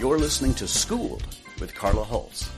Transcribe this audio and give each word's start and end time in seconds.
You're 0.00 0.18
listening 0.18 0.54
to 0.54 0.66
Schooled 0.66 1.22
with 1.60 1.74
Carla 1.74 2.06
Hulse. 2.06 2.48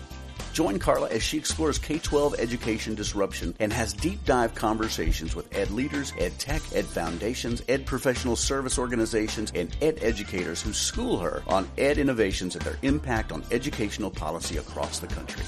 Join 0.52 0.78
Carla 0.78 1.08
as 1.08 1.24
she 1.24 1.36
explores 1.36 1.76
K 1.76 1.98
12 1.98 2.36
education 2.38 2.94
disruption 2.94 3.52
and 3.58 3.72
has 3.72 3.92
deep 3.92 4.24
dive 4.24 4.54
conversations 4.54 5.34
with 5.34 5.52
ed 5.52 5.72
leaders, 5.72 6.12
ed 6.20 6.38
tech, 6.38 6.62
ed 6.72 6.84
foundations, 6.84 7.60
ed 7.66 7.84
professional 7.84 8.36
service 8.36 8.78
organizations, 8.78 9.50
and 9.56 9.76
ed 9.82 9.98
educators 10.02 10.62
who 10.62 10.72
school 10.72 11.18
her 11.18 11.42
on 11.48 11.68
ed 11.78 11.98
innovations 11.98 12.54
and 12.54 12.64
their 12.64 12.78
impact 12.82 13.32
on 13.32 13.42
educational 13.50 14.12
policy 14.12 14.58
across 14.58 15.00
the 15.00 15.08
country. 15.08 15.42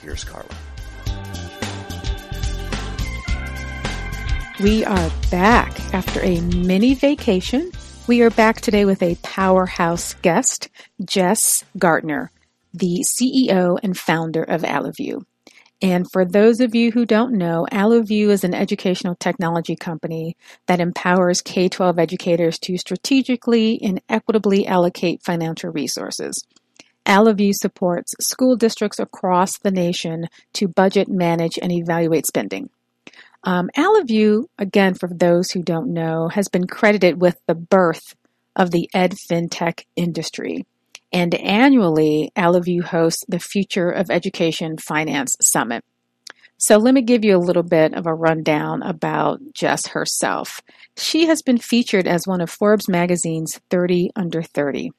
Here's 0.00 0.24
Carla. 0.24 0.48
We 4.62 4.86
are 4.86 5.10
back 5.30 5.78
after 5.92 6.22
a 6.22 6.40
mini 6.40 6.94
vacation. 6.94 7.72
We 8.08 8.22
are 8.22 8.30
back 8.30 8.62
today 8.62 8.86
with 8.86 9.02
a 9.02 9.18
powerhouse 9.22 10.14
guest, 10.14 10.70
Jess 11.04 11.62
Gartner 11.76 12.32
the 12.72 13.04
CEO 13.04 13.78
and 13.82 13.98
founder 13.98 14.42
of 14.42 14.64
Allovue. 14.64 15.20
And 15.82 16.06
for 16.10 16.24
those 16.24 16.60
of 16.60 16.74
you 16.74 16.90
who 16.90 17.04
don't 17.04 17.34
know, 17.34 17.66
Allovue 17.70 18.30
is 18.30 18.44
an 18.44 18.54
educational 18.54 19.14
technology 19.14 19.76
company 19.76 20.38
that 20.66 20.80
empowers 20.80 21.42
K 21.42 21.68
12 21.68 21.98
educators 21.98 22.58
to 22.60 22.78
strategically 22.78 23.78
and 23.82 24.00
equitably 24.08 24.66
allocate 24.66 25.22
financial 25.22 25.70
resources. 25.70 26.42
Allovue 27.04 27.52
supports 27.52 28.14
school 28.20 28.56
districts 28.56 28.98
across 28.98 29.58
the 29.58 29.70
nation 29.70 30.28
to 30.54 30.66
budget, 30.66 31.08
manage, 31.08 31.58
and 31.60 31.72
evaluate 31.72 32.26
spending. 32.26 32.70
Um, 33.48 33.70
Allovue, 33.78 34.44
again, 34.58 34.92
for 34.92 35.08
those 35.08 35.50
who 35.50 35.62
don't 35.62 35.94
know, 35.94 36.28
has 36.28 36.48
been 36.48 36.66
credited 36.66 37.18
with 37.18 37.40
the 37.46 37.54
birth 37.54 38.14
of 38.54 38.72
the 38.72 38.90
ed 38.92 39.14
fintech 39.30 39.86
industry. 39.96 40.66
And 41.14 41.34
annually, 41.34 42.30
Allovue 42.36 42.82
hosts 42.82 43.24
the 43.26 43.38
Future 43.38 43.88
of 43.88 44.10
Education 44.10 44.76
Finance 44.76 45.34
Summit. 45.40 45.82
So 46.58 46.76
let 46.76 46.92
me 46.92 47.00
give 47.00 47.24
you 47.24 47.38
a 47.38 47.38
little 47.38 47.62
bit 47.62 47.94
of 47.94 48.06
a 48.06 48.12
rundown 48.12 48.82
about 48.82 49.40
Jess 49.54 49.86
herself. 49.86 50.60
She 50.98 51.24
has 51.24 51.40
been 51.40 51.56
featured 51.56 52.06
as 52.06 52.26
one 52.26 52.42
of 52.42 52.50
Forbes 52.50 52.86
magazine's 52.86 53.58
30 53.70 54.10
under 54.14 54.42
30. 54.42 54.90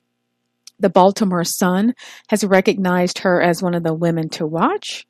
The 0.80 0.90
Baltimore 0.90 1.44
Sun 1.44 1.94
has 2.30 2.44
recognized 2.44 3.20
her 3.20 3.44
as 3.44 3.62
one 3.62 3.76
of 3.76 3.84
the 3.84 3.94
women 3.94 4.28
to 4.30 4.48
watch, 4.48 5.06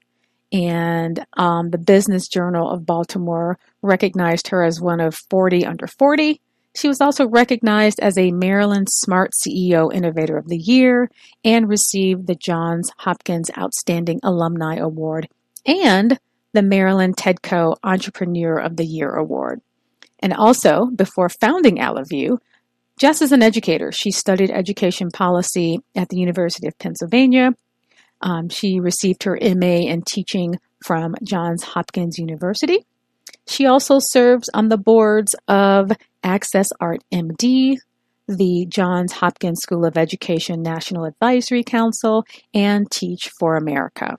and 0.52 1.25
um, 1.38 1.69
the 1.69 1.78
Business 1.78 2.28
Journal 2.28 2.69
of 2.69 2.86
Baltimore 2.86 3.59
recognized 3.81 4.47
her 4.50 4.64
as 4.64 4.81
one 4.81 5.00
of 5.00 5.16
40 5.30 5.66
under 5.66 5.88
40. 5.88 6.41
She 6.75 6.88
was 6.88 7.02
also 7.02 7.28
recognized 7.28 8.00
as 8.00 8.17
a 8.17 8.31
Maryland 8.31 8.88
Smart 8.89 9.31
CEO 9.33 9.94
Innovator 9.94 10.38
of 10.38 10.47
the 10.47 10.58
Year 10.58 11.09
and 11.44 11.67
received 11.67 12.28
the 12.28 12.36
Johns 12.36 12.91
Hopkins 12.97 13.50
Outstanding 13.58 14.19
Alumni 14.23 14.78
Award 14.78 15.28
and 15.66 16.19
the 16.53 16.62
Maryland 16.62 17.18
TEDCO 17.18 17.75
Entrepreneur 17.84 18.57
of 18.57 18.75
the 18.75 18.85
Year 18.85 19.13
Award. 19.16 19.62
And 20.19 20.34
also, 20.34 20.88
before 20.88 21.29
founding 21.29 21.79
Allovue, 21.79 22.38
Jess 23.00 23.22
is 23.22 23.31
an 23.31 23.41
educator. 23.41 23.91
She 23.91 24.12
studied 24.12 24.52
education 24.52 25.09
policy 25.09 25.79
at 25.96 26.09
the 26.09 26.18
University 26.18 26.68
of 26.68 26.78
Pennsylvania. 26.78 27.53
Um, 28.22 28.50
she 28.50 28.80
received 28.80 29.24
her 29.24 29.38
MA 29.41 29.88
in 29.88 30.02
teaching 30.02 30.59
from 30.84 31.16
Johns 31.24 31.63
Hopkins 31.63 32.18
University. 32.18 32.85
She 33.47 33.66
also 33.66 34.00
serves 34.00 34.50
on 34.53 34.69
the 34.69 34.78
boards 34.78 35.35
of 35.47 35.91
Access 36.24 36.69
Art 36.79 37.02
MD, 37.12 37.78
the 38.28 38.66
Johns 38.69 39.12
Hopkins 39.12 39.59
School 39.62 39.85
of 39.85 39.97
Education 39.97 40.62
National 40.62 41.06
Advisory 41.06 41.63
Council, 41.63 42.25
and 42.53 42.90
Teach 42.91 43.31
for 43.40 43.56
America. 43.56 44.18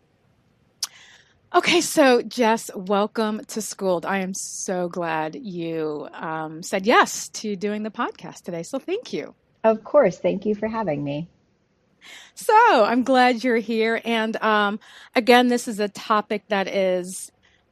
Okay, 1.53 1.81
so 1.81 2.23
Jess, 2.23 2.71
welcome 2.77 3.45
to 3.49 3.61
Schooled. 3.61 4.07
I 4.07 4.19
am 4.19 4.35
so 4.35 4.89
glad 4.89 5.35
you 5.35 6.09
um, 6.13 6.63
said 6.63 6.87
yes 6.87 7.29
to 7.31 7.57
doing 7.57 7.83
the 7.83 7.91
podcast 7.91 8.43
today. 8.43 8.63
So 8.63 8.79
thank 8.79 9.13
you. 9.13 9.35
Of 9.65 9.83
course. 9.83 10.19
Thank 10.19 10.47
you 10.47 10.55
for 10.55 10.69
having 10.69 11.03
me. 11.03 11.29
So 12.35 12.55
I'm 12.85 13.03
glad 13.03 13.45
you're 13.45 13.57
here. 13.57 14.01
And 14.05 14.37
um, 14.43 14.81
again, 15.15 15.49
this 15.49 15.69
is 15.69 15.81
a 15.81 15.89
topic 15.89 16.43
that 16.49 16.69
is 16.69 17.31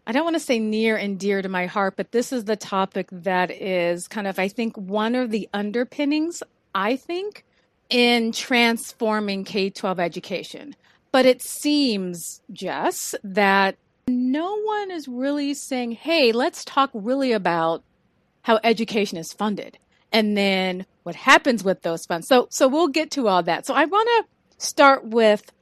I 0.09 0.12
don't 0.12 0.25
want 0.25 0.37
to 0.37 0.41
say 0.41 0.59
near 0.59 0.97
and 0.97 1.19
dear 1.19 1.43
to 1.43 1.50
my 1.50 1.66
heart, 1.66 1.94
but 1.97 2.12
this 2.12 2.33
is 2.33 2.47
the 2.47 2.56
topic 2.56 3.09
that 3.12 3.50
is 3.50 4.09
kind 4.09 4.27
of, 4.27 4.38
I 4.38 4.49
think, 4.49 4.75
one 4.75 5.15
of 5.15 5.31
the 5.31 5.47
underpinnings, 5.53 6.43
I 6.75 6.97
think, 6.97 7.44
in 7.91 8.33
transforming 8.33 9.44
K 9.44 9.69
12 9.69 10.00
education. 10.00 10.75
But 11.12 11.27
it 11.27 11.43
seems, 11.43 12.41
Jess, 12.50 13.15
that 13.22 13.77
no 14.06 14.59
one 14.62 14.91
is 14.91 15.09
really 15.09 15.53
saying, 15.53 15.93
hey, 15.93 16.33
let's 16.33 16.65
talk 16.65 16.88
really 16.94 17.33
about 17.33 17.83
how 18.41 18.61
education 18.65 19.19
is 19.19 19.34
funded 19.34 19.77
and 20.12 20.36
then 20.36 20.86
what 21.02 21.14
happens 21.14 21.64
with 21.64 21.82
those 21.82 22.06
funds. 22.06 22.26
So, 22.28 22.48
so 22.50 22.69
we'll 22.69 22.88
get 22.88 23.12
to 23.12 23.28
all 23.28 23.42
that. 23.42 23.66
So 23.66 23.74
I 23.74 23.84
want 23.84 24.08
to 24.08 24.64
start 24.64 25.04
with 25.04 25.52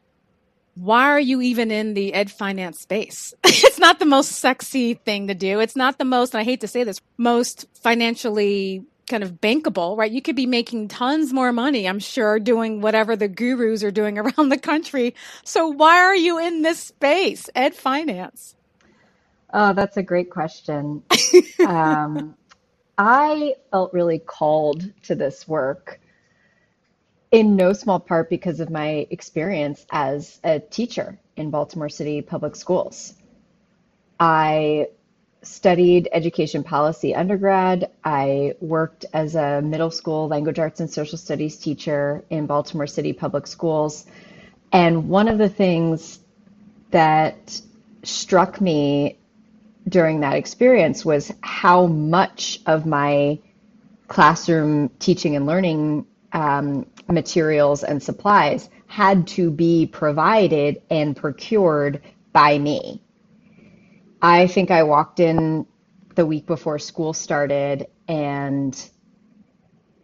why 0.75 1.05
are 1.05 1.21
you 1.21 1.41
even 1.41 1.71
in 1.71 1.95
the 1.95 2.13
ed 2.13 2.31
finance 2.31 2.81
space? 2.81 3.33
it's 3.45 3.79
not 3.79 3.99
the 3.99 4.05
most 4.05 4.33
sexy 4.33 4.95
thing 4.95 5.29
to 5.29 5.35
do. 5.35 5.61
It's 5.61 5.77
not 5.77 5.99
the 5.99 6.05
most, 6.05 6.35
and 6.35 6.41
I 6.41 6.45
hate 6.45 6.61
to 6.61 6.69
say 6.69 6.85
this, 6.85 7.01
most 7.17 7.67
financially 7.83 8.85
kind 9.09 9.23
of 9.23 9.41
bankable, 9.41 9.97
right? 9.97 10.11
You 10.11 10.21
could 10.21 10.37
be 10.37 10.47
making 10.47 10.89
tons 10.89 11.33
more 11.33 11.53
money, 11.53 11.89
I'm 11.89 11.99
sure, 11.99 12.39
doing 12.39 12.81
whatever 12.81 13.17
the 13.17 13.29
gurus 13.29 13.83
are 13.85 13.91
doing 13.91 14.19
around 14.19 14.51
the 14.51 14.59
country. 14.59 15.15
So 15.45 15.69
why 15.69 15.99
are 15.99 16.17
you 16.17 16.39
in 16.39 16.63
this 16.63 16.81
space, 16.81 17.49
ed 17.55 17.75
finance? 17.75 18.55
Oh, 19.55 19.73
that's 19.73 19.97
a 19.97 20.03
great 20.03 20.31
question. 20.31 21.03
um, 21.67 22.37
I 22.99 23.57
felt 23.71 23.93
really 23.93 24.19
called 24.19 24.91
to 25.05 25.15
this 25.15 25.47
work 25.47 26.01
in 27.31 27.57
no 27.57 27.73
small 27.73 28.01
part 28.01 28.31
because 28.31 28.61
of 28.61 28.71
my 28.71 29.07
experience 29.11 29.85
as 29.91 30.41
a 30.45 30.61
teacher 30.61 31.19
in 31.37 31.51
Baltimore 31.51 31.91
City 31.91 32.23
Public 32.23 32.57
Schools. 32.57 33.15
I 34.19 34.89
studied 35.43 36.09
education 36.13 36.63
policy 36.65 37.15
undergrad. 37.15 37.91
I 38.05 38.55
worked 38.61 39.05
as 39.13 39.35
a 39.35 39.61
middle 39.61 39.91
school 39.91 40.29
language 40.29 40.59
arts 40.59 40.81
and 40.81 40.91
social 40.91 41.19
studies 41.19 41.59
teacher 41.59 42.25
in 42.31 42.47
Baltimore 42.47 42.87
City 42.87 43.13
Public 43.13 43.47
Schools. 43.47 44.07
And 44.73 45.09
one 45.09 45.29
of 45.29 45.39
the 45.39 45.49
things 45.49 46.21
that 46.91 47.61
struck 48.03 48.61
me 48.61 49.19
during 49.89 50.21
that 50.21 50.35
experience 50.35 51.05
was 51.05 51.33
how 51.43 51.87
much 51.87 52.61
of 52.67 52.87
my 52.87 53.39
classroom 54.09 54.89
teaching 54.99 55.37
and 55.37 55.47
learning 55.47 56.07
um, 56.33 56.87
materials 57.09 57.85
and 57.85 58.03
supplies 58.03 58.69
had 58.87 59.27
to 59.27 59.51
be 59.51 59.87
provided 59.87 60.83
and 60.91 61.17
procured 61.17 62.01
by 62.33 62.59
me. 62.59 63.03
I 64.23 64.47
think 64.47 64.71
I 64.71 64.83
walked 64.83 65.21
in 65.21 65.67
the 66.15 66.27
week 66.27 66.47
before 66.47 66.79
school 66.79 67.13
started 67.13 67.87
and 68.09 68.91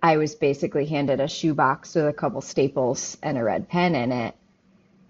I 0.03 0.17
was 0.17 0.35
basically 0.35 0.87
handed 0.87 1.21
a 1.21 1.29
shoebox 1.29 1.95
with 1.95 2.07
a 2.07 2.13
couple 2.13 2.41
staples 2.41 3.17
and 3.23 3.39
a 3.39 3.45
red 3.45 3.69
pen 3.69 3.95
in 3.95 4.13
it. 4.13 4.35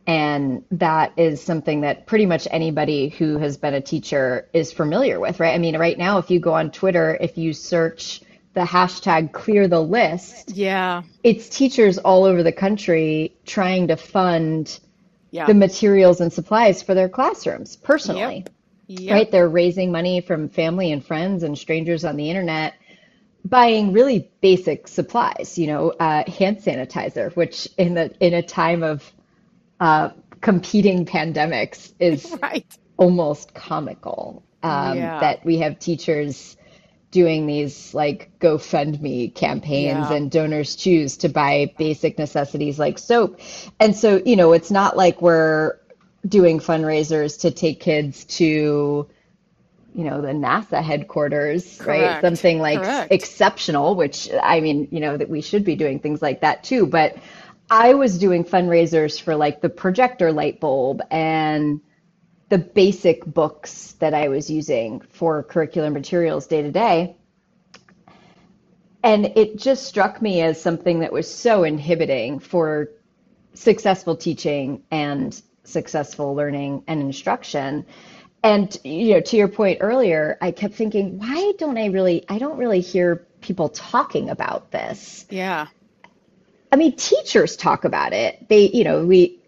And 0.07 0.65
that 0.73 1.13
is 1.17 1.43
something 1.43 1.83
that 1.83 2.07
pretty 2.07 2.27
much 2.27 2.49
anybody 2.51 3.09
who 3.09 3.39
has 3.39 3.57
been 3.57 3.75
a 3.75 3.81
teacher 3.81 4.49
is 4.53 4.73
familiar 4.73 5.21
with, 5.21 5.39
right? 5.39 5.55
I 5.55 5.59
mean, 5.59 5.77
right 5.79 5.97
now, 5.97 6.19
if 6.19 6.31
you 6.31 6.41
go 6.41 6.55
on 6.55 6.73
Twitter, 6.73 7.17
if 7.21 7.39
you 7.39 7.53
search 7.53 8.23
the 8.55 8.63
hashtag 8.63 9.33
clear 9.33 9.69
the 9.69 9.81
list. 9.81 10.51
Yeah. 10.51 11.03
It's 11.23 11.49
teachers 11.49 11.99
all 11.99 12.25
over 12.25 12.43
the 12.43 12.53
country 12.53 13.35
trying 13.47 13.89
to 13.89 13.97
fund 13.97 14.79
yeah. 15.31 15.47
the 15.47 15.55
materials 15.55 16.21
and 16.21 16.33
supplies 16.33 16.83
for 16.83 16.95
their 16.95 17.09
classrooms 17.09 17.77
personally. 17.77 18.45
Yep. 18.45 18.49
Yep. 18.89 19.13
Right? 19.15 19.31
They're 19.31 19.49
raising 19.49 19.91
money 19.91 20.21
from 20.21 20.49
family 20.49 20.93
and 20.93 21.03
friends 21.03 21.45
and 21.45 21.57
strangers 21.57 22.05
on 22.05 22.17
the 22.17 22.29
internet 22.29 22.75
buying 23.45 23.93
really 23.93 24.31
basic 24.41 24.87
supplies, 24.89 25.59
you 25.59 25.67
know, 25.67 25.91
uh, 25.91 26.31
hand 26.31 26.59
sanitizer, 26.59 27.35
which 27.35 27.69
in 27.77 27.95
the 27.95 28.15
in 28.21 28.35
a 28.35 28.43
time 28.43 28.83
of 28.83 29.13
uh, 29.83 30.11
competing 30.41 31.05
pandemics 31.05 31.93
is 31.99 32.35
Right. 32.43 32.67
almost 32.97 33.53
comical. 33.55 34.43
Um, 34.63 34.97
Yeah. 34.97 35.21
That 35.21 35.45
we 35.45 35.59
have 35.59 35.79
teachers 35.79 36.57
doing 37.11 37.47
these 37.47 37.93
like 37.93 38.31
GoFundMe 38.41 39.35
campaigns 39.35 40.09
Yeah. 40.09 40.15
and 40.17 40.31
DonorsChoose 40.31 41.19
to 41.19 41.29
buy 41.29 41.75
basic 41.79 42.17
necessities 42.17 42.79
like 42.79 42.97
soap. 42.99 43.41
And 43.81 43.95
so, 43.95 44.23
you 44.25 44.37
know, 44.37 44.53
it's 44.53 44.71
not 44.71 44.97
like 44.97 45.21
we're 45.21 45.79
doing 46.27 46.61
fundraisers 46.61 47.41
to 47.41 47.51
take 47.51 47.81
kids 47.81 48.25
to, 48.39 49.09
you 49.95 50.05
know, 50.05 50.23
the 50.23 50.29
NASA 50.29 50.83
headquarters, 50.83 51.81
right? 51.85 52.21
Something 52.23 52.61
like 52.61 52.81
Correct. 52.81 53.13
exceptional, 53.13 53.95
which 53.97 54.31
I 54.43 54.61
mean, 54.61 54.89
you 54.93 55.01
know, 55.01 55.17
that 55.19 55.29
we 55.29 55.43
should 55.43 55.65
be 55.65 55.75
doing 55.77 55.99
things 55.99 56.23
like 56.23 56.41
that 56.41 56.63
too. 56.65 56.87
But 56.87 57.17
I 57.73 57.95
was 57.95 58.19
doing 58.19 58.45
fundraisers 58.45 59.19
for 59.19 59.35
like 59.35 59.63
the 59.63 59.71
projector 59.71 60.31
light 60.31 60.61
bulb 60.61 61.01
and 61.11 61.81
the 62.51 62.59
basic 62.59 63.25
books 63.25 63.93
that 63.93 64.13
I 64.13 64.29
was 64.29 64.51
using 64.51 65.01
for 65.01 65.43
curricular 65.43 65.91
materials 65.91 66.47
day 66.47 66.61
to 66.61 66.71
day. 66.71 67.17
And 69.03 69.25
it 69.25 69.57
just 69.57 69.87
struck 69.87 70.21
me 70.21 70.43
as 70.43 70.61
something 70.61 71.01
that 71.01 71.15
was 71.15 71.35
so 71.35 71.65
inhibiting 71.65 72.41
for 72.41 72.91
successful 73.55 74.17
teaching 74.17 74.83
and 74.91 75.41
successful 75.65 76.35
learning 76.35 76.85
and 76.89 77.01
instruction. 77.01 77.87
And 78.43 78.77
you 78.85 79.15
know, 79.15 79.21
to 79.23 79.37
your 79.39 79.49
point 79.49 79.79
earlier, 79.81 80.37
I 80.43 80.51
kept 80.51 80.75
thinking, 80.75 81.19
why 81.19 81.55
don't 81.57 81.79
I 81.79 81.87
really 81.87 82.27
I 82.29 82.37
don't 82.37 82.59
really 82.59 82.81
hear 82.81 83.27
people 83.41 83.71
talking 83.71 84.29
about 84.29 84.73
this. 84.73 85.25
Yeah. 85.31 85.69
I 86.73 86.77
mean, 86.77 86.97
teachers 86.97 87.57
talk 87.57 87.85
about 87.85 88.13
it. 88.13 88.49
They, 88.49 88.69
you 88.71 88.83
know, 88.85 89.05
we 89.07 89.39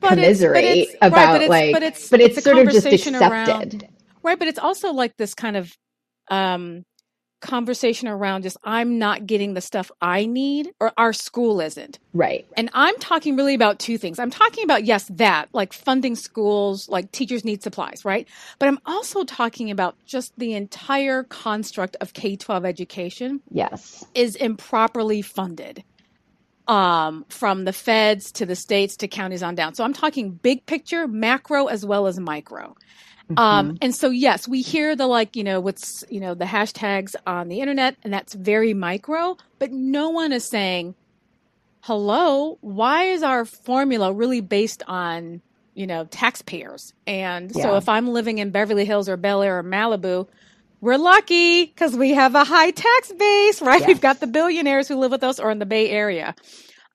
But 0.00 0.18
it's- 0.18 0.40
but 0.40 0.54
commiserate 0.54 0.64
it's- 0.64 0.96
right, 1.02 1.08
about 1.08 1.32
but 1.34 1.42
it's- 1.42 1.50
like, 1.50 1.72
but 1.74 1.82
it's, 1.82 2.08
but 2.08 2.20
it's, 2.20 2.38
a 2.38 2.40
sort 2.40 2.58
of 2.58 2.64
just 2.70 2.82
conversation 2.82 3.14
accepted. 3.14 3.82
around- 3.82 3.88
right, 4.22 4.38
but 4.38 4.48
it's 4.48 4.58
also 4.58 4.92
like 4.92 5.16
this 5.18 5.34
kind 5.34 5.56
of 5.56 5.72
um, 6.30 6.84
conversation 7.42 8.06
around 8.08 8.42
just 8.42 8.56
I'm 8.64 8.98
not 8.98 9.26
getting 9.26 9.54
the 9.54 9.60
stuff 9.60 9.90
I 10.00 10.26
need, 10.26 10.70
or 10.80 10.92
our 10.96 11.12
school 11.12 11.60
isn't. 11.60 11.98
Right. 12.14 12.46
And 12.56 12.70
I'm 12.72 12.96
talking 13.00 13.36
really 13.36 13.54
about 13.54 13.80
two 13.80 13.98
things. 13.98 14.20
I'm 14.20 14.30
talking 14.30 14.62
about, 14.64 14.84
yes, 14.84 15.04
that, 15.10 15.48
like 15.52 15.72
funding 15.72 16.14
schools, 16.14 16.88
like 16.88 17.10
teachers 17.12 17.44
need 17.44 17.62
supplies, 17.62 18.04
right? 18.04 18.28
But 18.60 18.68
I'm 18.68 18.78
also 18.86 19.24
talking 19.24 19.70
about 19.72 19.96
just 20.06 20.32
the 20.38 20.54
entire 20.54 21.24
construct 21.24 21.96
of 22.00 22.12
K 22.14 22.36
12 22.36 22.64
education 22.64 23.40
Yes. 23.50 24.04
is 24.14 24.36
improperly 24.36 25.20
funded 25.20 25.82
um, 26.72 27.26
from 27.28 27.66
the 27.66 27.72
feds 27.72 28.32
to 28.32 28.46
the 28.46 28.56
states 28.56 28.96
to 28.96 29.06
counties 29.06 29.42
on 29.42 29.54
down. 29.54 29.74
So 29.74 29.84
I'm 29.84 29.92
talking 29.92 30.30
big 30.30 30.64
picture, 30.64 31.06
macro 31.06 31.66
as 31.66 31.84
well 31.84 32.06
as 32.06 32.18
micro. 32.18 32.74
Um, 33.36 33.76
and 33.82 33.94
so 33.94 34.08
yes, 34.08 34.48
we 34.48 34.62
hear 34.62 34.96
the 34.96 35.06
like, 35.06 35.36
you 35.36 35.44
know, 35.44 35.60
what's, 35.60 36.02
you 36.08 36.18
know, 36.18 36.34
the 36.34 36.46
hashtags 36.46 37.14
on 37.26 37.48
the 37.48 37.60
internet 37.60 37.96
and 38.02 38.12
that's 38.12 38.32
very 38.32 38.72
micro, 38.72 39.36
but 39.58 39.70
no 39.70 40.08
one 40.08 40.32
is 40.32 40.44
saying, 40.44 40.94
hello, 41.80 42.56
why 42.62 43.04
is 43.04 43.22
our 43.22 43.44
formula 43.44 44.10
really 44.10 44.40
based 44.40 44.82
on, 44.86 45.42
you 45.74 45.86
know, 45.86 46.06
taxpayers? 46.06 46.94
And 47.06 47.54
so 47.54 47.76
if 47.76 47.88
I'm 47.88 48.08
living 48.08 48.38
in 48.38 48.50
Beverly 48.50 48.86
Hills 48.86 49.10
or 49.10 49.18
Bel 49.18 49.42
Air 49.42 49.58
or 49.58 49.62
Malibu, 49.62 50.26
we're 50.82 50.98
lucky 50.98 51.64
because 51.64 51.96
we 51.96 52.12
have 52.12 52.34
a 52.34 52.44
high 52.44 52.72
tax 52.72 53.12
base, 53.12 53.62
right? 53.62 53.80
Yes. 53.80 53.88
We've 53.88 54.00
got 54.00 54.20
the 54.20 54.26
billionaires 54.26 54.88
who 54.88 54.96
live 54.96 55.12
with 55.12 55.22
us 55.24 55.40
or 55.40 55.50
in 55.50 55.58
the 55.58 55.66
Bay 55.66 55.88
Area. 55.88 56.34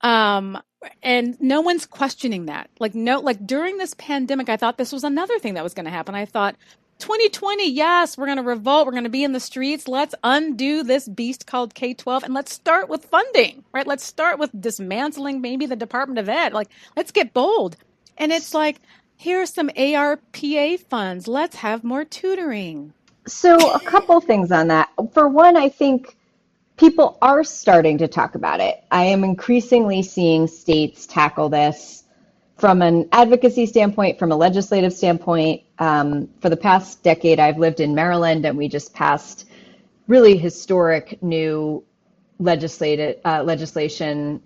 Um, 0.02 0.62
and 1.02 1.40
no 1.42 1.62
one's 1.62 1.86
questioning 1.88 2.46
that. 2.46 2.70
Like, 2.80 2.94
no, 2.94 3.20
like 3.22 3.48
during 3.48 3.78
this 3.78 3.96
pandemic, 3.96 4.50
I 4.50 4.58
thought 4.58 4.78
this 4.78 4.92
was 4.92 5.04
another 5.04 5.40
thing 5.40 5.56
that 5.56 5.64
was 5.64 5.74
going 5.74 5.86
to 5.86 5.92
happen. 5.92 6.14
I 6.14 6.26
thought 6.26 6.56
2020, 7.00 7.72
yes, 7.72 8.18
we're 8.18 8.26
going 8.26 8.38
to 8.38 8.44
revolt. 8.44 8.86
We're 8.86 8.92
going 8.92 9.06
to 9.06 9.10
be 9.10 9.24
in 9.24 9.32
the 9.32 9.40
streets. 9.40 9.88
Let's 9.88 10.16
undo 10.24 10.84
this 10.84 11.08
beast 11.08 11.48
called 11.48 11.74
K 11.74 11.94
12 11.94 12.26
and 12.26 12.34
let's 12.34 12.54
start 12.54 12.90
with 12.90 13.06
funding, 13.06 13.64
right? 13.72 13.88
Let's 13.88 14.04
start 14.04 14.38
with 14.38 14.52
dismantling 14.60 15.40
maybe 15.42 15.66
the 15.66 15.76
Department 15.76 16.20
of 16.20 16.28
Ed. 16.28 16.54
Like, 16.54 16.70
let's 16.96 17.12
get 17.12 17.34
bold. 17.34 17.78
And 18.18 18.32
it's 18.32 18.54
like, 18.54 18.82
here's 19.16 19.54
some 19.54 19.70
ARPA 19.70 20.80
funds. 20.80 21.28
Let's 21.28 21.56
have 21.58 21.84
more 21.84 22.04
tutoring. 22.04 22.94
So 23.28 23.72
a 23.72 23.80
couple 23.80 24.20
things 24.22 24.52
on 24.52 24.68
that. 24.70 24.90
For 25.14 25.28
one, 25.28 25.58
I 25.58 25.68
think 25.70 26.18
people 26.78 27.18
are 27.22 27.44
starting 27.44 27.98
to 27.98 28.08
talk 28.08 28.36
about 28.36 28.60
it. 28.62 28.84
I 28.90 29.04
am 29.04 29.24
increasingly 29.24 30.02
seeing 30.02 30.48
states 30.48 31.06
tackle 31.06 31.50
this 31.50 32.06
from 32.56 32.82
an 32.82 33.08
advocacy 33.12 33.66
standpoint, 33.66 34.18
from 34.18 34.32
a 34.32 34.36
legislative 34.36 34.94
standpoint. 34.94 35.64
Um, 35.80 36.30
for 36.40 36.50
the 36.50 36.58
past 36.58 37.04
decade, 37.04 37.40
I've 37.40 37.58
lived 37.58 37.82
in 37.82 37.94
Maryland, 37.94 38.46
and 38.46 38.58
we 38.58 38.68
just 38.68 38.94
passed 38.94 39.46
really 40.08 40.38
historic 40.38 41.22
new 41.22 41.84
legislative 42.40 43.20
uh, 43.26 43.44
legislation 43.44 44.42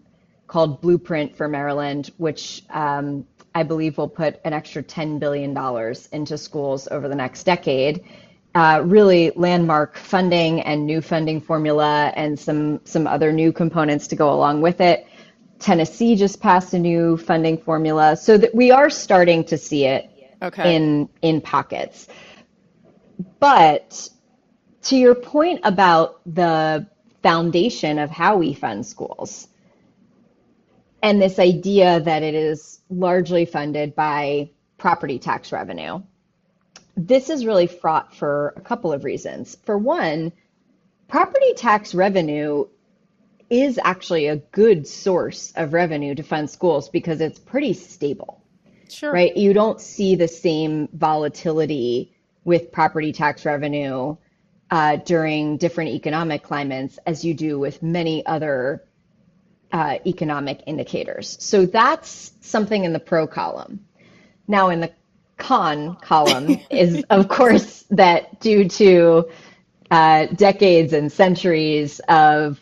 called 0.48 0.82
Blueprint 0.82 1.36
for 1.36 1.48
Maryland, 1.48 2.12
which 2.18 2.64
um, 2.72 3.26
I 3.54 3.64
believe 3.64 3.98
will 3.98 4.10
put 4.10 4.42
an 4.44 4.54
extra 4.54 4.82
$10 4.82 5.20
billion 5.20 5.56
into 6.12 6.38
schools 6.38 6.88
over 6.90 7.08
the 7.08 7.16
next 7.16 7.44
decade. 7.44 8.04
Uh, 8.54 8.82
really 8.86 9.32
landmark 9.38 9.96
funding 9.96 10.60
and 10.62 10.86
new 10.86 11.00
funding 11.02 11.40
formula 11.40 12.12
and 12.18 12.38
some 12.38 12.82
some 12.84 13.08
other 13.08 13.32
new 13.32 13.54
components 13.54 14.08
to 14.08 14.16
go 14.16 14.34
along 14.34 14.62
with 14.62 14.82
it. 14.82 15.08
Tennessee 15.60 16.18
just 16.18 16.42
passed 16.42 16.74
a 16.74 16.80
new 16.80 17.16
funding 17.16 17.58
formula, 17.58 18.18
so 18.18 18.38
that 18.38 18.54
we 18.54 18.70
are 18.72 18.90
starting 18.90 19.44
to 19.46 19.58
see 19.58 19.86
it 19.86 20.10
Okay. 20.42 20.76
in 20.76 21.08
in 21.22 21.40
pockets. 21.40 22.10
But 23.40 24.10
to 24.84 24.98
your 24.98 25.16
point 25.16 25.62
about 25.64 26.20
the 26.26 26.88
foundation 27.24 28.00
of 28.00 28.10
how 28.10 28.38
we 28.38 28.54
fund 28.54 28.86
schools 28.86 29.48
and 31.04 31.22
this 31.22 31.40
idea 31.40 32.02
that 32.02 32.24
it 32.24 32.36
is 32.36 32.82
largely 32.90 33.46
funded 33.46 33.96
by 33.96 34.50
property 34.78 35.20
tax 35.20 35.52
revenue, 35.52 36.02
this 36.96 37.30
is 37.30 37.46
really 37.46 37.68
fraught 37.68 38.16
for 38.16 38.54
a 38.58 38.62
couple 38.62 38.92
of 38.92 39.04
reasons. 39.04 39.58
For 39.66 39.78
one, 39.78 40.32
property 41.08 41.54
tax 41.56 41.94
revenue 41.96 42.66
is 43.50 43.80
actually 43.84 44.28
a 44.28 44.38
good 44.38 44.88
source 44.88 45.52
of 45.56 45.74
revenue 45.74 46.16
to 46.16 46.24
fund 46.24 46.50
schools 46.50 46.90
because 46.90 47.22
it's 47.22 47.40
pretty 47.40 47.74
stable 47.74 48.42
sure. 48.92 49.12
right? 49.12 49.36
You 49.36 49.54
don't 49.54 49.80
see 49.80 50.16
the 50.16 50.28
same 50.28 50.90
volatility 50.94 52.14
with 52.44 52.72
property 52.72 53.12
tax 53.12 53.46
revenue 53.46 54.16
uh, 54.70 54.98
during 54.98 55.58
different 55.58 55.92
economic 55.92 56.44
climates 56.44 56.98
as 57.06 57.26
you 57.26 57.34
do 57.34 57.60
with 57.60 57.84
many 57.84 58.26
other 58.26 58.86
uh, 59.72 59.98
economic 60.06 60.64
indicators. 60.66 61.38
So 61.40 61.66
that's 61.66 62.34
something 62.42 62.84
in 62.84 62.94
the 62.94 63.00
pro 63.00 63.28
column. 63.28 63.86
Now, 64.48 64.70
in 64.70 64.82
the 64.82 64.92
con 65.42 65.98
column 66.02 66.60
is, 66.70 67.04
of 67.10 67.28
course, 67.28 67.84
that 67.90 68.40
due 68.40 68.70
to 68.70 69.30
uh, 69.90 70.28
decades 70.28 70.94
and 70.94 71.12
centuries 71.12 72.00
of 72.08 72.60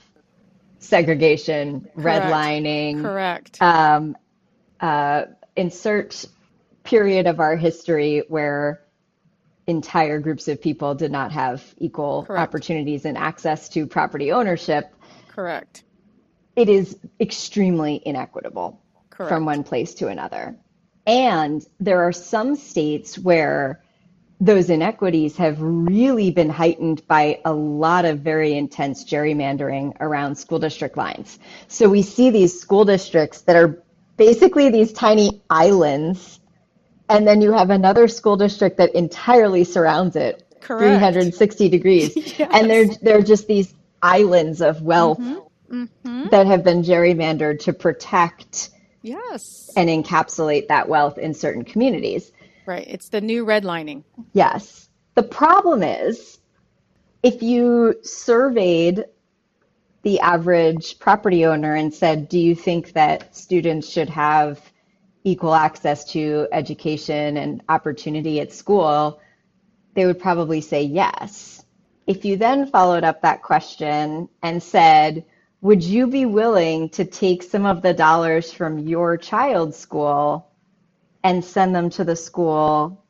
segregation, 0.80 1.88
Correct. 1.96 2.26
redlining, 2.26 3.02
Correct. 3.04 3.62
um, 3.62 4.18
uh, 4.80 5.26
insert 5.56 6.26
period 6.84 7.28
of 7.28 7.40
our 7.40 7.56
history 7.56 8.24
where 8.30 8.82
entire 9.68 10.20
groups 10.20 10.48
of 10.48 10.60
people 10.60 10.96
did 10.96 11.12
not 11.12 11.32
have 11.32 11.64
equal 11.78 12.24
Correct. 12.24 12.42
opportunities 12.42 13.06
and 13.06 13.18
access 13.18 13.70
to 13.70 13.86
property 13.86 14.32
ownership, 14.32 14.92
Correct. 15.28 15.84
it 16.56 16.70
is 16.70 16.98
extremely 17.20 18.02
inequitable 18.04 18.82
Correct. 19.12 19.30
from 19.30 19.46
one 19.46 19.64
place 19.64 19.94
to 19.96 20.08
another. 20.08 20.58
And 21.10 21.66
there 21.80 22.04
are 22.04 22.12
some 22.12 22.56
states 22.56 23.18
where 23.18 23.82
those 24.40 24.70
inequities 24.70 25.36
have 25.38 25.58
really 25.60 26.30
been 26.30 26.52
heightened 26.52 27.06
by 27.08 27.42
a 27.46 27.52
lot 27.52 28.06
of 28.06 28.20
very 28.20 28.54
intense 28.54 29.04
gerrymandering 29.04 30.00
around 30.00 30.36
school 30.36 30.60
district 30.60 30.98
lines. 30.98 31.40
So 31.68 31.90
we 31.90 32.04
see 32.04 32.30
these 32.30 32.62
school 32.62 32.86
districts 32.86 33.42
that 33.42 33.56
are 33.56 33.82
basically 34.18 34.70
these 34.70 34.94
tiny 34.94 35.42
islands, 35.50 36.40
and 37.10 37.28
then 37.28 37.42
you 37.42 37.54
have 37.54 37.72
another 37.72 38.08
school 38.08 38.38
district 38.38 38.78
that 38.78 38.94
entirely 38.94 39.64
surrounds 39.64 40.16
it 40.16 40.46
Correct. 40.62 41.00
360 41.00 41.70
degrees. 41.70 42.40
And 42.52 42.70
they're 42.70 42.86
they're 43.02 43.24
just 43.24 43.48
these 43.48 43.74
islands 44.04 44.62
of 44.62 44.84
wealth 44.84 45.20
Mm-hmm. 45.72 46.30
that 46.30 46.48
have 46.48 46.64
been 46.64 46.82
gerrymandered 46.82 47.60
to 47.60 47.74
protect 47.74 48.72
Yes. 49.02 49.70
and 49.76 49.90
encapsulate 49.90 50.68
that 50.68 50.90
wealth 50.90 51.18
in 51.18 51.34
certain 51.34 51.64
communities. 51.64 52.32
Right. 52.66 52.86
It's 52.88 53.10
the 53.10 53.22
new 53.22 53.46
redlining. 53.46 54.04
Yes. 54.34 54.90
The 55.16 55.24
problem 55.24 55.84
is 55.84 56.40
if 57.24 57.42
you 57.42 57.96
surveyed 58.04 59.06
the 60.04 60.20
average 60.20 61.00
property 61.00 61.46
owner 61.46 61.76
and 61.76 61.94
said, 61.94 62.30
Do 62.30 62.40
you 62.40 62.56
think 62.56 62.94
that 62.94 63.36
students 63.36 63.90
should 63.90 64.10
have 64.10 64.62
equal 65.24 65.54
access 65.54 66.06
to 66.14 66.48
education 66.52 67.38
and 67.38 67.62
opportunity 67.68 68.40
at 68.40 68.54
school? 68.54 69.20
They 69.96 70.06
would 70.06 70.20
probably 70.20 70.62
say 70.62 70.84
yes. 70.84 71.66
If 72.08 72.24
you 72.26 72.38
then 72.38 72.68
followed 72.68 73.04
up 73.04 73.22
that 73.22 73.42
question 73.44 74.30
and 74.42 74.64
said, 74.64 75.26
Would 75.62 75.84
you 75.84 76.08
be 76.08 76.26
willing 76.26 76.90
to 76.90 77.04
take 77.04 77.44
some 77.44 77.66
of 77.66 77.82
the 77.82 77.94
dollars 77.94 78.52
from 78.52 78.80
your 78.80 79.18
child's 79.18 79.78
school 79.78 80.50
and 81.24 81.44
send 81.44 81.76
them 81.76 81.90
to 81.92 82.04
the 82.04 82.16
school 82.16 83.04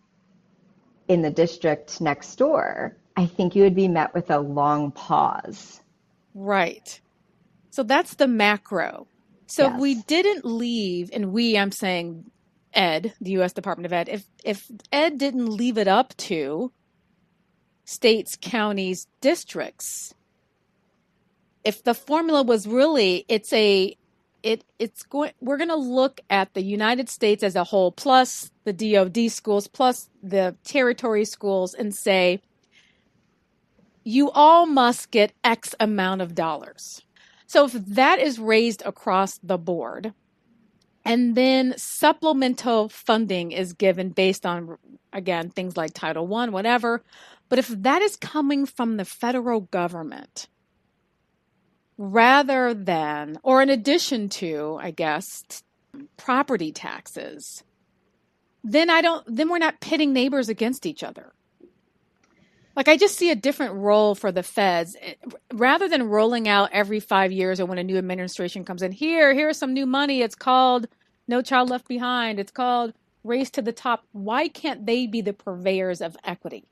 in 1.07 1.21
the 1.21 1.29
district 1.29 2.01
next 2.01 2.35
door? 2.35 2.97
I 3.15 3.27
think 3.27 3.55
you 3.55 3.63
would 3.63 3.75
be 3.75 3.87
met 3.87 4.13
with 4.13 4.31
a 4.31 4.39
long 4.39 4.91
pause. 4.91 5.81
Right. 6.33 6.99
So 7.69 7.83
that's 7.83 8.15
the 8.15 8.27
macro. 8.27 9.07
So 9.45 9.63
yes. 9.63 9.73
if 9.73 9.79
we 9.79 9.95
didn't 9.95 10.45
leave, 10.45 11.11
and 11.13 11.31
we, 11.31 11.57
I'm 11.57 11.71
saying 11.71 12.31
Ed, 12.73 13.13
the 13.19 13.31
U.S. 13.31 13.53
Department 13.53 13.85
of 13.85 13.93
Ed, 13.93 14.09
if 14.09 14.25
if 14.43 14.71
Ed 14.91 15.17
didn't 15.17 15.47
leave 15.47 15.77
it 15.77 15.87
up 15.87 16.15
to 16.17 16.71
states, 17.85 18.37
counties, 18.39 19.07
districts, 19.21 20.13
if 21.63 21.83
the 21.83 21.93
formula 21.93 22.43
was 22.43 22.67
really, 22.67 23.25
it's 23.27 23.51
a, 23.53 23.95
it 24.41 24.63
it's 24.77 25.03
going. 25.03 25.31
We're 25.41 25.57
going 25.57 25.69
to 25.69 25.75
look 25.75 26.21
at 26.29 26.53
the 26.53 26.63
United 26.63 27.09
States 27.09 27.43
as 27.43 27.55
a 27.55 27.65
whole, 27.65 27.91
plus 27.91 28.51
the 28.63 28.73
DoD 28.73 29.29
schools, 29.31 29.67
plus 29.67 30.09
the 30.23 30.55
territory 30.63 31.25
schools, 31.25 31.73
and 31.73 31.93
say 31.93 32.41
you 34.03 34.31
all 34.31 34.65
must 34.65 35.11
get 35.11 35.33
X 35.43 35.75
amount 35.79 36.21
of 36.21 36.35
dollars. 36.35 37.01
So 37.47 37.65
if 37.65 37.73
that 37.73 38.19
is 38.19 38.39
raised 38.39 38.81
across 38.85 39.39
the 39.39 39.57
board, 39.57 40.13
and 41.03 41.35
then 41.35 41.73
supplemental 41.77 42.89
funding 42.89 43.51
is 43.51 43.73
given 43.73 44.09
based 44.09 44.45
on, 44.45 44.77
again, 45.11 45.49
things 45.49 45.75
like 45.75 45.93
Title 45.93 46.27
One, 46.27 46.51
whatever. 46.51 47.03
But 47.49 47.59
if 47.59 47.67
that 47.67 48.01
is 48.01 48.15
coming 48.15 48.65
from 48.65 48.97
the 48.97 49.05
federal 49.05 49.61
government, 49.61 50.47
rather 51.99 52.73
than, 52.73 53.37
or 53.43 53.61
in 53.61 53.69
addition 53.69 54.29
to, 54.29 54.79
I 54.81 54.91
guess, 54.91 55.43
property 56.15 56.71
taxes, 56.71 57.61
then 58.63 58.89
I 58.89 59.01
don't, 59.01 59.25
then 59.27 59.49
we're 59.49 59.57
not 59.57 59.81
pitting 59.81 60.13
neighbors 60.13 60.47
against 60.47 60.85
each 60.85 61.03
other. 61.03 61.33
Like 62.73 62.87
I 62.87 62.95
just 62.95 63.17
see 63.17 63.31
a 63.31 63.35
different 63.35 63.75
role 63.75 64.15
for 64.15 64.31
the 64.31 64.43
feds 64.43 64.95
eh, 65.01 65.15
rather 65.53 65.89
than 65.89 66.07
rolling 66.07 66.47
out 66.47 66.69
every 66.71 67.01
5 67.01 67.33
years 67.33 67.59
or 67.59 67.65
when 67.65 67.77
a 67.77 67.83
new 67.83 67.97
administration 67.97 68.63
comes 68.63 68.81
in. 68.81 68.93
Here, 68.93 69.33
here's 69.33 69.57
some 69.57 69.73
new 69.73 69.85
money. 69.85 70.21
It's 70.21 70.35
called 70.35 70.87
No 71.27 71.41
Child 71.41 71.69
Left 71.69 71.87
Behind. 71.89 72.39
It's 72.39 72.51
called 72.51 72.93
Race 73.25 73.49
to 73.51 73.61
the 73.61 73.73
Top. 73.73 74.05
Why 74.13 74.47
can't 74.47 74.85
they 74.85 75.05
be 75.05 75.19
the 75.19 75.33
purveyors 75.33 75.99
of 75.99 76.15
equity? 76.23 76.63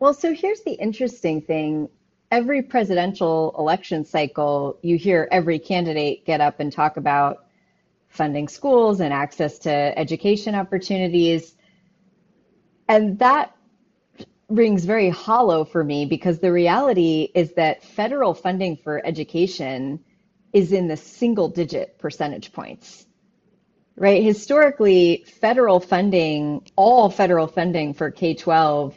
Well, 0.00 0.12
so 0.12 0.34
here's 0.34 0.60
the 0.62 0.72
interesting 0.72 1.40
thing. 1.40 1.88
Every 2.30 2.62
presidential 2.62 3.54
election 3.58 4.04
cycle, 4.04 4.78
you 4.82 4.96
hear 4.96 5.28
every 5.32 5.58
candidate 5.58 6.24
get 6.24 6.40
up 6.40 6.60
and 6.60 6.72
talk 6.72 6.96
about 6.96 7.46
funding 8.08 8.48
schools 8.48 9.00
and 9.00 9.12
access 9.12 9.58
to 9.60 9.70
education 9.70 10.54
opportunities. 10.54 11.56
And 12.88 13.18
that 13.18 13.56
rings 14.48 14.84
very 14.84 15.08
hollow 15.10 15.64
for 15.64 15.82
me 15.82 16.04
because 16.04 16.40
the 16.40 16.52
reality 16.52 17.28
is 17.34 17.52
that 17.54 17.84
federal 17.84 18.34
funding 18.34 18.76
for 18.76 19.04
education 19.04 20.00
is 20.52 20.72
in 20.72 20.88
the 20.88 20.96
single 20.96 21.48
digit 21.48 21.98
percentage 21.98 22.52
points. 22.52 23.06
Right? 23.96 24.22
Historically, 24.22 25.24
federal 25.26 25.78
funding, 25.78 26.66
all 26.74 27.10
federal 27.10 27.46
funding 27.46 27.94
for 27.94 28.10
K 28.10 28.34
12 28.34 28.96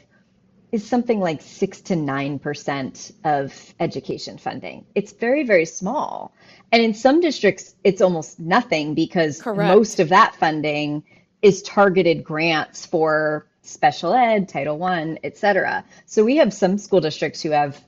is 0.74 0.84
something 0.86 1.20
like 1.20 1.39
6 1.39 1.82
to 1.82 1.94
9% 1.94 3.13
of 3.24 3.75
education 3.80 4.39
funding. 4.39 4.84
It's 4.96 5.13
very, 5.13 5.44
very 5.44 5.65
small. 5.65 6.34
And 6.72 6.82
in 6.82 6.96
some 6.96 7.22
districts, 7.22 7.75
it's 7.84 8.01
almost 8.01 8.39
nothing 8.39 8.96
because 8.96 9.39
Correct. 9.39 9.60
most 9.60 10.00
of 10.00 10.10
that 10.10 10.36
funding 10.36 11.03
is 11.44 11.62
targeted 11.62 12.24
grants 12.24 12.88
for 12.88 13.46
special 13.62 14.15
ed, 14.15 14.50
Title 14.50 14.80
One, 14.80 15.20
et 15.24 15.38
cetera. 15.38 15.86
So 16.08 16.25
we 16.25 16.38
have 16.38 16.51
some 16.51 16.80
school 16.80 17.01
districts 17.01 17.44
who 17.44 17.51
have 17.51 17.80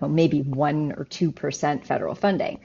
maybe 0.00 0.40
one 0.40 0.94
or 0.96 1.04
two 1.04 1.30
percent 1.30 1.86
federal 1.86 2.14
funding. 2.14 2.58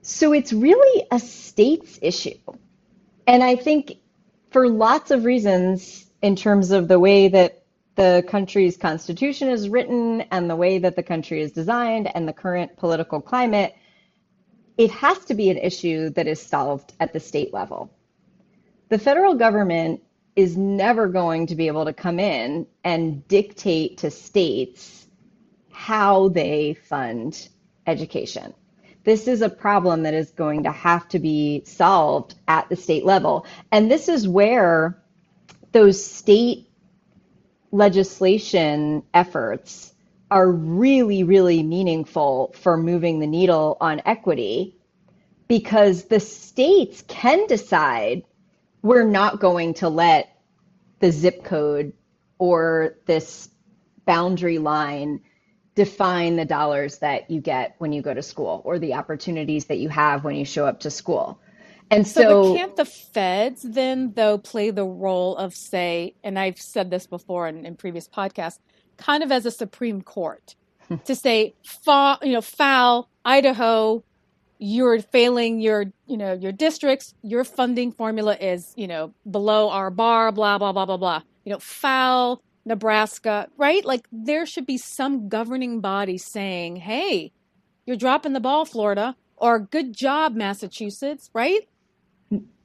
So 0.00 0.32
it's 0.32 0.54
really 0.54 1.06
a 1.10 1.20
state's 1.20 1.98
issue. 2.00 2.38
And 3.26 3.44
I 3.44 3.56
think 3.56 3.98
for 4.50 4.68
lots 4.68 5.10
of 5.10 5.24
reasons, 5.24 6.06
in 6.22 6.34
terms 6.34 6.70
of 6.70 6.88
the 6.88 6.98
way 6.98 7.28
that 7.28 7.65
the 7.96 8.24
country's 8.28 8.76
constitution 8.76 9.48
is 9.48 9.68
written 9.68 10.20
and 10.30 10.48
the 10.48 10.56
way 10.56 10.78
that 10.78 10.96
the 10.96 11.02
country 11.02 11.40
is 11.40 11.50
designed 11.50 12.14
and 12.14 12.28
the 12.28 12.32
current 12.32 12.76
political 12.76 13.20
climate, 13.20 13.74
it 14.76 14.90
has 14.90 15.18
to 15.24 15.34
be 15.34 15.50
an 15.50 15.56
issue 15.56 16.10
that 16.10 16.26
is 16.26 16.40
solved 16.40 16.92
at 17.00 17.12
the 17.12 17.20
state 17.20 17.52
level. 17.52 17.90
The 18.90 18.98
federal 18.98 19.34
government 19.34 20.02
is 20.36 20.56
never 20.56 21.08
going 21.08 21.46
to 21.46 21.56
be 21.56 21.66
able 21.66 21.86
to 21.86 21.94
come 21.94 22.20
in 22.20 22.66
and 22.84 23.26
dictate 23.26 23.98
to 23.98 24.10
states 24.10 25.06
how 25.72 26.28
they 26.28 26.74
fund 26.74 27.48
education. 27.86 28.52
This 29.04 29.26
is 29.28 29.40
a 29.40 29.48
problem 29.48 30.02
that 30.02 30.14
is 30.14 30.30
going 30.30 30.64
to 30.64 30.72
have 30.72 31.08
to 31.08 31.18
be 31.18 31.62
solved 31.64 32.34
at 32.48 32.68
the 32.68 32.76
state 32.76 33.04
level. 33.06 33.46
And 33.72 33.90
this 33.90 34.08
is 34.08 34.28
where 34.28 35.02
those 35.72 36.04
state 36.04 36.65
legislation 37.72 39.02
efforts 39.14 39.94
are 40.30 40.50
really, 40.50 41.22
really 41.24 41.62
meaningful 41.62 42.52
for 42.56 42.76
moving 42.76 43.20
the 43.20 43.26
needle 43.26 43.76
on 43.80 44.02
equity 44.04 44.76
because 45.48 46.04
the 46.04 46.20
states 46.20 47.04
can 47.06 47.46
decide 47.46 48.24
we're 48.82 49.04
not 49.04 49.40
going 49.40 49.74
to 49.74 49.88
let 49.88 50.36
the 50.98 51.12
zip 51.12 51.44
code 51.44 51.92
or 52.38 52.96
this 53.06 53.50
boundary 54.04 54.58
line 54.58 55.20
define 55.74 56.36
the 56.36 56.44
dollars 56.44 56.98
that 56.98 57.30
you 57.30 57.40
get 57.40 57.74
when 57.78 57.92
you 57.92 58.02
go 58.02 58.14
to 58.14 58.22
school 58.22 58.62
or 58.64 58.78
the 58.78 58.94
opportunities 58.94 59.66
that 59.66 59.78
you 59.78 59.88
have 59.88 60.24
when 60.24 60.34
you 60.34 60.44
show 60.44 60.66
up 60.66 60.80
to 60.80 60.90
school. 60.90 61.38
And 61.90 62.06
so, 62.06 62.20
so 62.20 62.54
can't 62.54 62.76
the 62.76 62.84
feds 62.84 63.62
then 63.62 64.12
though 64.14 64.38
play 64.38 64.70
the 64.70 64.84
role 64.84 65.36
of 65.36 65.54
say, 65.54 66.14
and 66.24 66.38
I've 66.38 66.60
said 66.60 66.90
this 66.90 67.06
before 67.06 67.46
in, 67.46 67.64
in 67.64 67.76
previous 67.76 68.08
podcasts, 68.08 68.58
kind 68.96 69.22
of 69.22 69.30
as 69.30 69.46
a 69.46 69.50
Supreme 69.50 70.02
Court 70.02 70.56
hmm. 70.88 70.96
to 71.04 71.14
say, 71.14 71.54
fa- 71.64 72.18
you 72.22 72.32
know, 72.32 72.40
foul 72.40 73.08
Idaho, 73.24 74.02
you're 74.58 75.00
failing 75.00 75.60
your 75.60 75.84
you 76.06 76.16
know 76.16 76.32
your 76.32 76.50
districts 76.52 77.12
your 77.22 77.44
funding 77.44 77.92
formula 77.92 78.34
is 78.40 78.72
you 78.74 78.86
know 78.86 79.12
below 79.30 79.68
our 79.68 79.90
bar 79.90 80.32
blah 80.32 80.56
blah 80.58 80.72
blah 80.72 80.86
blah 80.86 80.96
blah. 80.96 81.22
You 81.44 81.52
know 81.52 81.58
foul 81.58 82.42
nebraska 82.64 83.48
right? 83.58 83.84
Like 83.84 84.08
there 84.10 84.46
should 84.46 84.66
be 84.66 84.78
some 84.78 85.28
governing 85.28 85.80
body 85.80 86.16
saying 86.16 86.76
hey 86.76 87.32
you're 87.84 87.96
dropping 87.96 88.32
the 88.32 88.40
ball 88.40 88.64
florida 88.64 89.14
or 89.36 89.58
good 89.58 89.94
job 89.94 90.34
massachusetts 90.34 91.30
right 91.34 91.68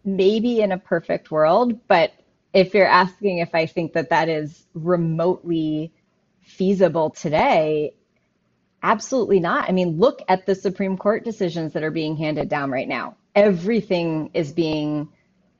maybe 0.04 0.62
in 0.62 0.72
a 0.72 0.78
perfect 0.78 1.32
world 1.32 1.80
but 1.88 2.12
if 2.54 2.74
you're 2.74 2.88
asking 2.88 3.40
if 3.40 3.54
i 3.54 3.66
think 3.66 3.94
that 3.94 4.10
that 4.10 4.30
is 4.30 4.66
remotely 4.74 5.92
feasible 6.42 7.10
today 7.10 7.94
Absolutely 8.84 9.40
not. 9.40 9.70
I 9.70 9.74
mean, 9.74 10.00
look 10.00 10.22
at 10.28 10.46
the 10.46 10.56
Supreme 10.56 10.98
Court 10.98 11.24
decisions 11.24 11.74
that 11.74 11.84
are 11.84 11.92
being 11.92 12.16
handed 12.18 12.50
down 12.50 12.72
right 12.72 12.88
now. 12.88 13.16
Everything 13.36 14.32
is 14.34 14.52
being 14.52 15.08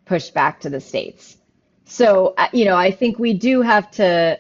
pushed 0.06 0.34
back 0.34 0.60
to 0.62 0.70
the 0.70 0.82
states. 0.82 1.38
So, 1.86 2.34
uh, 2.38 2.48
you 2.52 2.66
know, 2.66 2.76
I 2.76 2.90
think 2.92 3.20
we 3.20 3.34
do 3.34 3.62
have 3.62 3.92
to 3.92 4.40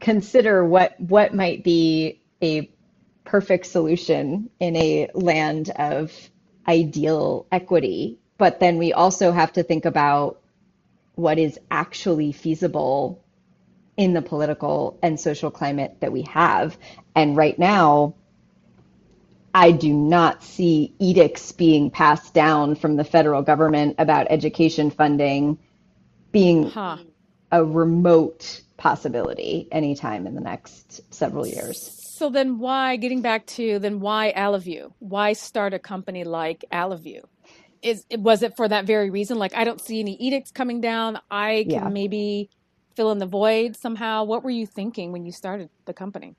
consider 0.00 0.64
what 0.64 0.98
what 0.98 1.34
might 1.34 1.62
be 1.62 2.22
a 2.42 2.70
perfect 3.24 3.66
solution 3.66 4.50
in 4.60 4.76
a 4.76 5.08
land 5.14 5.70
of 5.76 6.12
ideal 6.66 7.46
equity, 7.52 8.18
but 8.42 8.58
then 8.58 8.76
we 8.76 8.92
also 8.92 9.30
have 9.30 9.52
to 9.52 9.62
think 9.62 9.84
about 9.84 10.40
what 11.14 11.38
is 11.38 11.60
actually 11.70 12.32
feasible 12.32 13.22
in 13.96 14.14
the 14.14 14.20
political 14.20 14.98
and 15.00 15.20
social 15.20 15.48
climate 15.48 15.98
that 16.00 16.10
we 16.10 16.22
have. 16.22 16.76
And 17.14 17.36
right 17.36 17.56
now, 17.56 18.16
I 19.54 19.70
do 19.70 19.92
not 19.92 20.42
see 20.42 20.92
edicts 20.98 21.52
being 21.52 21.88
passed 21.92 22.34
down 22.34 22.74
from 22.74 22.96
the 22.96 23.04
federal 23.04 23.42
government 23.42 23.94
about 23.98 24.26
education 24.28 24.90
funding 24.90 25.56
being 26.32 26.68
huh. 26.68 26.96
a 27.52 27.64
remote 27.64 28.60
possibility 28.76 29.68
anytime 29.70 30.26
in 30.26 30.34
the 30.34 30.40
next 30.40 31.14
several 31.14 31.46
years. 31.46 31.80
So 31.80 32.28
then 32.28 32.58
why 32.58 32.96
getting 32.96 33.20
back 33.20 33.46
to 33.58 33.78
then 33.78 34.00
why 34.00 34.32
Allovue? 34.32 34.92
Why 34.98 35.34
start 35.34 35.74
a 35.74 35.78
company 35.78 36.24
like 36.24 36.64
Allovue? 36.72 37.22
Is 37.82 38.06
it 38.08 38.20
was 38.20 38.42
it 38.42 38.56
for 38.56 38.68
that 38.68 38.86
very 38.86 39.10
reason? 39.10 39.38
Like 39.38 39.54
I 39.54 39.64
don't 39.64 39.80
see 39.80 40.00
any 40.00 40.14
edicts 40.16 40.50
coming 40.50 40.80
down. 40.80 41.18
I 41.30 41.66
can 41.68 41.70
yeah. 41.70 41.88
maybe 41.88 42.50
fill 42.94 43.10
in 43.10 43.18
the 43.18 43.26
void 43.26 43.76
somehow. 43.76 44.24
What 44.24 44.44
were 44.44 44.50
you 44.50 44.66
thinking 44.66 45.12
when 45.12 45.24
you 45.24 45.32
started 45.32 45.68
the 45.86 45.92
company? 45.92 46.36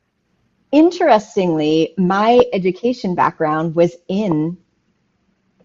Interestingly, 0.72 1.94
my 1.98 2.42
education 2.52 3.14
background 3.14 3.76
was 3.76 3.96
in 4.08 4.58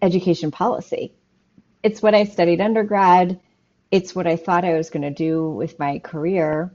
education 0.01 0.51
policy. 0.51 1.13
It's 1.81 2.01
what 2.01 2.13
I 2.13 2.25
studied 2.25 2.61
undergrad. 2.61 3.39
It's 3.91 4.13
what 4.13 4.27
I 4.27 4.35
thought 4.35 4.65
I 4.65 4.75
was 4.75 4.89
going 4.89 5.01
to 5.03 5.09
do 5.09 5.49
with 5.49 5.79
my 5.79 5.99
career. 5.99 6.73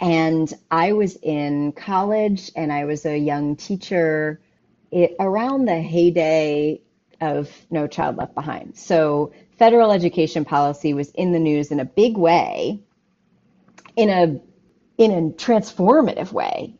And 0.00 0.52
I 0.70 0.92
was 0.92 1.16
in 1.22 1.72
college 1.72 2.50
and 2.56 2.72
I 2.72 2.84
was 2.84 3.04
a 3.04 3.16
young 3.16 3.56
teacher 3.56 4.40
it, 4.90 5.14
around 5.20 5.66
the 5.66 5.80
heyday 5.80 6.80
of 7.20 7.50
No 7.70 7.86
Child 7.86 8.16
Left 8.16 8.34
Behind. 8.34 8.76
So 8.76 9.32
federal 9.58 9.92
education 9.92 10.44
policy 10.44 10.94
was 10.94 11.10
in 11.10 11.32
the 11.32 11.38
news 11.38 11.70
in 11.70 11.80
a 11.80 11.84
big 11.84 12.16
way, 12.16 12.80
in 13.96 14.08
a 14.08 14.40
in 15.02 15.12
a 15.12 15.30
transformative 15.32 16.32
way. 16.32 16.74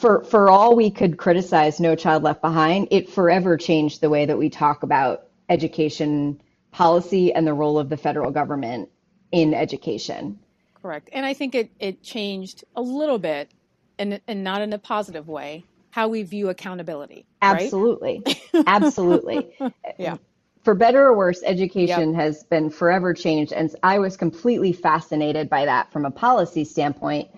For 0.00 0.24
for 0.24 0.50
all 0.50 0.74
we 0.74 0.90
could 0.90 1.16
criticize 1.16 1.80
No 1.80 1.94
Child 1.94 2.22
Left 2.22 2.42
Behind, 2.42 2.88
it 2.90 3.10
forever 3.10 3.56
changed 3.56 4.00
the 4.00 4.10
way 4.10 4.26
that 4.26 4.38
we 4.38 4.50
talk 4.50 4.82
about 4.82 5.28
education 5.48 6.40
policy 6.72 7.32
and 7.32 7.46
the 7.46 7.54
role 7.54 7.78
of 7.78 7.88
the 7.88 7.96
federal 7.96 8.30
government 8.30 8.90
in 9.32 9.54
education. 9.54 10.38
Correct. 10.82 11.08
And 11.12 11.24
I 11.24 11.34
think 11.34 11.54
it, 11.54 11.70
it 11.80 12.02
changed 12.02 12.64
a 12.74 12.82
little 12.82 13.18
bit 13.18 13.50
and, 13.98 14.20
and 14.28 14.44
not 14.44 14.60
in 14.62 14.72
a 14.72 14.78
positive 14.78 15.26
way 15.26 15.64
how 15.96 16.08
we 16.08 16.22
view 16.22 16.50
accountability. 16.50 17.24
Absolutely. 17.40 18.22
Right? 18.26 18.38
Absolutely. 18.66 19.56
yeah. 19.98 20.18
For 20.62 20.74
better 20.74 21.06
or 21.06 21.16
worse, 21.16 21.40
education 21.42 22.10
yep. 22.10 22.20
has 22.20 22.44
been 22.44 22.68
forever 22.68 23.14
changed. 23.14 23.54
And 23.54 23.74
I 23.82 23.98
was 23.98 24.14
completely 24.14 24.74
fascinated 24.74 25.48
by 25.48 25.64
that 25.64 25.90
from 25.90 26.04
a 26.04 26.10
policy 26.10 26.64
standpoint. 26.64 27.30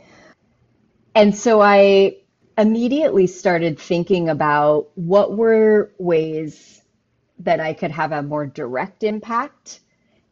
And 1.15 1.33
so 1.37 1.63
I 1.63 2.17
immediately 2.59 3.29
started 3.29 3.79
thinking 3.79 4.29
about 4.29 4.89
what 4.97 5.37
were 5.37 5.93
ways 5.99 6.83
that 7.39 7.61
I 7.61 7.75
could 7.75 7.93
have 7.93 8.11
a 8.11 8.25
more 8.25 8.45
direct 8.45 9.05
impact 9.05 9.79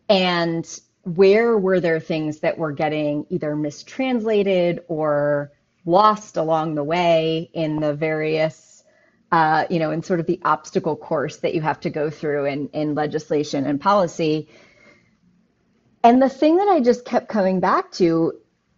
and 0.09 0.67
where 1.05 1.57
were 1.57 1.79
there 1.79 2.01
things 2.01 2.41
that 2.41 2.59
were 2.59 2.73
getting 2.73 3.25
either 3.31 3.55
mistranslated 3.55 4.81
or 4.89 5.53
lost 5.87 6.37
along 6.37 6.75
the 6.75 6.85
way 6.85 7.49
in 7.55 7.81
the 7.81 7.95
various 7.95 8.85
uh, 9.33 9.65
you 9.71 9.79
know 9.79 9.91
in 9.91 10.03
sort 10.03 10.21
of 10.21 10.27
the 10.27 10.41
obstacle 10.45 10.97
course 10.97 11.39
that 11.39 11.55
you 11.55 11.61
have 11.61 11.81
to 11.81 11.91
go 11.91 12.11
through 12.11 12.45
in, 12.45 12.69
in 12.69 12.95
legislation 12.95 13.65
and 13.65 13.81
policy. 13.81 14.49
And 16.03 16.23
the 16.23 16.29
thing 16.29 16.57
that 16.57 16.69
i 16.69 16.81
just 16.81 17.05
kept 17.05 17.29
coming 17.29 17.61
back 17.61 17.91
to 17.93 18.35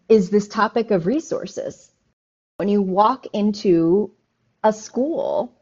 is 0.08 0.30
this 0.30 0.48
topic 0.48 0.90
of 0.90 1.06
resources. 1.06 1.90
When 2.56 2.68
you 2.68 2.82
walk 2.82 3.26
into 3.32 4.12
a 4.64 4.72
school 4.72 5.54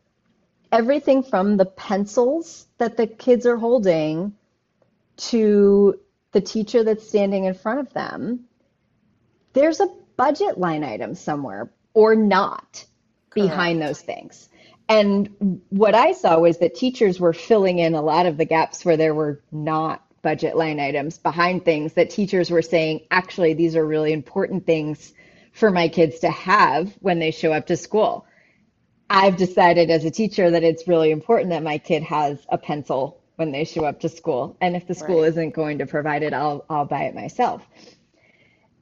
everything 0.73 1.23
from 1.23 1.57
the 1.57 1.65
pencils 1.65 2.67
that 2.79 2.97
the 2.97 3.07
kids 3.07 3.47
are 3.47 3.57
holding 3.57 4.35
to 5.17 5.99
the 6.33 6.41
teacher 6.41 6.85
that's 6.85 7.09
standing 7.09 7.45
in 7.45 7.55
front 7.55 7.81
of 7.81 7.93
them, 7.93 8.45
there's 9.53 9.81
a 9.81 9.89
budget 10.17 10.59
line 10.59 10.85
item 10.85 11.15
somewhere 11.15 11.71
or 11.95 12.15
not 12.15 12.85
Correct. 13.31 13.49
behind 13.49 13.83
those 13.83 14.01
things. 14.01 14.49
And 14.89 15.61
what 15.71 15.95
I 15.95 16.13
saw 16.13 16.39
was 16.39 16.59
that 16.59 16.75
teachers 16.75 17.19
were 17.19 17.33
filling 17.33 17.79
in 17.79 17.95
a 17.95 18.03
lot 18.03 18.27
of 18.27 18.37
the 18.37 18.45
gaps 18.45 18.85
where 18.85 18.97
there 18.97 19.15
were 19.15 19.43
not 19.51 20.03
budget 20.23 20.57
line 20.57 20.81
items 20.81 21.19
behind 21.19 21.65
things 21.65 21.93
that 21.95 22.11
teachers 22.11 22.51
were 22.51 22.63
saying, 22.63 23.01
actually, 23.11 23.55
these 23.55 23.77
are 23.77 23.87
really 23.87 24.13
important 24.13 24.67
things 24.67 25.13
for 25.53 25.71
my 25.71 25.89
kids 25.89 26.21
to 26.21 26.31
have 26.31 26.93
when 27.01 27.19
they 27.19 27.31
show 27.31 27.53
up 27.53 27.67
to 27.67 27.77
school. 27.77 28.27
I've 29.09 29.37
decided 29.37 29.91
as 29.91 30.05
a 30.05 30.11
teacher 30.11 30.51
that 30.51 30.65
it's 30.65 30.89
really 30.89 31.11
important 31.11 31.51
that 31.51 31.63
my 31.63 31.79
kid 31.79 32.03
has 32.03 32.45
a 32.49 32.59
pencil 32.59 33.21
when 33.37 33.53
they 33.53 33.65
show 33.65 33.85
up 33.85 34.01
to 34.01 34.09
school. 34.09 34.57
And 34.61 34.75
if 34.75 34.87
the 34.87 34.95
school 34.95 35.23
right. 35.23 35.29
isn't 35.29 35.55
going 35.55 35.79
to 35.79 35.87
provide 35.87 36.23
it, 36.23 36.33
I'll 36.33 36.65
I'll 36.69 36.87
buy 36.87 37.05
it 37.05 37.15
myself. 37.15 37.67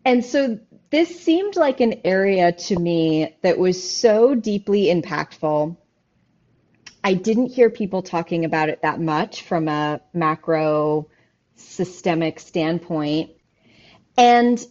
And 0.04 0.24
so 0.24 0.58
this 0.90 1.20
seemed 1.20 1.56
like 1.56 1.80
an 1.80 2.00
area 2.04 2.52
to 2.52 2.78
me 2.78 3.36
that 3.42 3.58
was 3.58 3.90
so 3.90 4.34
deeply 4.34 4.86
impactful. 4.86 5.76
I 7.02 7.14
didn't 7.14 7.48
hear 7.48 7.70
people 7.70 8.02
talking 8.02 8.44
about 8.44 8.68
it 8.68 8.82
that 8.82 9.00
much 9.00 9.42
from 9.42 9.68
a 9.68 10.00
macro 10.12 11.08
systemic 11.56 12.40
standpoint. 12.40 13.30
And 14.16 14.64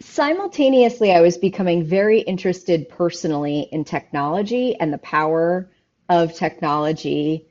simultaneously, 0.00 1.12
I 1.12 1.20
was 1.20 1.38
becoming 1.38 1.84
very 1.84 2.20
interested 2.20 2.88
personally 2.88 3.68
in 3.70 3.84
technology 3.84 4.76
and 4.78 4.92
the 4.92 4.98
power 4.98 5.70
of 6.08 6.34
technology 6.34 7.46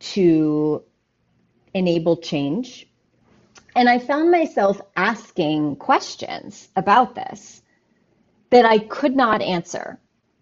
to 0.00 0.82
enable 1.74 2.16
change. 2.18 2.87
And 3.78 3.88
I 3.88 4.00
found 4.00 4.32
myself 4.32 4.80
asking 4.96 5.76
questions 5.76 6.68
about 6.74 7.14
this 7.14 7.62
that 8.50 8.64
I 8.64 8.80
could 8.80 9.14
not 9.14 9.40
answer 9.40 10.00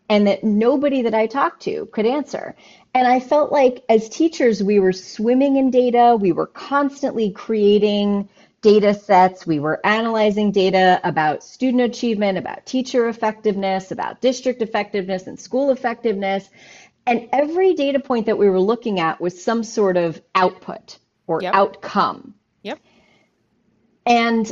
and 0.09 0.27
that 0.27 0.43
nobody 0.43 1.03
that 1.03 1.13
I 1.13 1.27
talked 1.27 1.61
to 1.65 1.85
could 1.93 2.07
answer. 2.07 2.57
And 2.95 3.07
I 3.07 3.21
felt 3.21 3.53
like 3.53 3.85
as 3.91 4.09
teachers, 4.09 4.63
we 4.63 4.81
were 4.81 4.95
swimming 4.95 5.57
in 5.57 5.71
data, 5.71 6.17
we 6.19 6.33
were 6.33 6.47
constantly 6.47 7.31
creating 7.31 8.31
data 8.63 8.95
sets, 8.95 9.47
we 9.47 9.61
were 9.61 9.85
analyzing 9.85 10.51
data 10.51 10.99
about 11.05 11.45
student 11.45 11.83
achievement, 11.83 12.39
about 12.39 12.65
teacher 12.65 13.07
effectiveness, 13.07 13.91
about 13.91 14.23
district 14.23 14.63
effectiveness 14.63 15.27
and 15.27 15.39
school 15.39 15.73
effectiveness. 15.73 16.49
And 17.07 17.29
every 17.35 17.75
data 17.75 18.01
point 18.01 18.25
that 18.25 18.39
we 18.39 18.49
were 18.49 18.61
looking 18.61 18.99
at 18.99 19.21
was 19.21 19.45
some 19.45 19.63
sort 19.63 19.99
of 19.99 20.23
output 20.35 20.99
or 21.27 21.43
yep. 21.43 21.53
outcome. 21.53 22.33
Yep. 22.63 22.79
And 24.07 24.51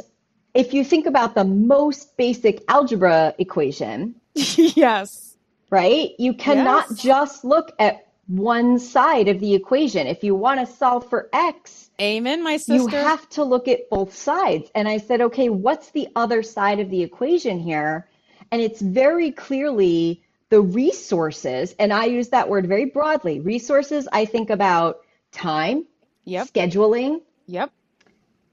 if 0.53 0.75
you 0.75 0.85
think 0.85 1.07
about 1.07 1.35
the 1.35 1.45
most 1.45 2.17
basic 2.17 2.63
algebra 2.69 3.35
equation, 3.39 4.15
yes. 4.35 5.37
Right? 5.71 6.11
You 6.19 6.35
cannot 6.35 6.87
yes. 6.91 7.03
just 7.03 7.45
look 7.45 7.73
at 7.79 8.09
one 8.27 8.79
side 8.79 9.29
of 9.29 9.41
the 9.41 9.55
equation. 9.55 10.07
If 10.07 10.25
you 10.25 10.35
want 10.35 10.61
to 10.61 10.67
solve 10.67 11.09
for 11.09 11.29
x, 11.33 11.91
amen, 12.01 12.43
my 12.43 12.57
sister. 12.57 12.75
You 12.75 12.89
have 12.89 13.29
to 13.31 13.45
look 13.45 13.69
at 13.69 13.89
both 13.91 14.15
sides. 14.15 14.71
And 14.75 14.89
I 14.89 14.99
said, 14.99 15.21
okay, 15.21 15.49
what's 15.49 15.91
the 15.91 16.09
other 16.17 16.43
side 16.43 16.81
of 16.81 16.91
the 16.91 17.03
equation 17.03 17.59
here? 17.59 18.09
And 18.51 18.63
it's 18.63 18.81
very 18.81 19.31
clearly 19.31 20.23
the 20.51 20.61
resources, 20.61 21.75
and 21.79 21.93
I 21.93 22.05
use 22.05 22.29
that 22.29 22.49
word 22.49 22.69
very 22.69 22.85
broadly. 22.85 23.41
Resources, 23.41 24.07
I 24.13 24.25
think 24.25 24.51
about 24.51 25.01
time, 25.33 25.85
yep. 26.25 26.47
scheduling, 26.47 27.23
yep. 27.47 27.73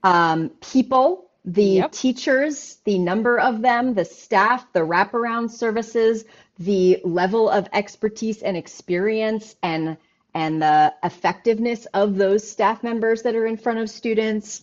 Um, 0.02 0.50
people, 0.60 1.30
the 1.44 1.64
yep. 1.64 1.92
teachers, 1.92 2.78
the 2.84 2.98
number 2.98 3.38
of 3.38 3.62
them, 3.62 3.94
the 3.94 4.04
staff, 4.04 4.72
the 4.72 4.80
wraparound 4.80 5.50
services, 5.50 6.24
the 6.58 7.00
level 7.04 7.48
of 7.48 7.68
expertise 7.72 8.42
and 8.42 8.56
experience 8.56 9.56
and 9.62 9.96
and 10.34 10.62
the 10.62 10.94
effectiveness 11.02 11.84
of 11.92 12.16
those 12.16 12.48
staff 12.48 12.82
members 12.82 13.22
that 13.22 13.34
are 13.34 13.46
in 13.46 13.56
front 13.56 13.78
of 13.78 13.90
students. 13.90 14.62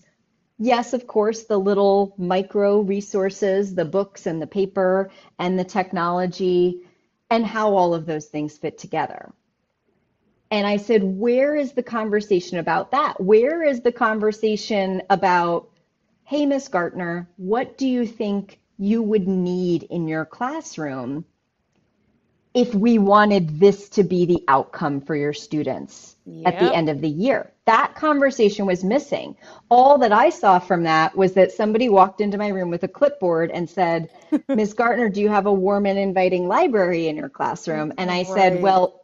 Yes, 0.58 0.94
of 0.94 1.06
course, 1.06 1.44
the 1.44 1.60
little 1.60 2.16
micro 2.18 2.82
resources, 2.82 3.76
the 3.76 3.86
books 3.86 4.26
and 4.26 4.42
the 4.42 4.48
paper 4.48 5.12
and 5.38 5.60
the 5.60 5.64
technology, 5.64 6.82
and 7.30 7.46
how 7.46 7.76
all 7.76 7.94
of 7.94 8.08
those 8.08 8.26
things 8.26 8.58
fit 8.58 8.80
together. 8.80 9.32
And 10.52 10.66
I 10.66 10.78
said, 10.78 11.04
Where 11.04 11.56
is 11.56 11.74
the 11.74 11.84
conversation 11.84 12.58
about 12.58 12.92
that? 12.92 13.22
Where 13.22 13.64
is 13.64 13.82
the 13.82 13.92
conversation 13.92 15.04
about, 15.10 15.70
hey, 16.24 16.46
Miss 16.46 16.68
Gartner, 16.68 17.30
what 17.38 17.78
do 17.78 17.88
you 17.88 18.06
think 18.06 18.60
you 18.78 19.04
would 19.04 19.28
need 19.28 19.84
in 19.84 20.08
your 20.08 20.26
classroom 20.26 21.26
if 22.56 22.74
we 22.74 22.98
wanted 22.98 23.60
this 23.60 23.90
to 23.90 24.04
be 24.04 24.26
the 24.26 24.44
outcome 24.48 25.02
for 25.02 25.16
your 25.16 25.34
students 25.34 26.16
yep. 26.26 26.56
at 26.56 26.60
the 26.60 26.76
end 26.76 26.90
of 26.90 27.00
the 27.00 27.10
year? 27.10 27.52
That 27.66 27.94
conversation 27.94 28.66
was 28.66 28.84
missing. 28.84 29.36
All 29.70 30.00
that 30.00 30.12
I 30.12 30.32
saw 30.32 30.58
from 30.58 30.82
that 30.84 31.16
was 31.16 31.34
that 31.34 31.52
somebody 31.52 31.90
walked 31.90 32.22
into 32.22 32.40
my 32.40 32.48
room 32.48 32.72
with 32.72 32.82
a 32.82 32.88
clipboard 32.88 33.52
and 33.52 33.70
said, 33.70 34.10
Ms. 34.48 34.74
Gartner, 34.74 35.10
do 35.10 35.22
you 35.22 35.30
have 35.30 35.46
a 35.46 35.54
warm 35.54 35.86
and 35.86 36.00
inviting 36.00 36.48
library 36.48 37.08
in 37.08 37.16
your 37.16 37.30
classroom? 37.30 37.94
And 38.00 38.10
I 38.10 38.24
right. 38.24 38.28
said, 38.28 38.62
Well, 38.64 38.99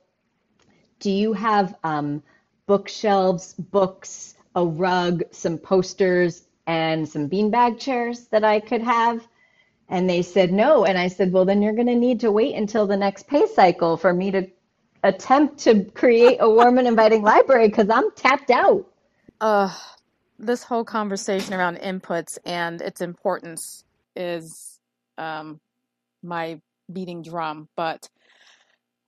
do 1.05 1.11
you 1.11 1.33
have 1.33 1.75
um, 1.83 2.23
bookshelves, 2.65 3.53
books, 3.53 4.33
a 4.55 4.65
rug, 4.65 5.21
some 5.29 5.55
posters, 5.55 6.47
and 6.65 7.07
some 7.07 7.29
beanbag 7.29 7.77
chairs 7.77 8.21
that 8.29 8.43
I 8.43 8.59
could 8.59 8.81
have? 8.81 9.27
And 9.87 10.09
they 10.09 10.23
said 10.23 10.51
no. 10.51 10.83
And 10.83 10.97
I 10.97 11.07
said, 11.07 11.31
well, 11.31 11.45
then 11.45 11.61
you're 11.61 11.75
going 11.75 11.85
to 11.85 11.95
need 11.95 12.19
to 12.21 12.31
wait 12.31 12.55
until 12.55 12.87
the 12.87 12.97
next 12.97 13.27
pay 13.27 13.45
cycle 13.45 13.97
for 13.97 14.15
me 14.15 14.31
to 14.31 14.47
attempt 15.03 15.59
to 15.59 15.83
create 15.93 16.37
a 16.39 16.49
warm 16.49 16.79
and 16.79 16.87
inviting 16.87 17.21
library 17.33 17.67
because 17.67 17.91
I'm 17.91 18.09
tapped 18.15 18.49
out. 18.49 18.87
Uh, 19.39 19.71
this 20.39 20.63
whole 20.63 20.83
conversation 20.83 21.53
around 21.53 21.77
inputs 21.77 22.39
and 22.45 22.81
its 22.81 22.99
importance 22.99 23.83
is 24.15 24.79
um, 25.19 25.59
my 26.23 26.59
beating 26.91 27.21
drum. 27.21 27.69
But 27.75 28.09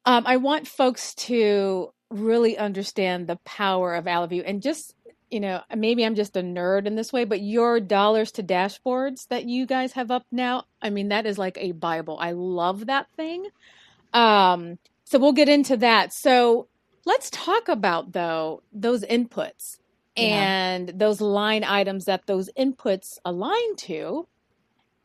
um, 0.08 0.24
I 0.26 0.38
want 0.38 0.68
folks 0.68 1.14
to 1.16 1.94
really 2.10 2.58
understand 2.58 3.28
the 3.28 3.36
power 3.44 3.94
of 3.94 4.08
Allovue 4.08 4.42
and 4.46 4.62
just 4.62 4.96
you 5.30 5.42
know, 5.42 5.62
maybe 5.76 6.06
I'm 6.06 6.16
just 6.16 6.38
a 6.38 6.42
nerd 6.42 6.86
in 6.86 6.96
this 6.96 7.12
way, 7.12 7.26
but 7.26 7.42
your 7.42 7.82
dollars 7.82 8.32
to 8.32 8.44
dashboards 8.44 9.28
that 9.28 9.44
you 9.44 9.66
guys 9.66 9.92
have 9.92 10.10
up 10.10 10.26
now, 10.32 10.64
I 10.82 10.90
mean, 10.90 11.10
that 11.10 11.26
is 11.26 11.38
like 11.38 11.58
a 11.60 11.74
Bible. 11.74 12.18
I 12.18 12.32
love 12.32 12.86
that 12.86 13.08
thing. 13.18 13.46
Um, 14.14 14.80
so 15.04 15.20
we'll 15.20 15.34
get 15.34 15.50
into 15.50 15.76
that. 15.76 16.14
So 16.14 16.70
let's 17.04 17.30
talk 17.30 17.68
about 17.68 18.14
though 18.14 18.64
those 18.72 19.04
inputs 19.04 19.80
and 20.16 20.88
those 20.96 21.20
line 21.20 21.66
items 21.66 22.06
that 22.06 22.26
those 22.26 22.50
inputs 22.58 23.18
align 23.26 23.76
to 23.76 24.30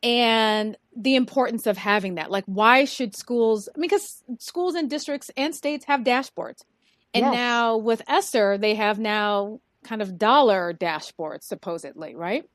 and 0.03 0.77
the 0.95 1.15
importance 1.15 1.65
of 1.65 1.77
having 1.77 2.15
that. 2.15 2.29
Like 2.29 2.43
why 2.45 2.85
should 2.85 3.15
schools 3.15 3.69
I 3.73 3.79
mean, 3.79 3.89
because 3.89 4.23
schools 4.39 4.75
and 4.75 4.89
districts 4.89 5.31
and 5.35 5.55
states 5.55 5.85
have 5.85 6.01
dashboards. 6.01 6.63
And 7.13 7.25
yes. 7.25 7.33
now 7.33 7.77
with 7.77 8.01
ESSER, 8.07 8.57
they 8.57 8.75
have 8.75 8.99
now 8.99 9.59
kind 9.83 10.01
of 10.01 10.17
dollar 10.17 10.73
dashboards, 10.73 11.43
supposedly, 11.43 12.15
right? 12.15 12.49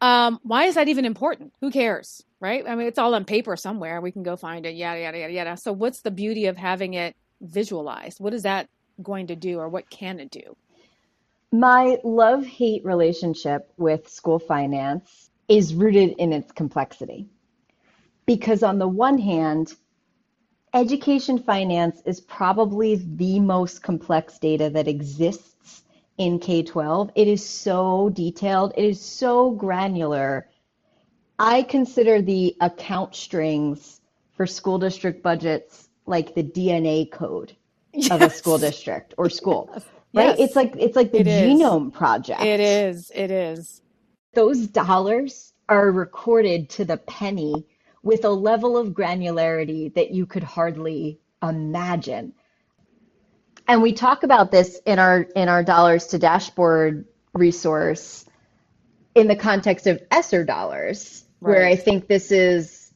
Um, 0.00 0.40
why 0.42 0.64
is 0.64 0.74
that 0.74 0.88
even 0.88 1.04
important? 1.04 1.52
Who 1.60 1.70
cares, 1.70 2.22
right? 2.40 2.64
I 2.66 2.74
mean, 2.74 2.88
it's 2.88 2.98
all 2.98 3.14
on 3.14 3.24
paper 3.24 3.56
somewhere. 3.56 4.00
We 4.00 4.12
can 4.12 4.22
go 4.22 4.36
find 4.36 4.66
it, 4.66 4.74
yada, 4.74 5.00
yada, 5.00 5.18
yada, 5.18 5.32
yada. 5.32 5.56
So, 5.56 5.72
what's 5.72 6.02
the 6.02 6.10
beauty 6.10 6.46
of 6.46 6.56
having 6.56 6.94
it 6.94 7.16
visualized? 7.40 8.20
What 8.20 8.34
is 8.34 8.42
that 8.42 8.68
going 9.02 9.28
to 9.28 9.36
do, 9.36 9.60
or 9.60 9.68
what 9.68 9.88
can 9.88 10.18
it 10.18 10.30
do? 10.30 10.56
My 11.52 11.98
love 12.02 12.44
hate 12.44 12.84
relationship 12.84 13.72
with 13.76 14.08
school 14.08 14.40
finance 14.40 15.30
is 15.48 15.74
rooted 15.74 16.10
in 16.18 16.32
its 16.32 16.52
complexity. 16.52 17.28
Because, 18.26 18.62
on 18.62 18.78
the 18.78 18.88
one 18.88 19.18
hand, 19.18 19.74
education 20.72 21.38
finance 21.38 22.02
is 22.04 22.20
probably 22.20 22.96
the 22.96 23.38
most 23.40 23.82
complex 23.82 24.38
data 24.38 24.70
that 24.70 24.88
exists 24.88 25.82
in 26.18 26.38
K 26.38 26.62
12. 26.62 27.10
It 27.14 27.28
is 27.28 27.44
so 27.44 28.10
detailed, 28.10 28.72
it 28.76 28.84
is 28.84 29.00
so 29.00 29.50
granular. 29.50 30.48
I 31.38 31.62
consider 31.62 32.22
the 32.22 32.56
account 32.60 33.14
strings 33.14 34.00
for 34.36 34.46
school 34.46 34.78
district 34.78 35.22
budgets 35.22 35.88
like 36.06 36.34
the 36.34 36.42
DNA 36.42 37.10
code 37.10 37.56
yes. 37.92 38.10
of 38.10 38.22
a 38.22 38.30
school 38.30 38.58
district 38.58 39.14
or 39.16 39.28
school. 39.30 39.70
Yes. 40.14 40.26
Right? 40.26 40.38
Yes. 40.38 40.48
It's 40.48 40.56
like 40.56 40.76
it's 40.78 40.94
like 40.94 41.10
the 41.10 41.22
it 41.22 41.26
genome 41.26 41.88
is. 41.88 41.96
project. 41.96 42.40
It 42.40 42.60
is. 42.60 43.10
It 43.16 43.32
is. 43.32 43.82
Those 44.34 44.66
dollars 44.66 45.52
are 45.68 45.90
recorded 45.90 46.70
to 46.70 46.84
the 46.84 46.96
penny 46.96 47.66
with 48.02 48.24
a 48.24 48.30
level 48.30 48.76
of 48.76 48.88
granularity 48.88 49.94
that 49.94 50.10
you 50.10 50.26
could 50.26 50.42
hardly 50.42 51.20
imagine 51.42 52.34
and 53.66 53.82
we 53.82 53.92
talk 53.92 54.22
about 54.22 54.50
this 54.50 54.80
in 54.84 54.98
our 54.98 55.20
in 55.20 55.48
our 55.48 55.62
dollars 55.62 56.08
to 56.08 56.18
dashboard 56.18 57.06
resource 57.32 58.24
in 59.14 59.28
the 59.28 59.36
context 59.36 59.86
of 59.86 60.02
ESSER 60.10 60.44
dollars, 60.44 61.24
right. 61.40 61.50
where 61.50 61.66
I 61.66 61.76
think 61.76 62.06
this 62.06 62.30
is 62.30 62.92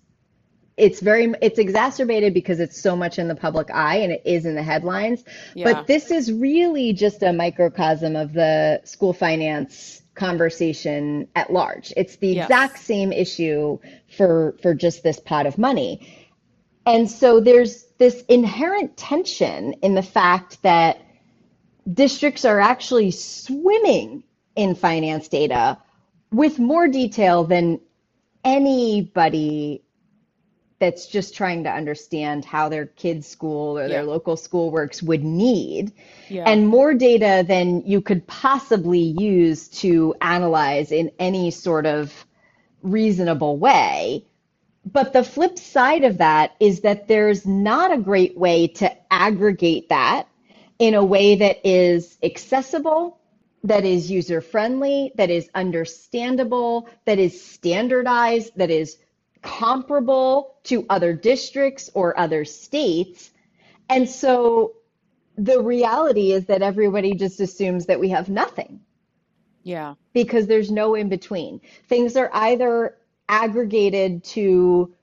it's 0.76 1.00
very 1.00 1.32
it's 1.40 1.58
exacerbated 1.58 2.34
because 2.34 2.60
it's 2.60 2.80
so 2.80 2.94
much 2.94 3.18
in 3.18 3.28
the 3.28 3.34
public 3.34 3.70
eye 3.70 3.96
and 3.96 4.12
it 4.12 4.22
is 4.24 4.44
in 4.44 4.54
the 4.54 4.62
headlines. 4.62 5.24
Yeah. 5.54 5.72
But 5.72 5.86
this 5.86 6.10
is 6.10 6.30
really 6.32 6.92
just 6.92 7.22
a 7.22 7.32
microcosm 7.32 8.14
of 8.14 8.32
the 8.32 8.80
school 8.84 9.12
finance 9.12 10.02
conversation 10.18 11.28
at 11.34 11.52
large. 11.52 11.92
It's 11.96 12.16
the 12.16 12.28
yes. 12.28 12.46
exact 12.46 12.78
same 12.78 13.12
issue 13.12 13.78
for 14.16 14.56
for 14.62 14.74
just 14.74 15.02
this 15.02 15.18
pot 15.20 15.46
of 15.46 15.56
money. 15.58 16.06
And 16.84 17.10
so 17.10 17.40
there's 17.40 17.84
this 17.98 18.24
inherent 18.28 18.96
tension 18.96 19.74
in 19.82 19.94
the 19.94 20.02
fact 20.02 20.62
that 20.62 21.00
districts 21.92 22.44
are 22.44 22.60
actually 22.60 23.10
swimming 23.10 24.22
in 24.56 24.74
finance 24.74 25.28
data 25.28 25.78
with 26.30 26.58
more 26.58 26.88
detail 26.88 27.44
than 27.44 27.80
anybody 28.44 29.82
that's 30.78 31.06
just 31.06 31.34
trying 31.34 31.64
to 31.64 31.70
understand 31.70 32.44
how 32.44 32.68
their 32.68 32.86
kid's 32.86 33.26
school 33.26 33.78
or 33.78 33.88
their 33.88 34.04
local 34.04 34.36
school 34.36 34.70
works 34.70 35.02
would 35.02 35.24
need 35.24 35.92
yeah. 36.28 36.44
and 36.46 36.68
more 36.68 36.94
data 36.94 37.44
than 37.46 37.82
you 37.84 38.00
could 38.00 38.26
possibly 38.26 39.00
use 39.00 39.68
to 39.68 40.14
analyze 40.20 40.92
in 40.92 41.10
any 41.18 41.50
sort 41.50 41.84
of 41.84 42.26
reasonable 42.82 43.56
way 43.56 44.24
but 44.92 45.12
the 45.12 45.24
flip 45.24 45.58
side 45.58 46.04
of 46.04 46.18
that 46.18 46.54
is 46.60 46.80
that 46.80 47.08
there's 47.08 47.46
not 47.46 47.92
a 47.92 47.98
great 47.98 48.36
way 48.38 48.68
to 48.68 48.90
aggregate 49.12 49.88
that 49.88 50.28
in 50.78 50.94
a 50.94 51.04
way 51.04 51.36
that 51.36 51.58
is 51.66 52.16
accessible, 52.22 53.18
that 53.64 53.84
is 53.84 54.10
user 54.10 54.40
friendly, 54.40 55.12
that 55.16 55.30
is 55.30 55.50
understandable, 55.54 56.88
that 57.04 57.18
is 57.18 57.42
standardized, 57.42 58.52
that 58.56 58.70
is 58.70 58.96
comparable 59.42 60.56
to 60.64 60.84
other 60.88 61.12
districts 61.12 61.90
or 61.94 62.18
other 62.18 62.44
states. 62.44 63.30
And 63.88 64.08
so 64.08 64.74
the 65.36 65.62
reality 65.62 66.32
is 66.32 66.46
that 66.46 66.62
everybody 66.62 67.14
just 67.14 67.40
assumes 67.40 67.86
that 67.86 68.00
we 68.00 68.10
have 68.10 68.28
nothing. 68.28 68.80
Yeah. 69.62 69.94
Because 70.12 70.46
there's 70.46 70.70
no 70.70 70.94
in 70.94 71.08
between. 71.08 71.60
Things 71.88 72.16
are 72.16 72.30
either 72.32 72.96
aggregated 73.28 74.24
to 74.24 74.94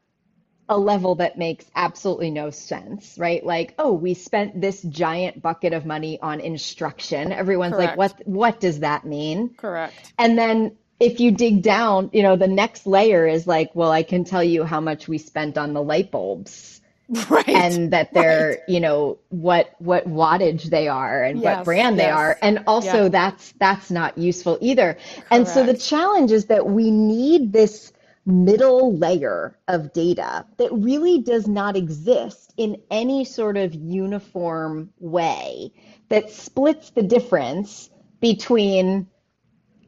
a 0.67 0.77
level 0.77 1.15
that 1.15 1.37
makes 1.37 1.65
absolutely 1.75 2.31
no 2.31 2.49
sense, 2.49 3.17
right? 3.19 3.45
Like, 3.45 3.75
oh, 3.77 3.93
we 3.93 4.15
spent 4.15 4.59
this 4.59 4.81
giant 4.81 5.41
bucket 5.41 5.73
of 5.73 5.85
money 5.85 6.19
on 6.19 6.39
instruction. 6.39 7.31
Everyone's 7.31 7.75
Correct. 7.75 7.97
like, 7.97 7.97
what 7.97 8.27
what 8.27 8.59
does 8.59 8.79
that 8.79 9.05
mean? 9.05 9.53
Correct. 9.55 10.13
And 10.17 10.37
then 10.37 10.75
if 10.99 11.19
you 11.19 11.31
dig 11.31 11.61
down, 11.61 12.09
you 12.13 12.23
know, 12.23 12.35
the 12.35 12.47
next 12.47 12.87
layer 12.87 13.27
is 13.27 13.47
like, 13.47 13.71
well, 13.73 13.91
I 13.91 14.03
can 14.03 14.23
tell 14.23 14.43
you 14.43 14.63
how 14.63 14.79
much 14.79 15.07
we 15.07 15.17
spent 15.17 15.57
on 15.57 15.73
the 15.73 15.83
light 15.83 16.11
bulbs. 16.11 16.81
Right. 17.29 17.47
And 17.47 17.93
that 17.93 18.15
they're, 18.15 18.49
right. 18.49 18.59
you 18.67 18.79
know, 18.79 19.19
what 19.29 19.75
what 19.77 20.07
wattage 20.07 20.63
they 20.71 20.87
are 20.87 21.23
and 21.23 21.39
yes, 21.39 21.57
what 21.57 21.65
brand 21.65 21.97
yes. 21.97 22.03
they 22.03 22.09
are. 22.09 22.35
And 22.41 22.63
also 22.65 23.03
yeah. 23.03 23.09
that's 23.09 23.53
that's 23.59 23.91
not 23.91 24.17
useful 24.17 24.57
either. 24.59 24.93
Correct. 24.95 25.27
And 25.29 25.47
so 25.47 25.63
the 25.63 25.77
challenge 25.77 26.31
is 26.31 26.45
that 26.45 26.65
we 26.65 26.89
need 26.89 27.53
this 27.53 27.93
middle 28.25 28.97
layer 28.97 29.55
of 29.67 29.93
data 29.93 30.47
that 30.57 30.73
really 30.73 31.19
does 31.19 31.47
not 31.47 31.77
exist 31.77 32.53
in 32.57 32.81
any 32.89 33.23
sort 33.23 33.55
of 33.55 33.75
uniform 33.75 34.89
way 34.99 35.71
that 36.09 36.31
splits 36.31 36.89
the 36.89 37.03
difference 37.03 37.91
between 38.19 39.07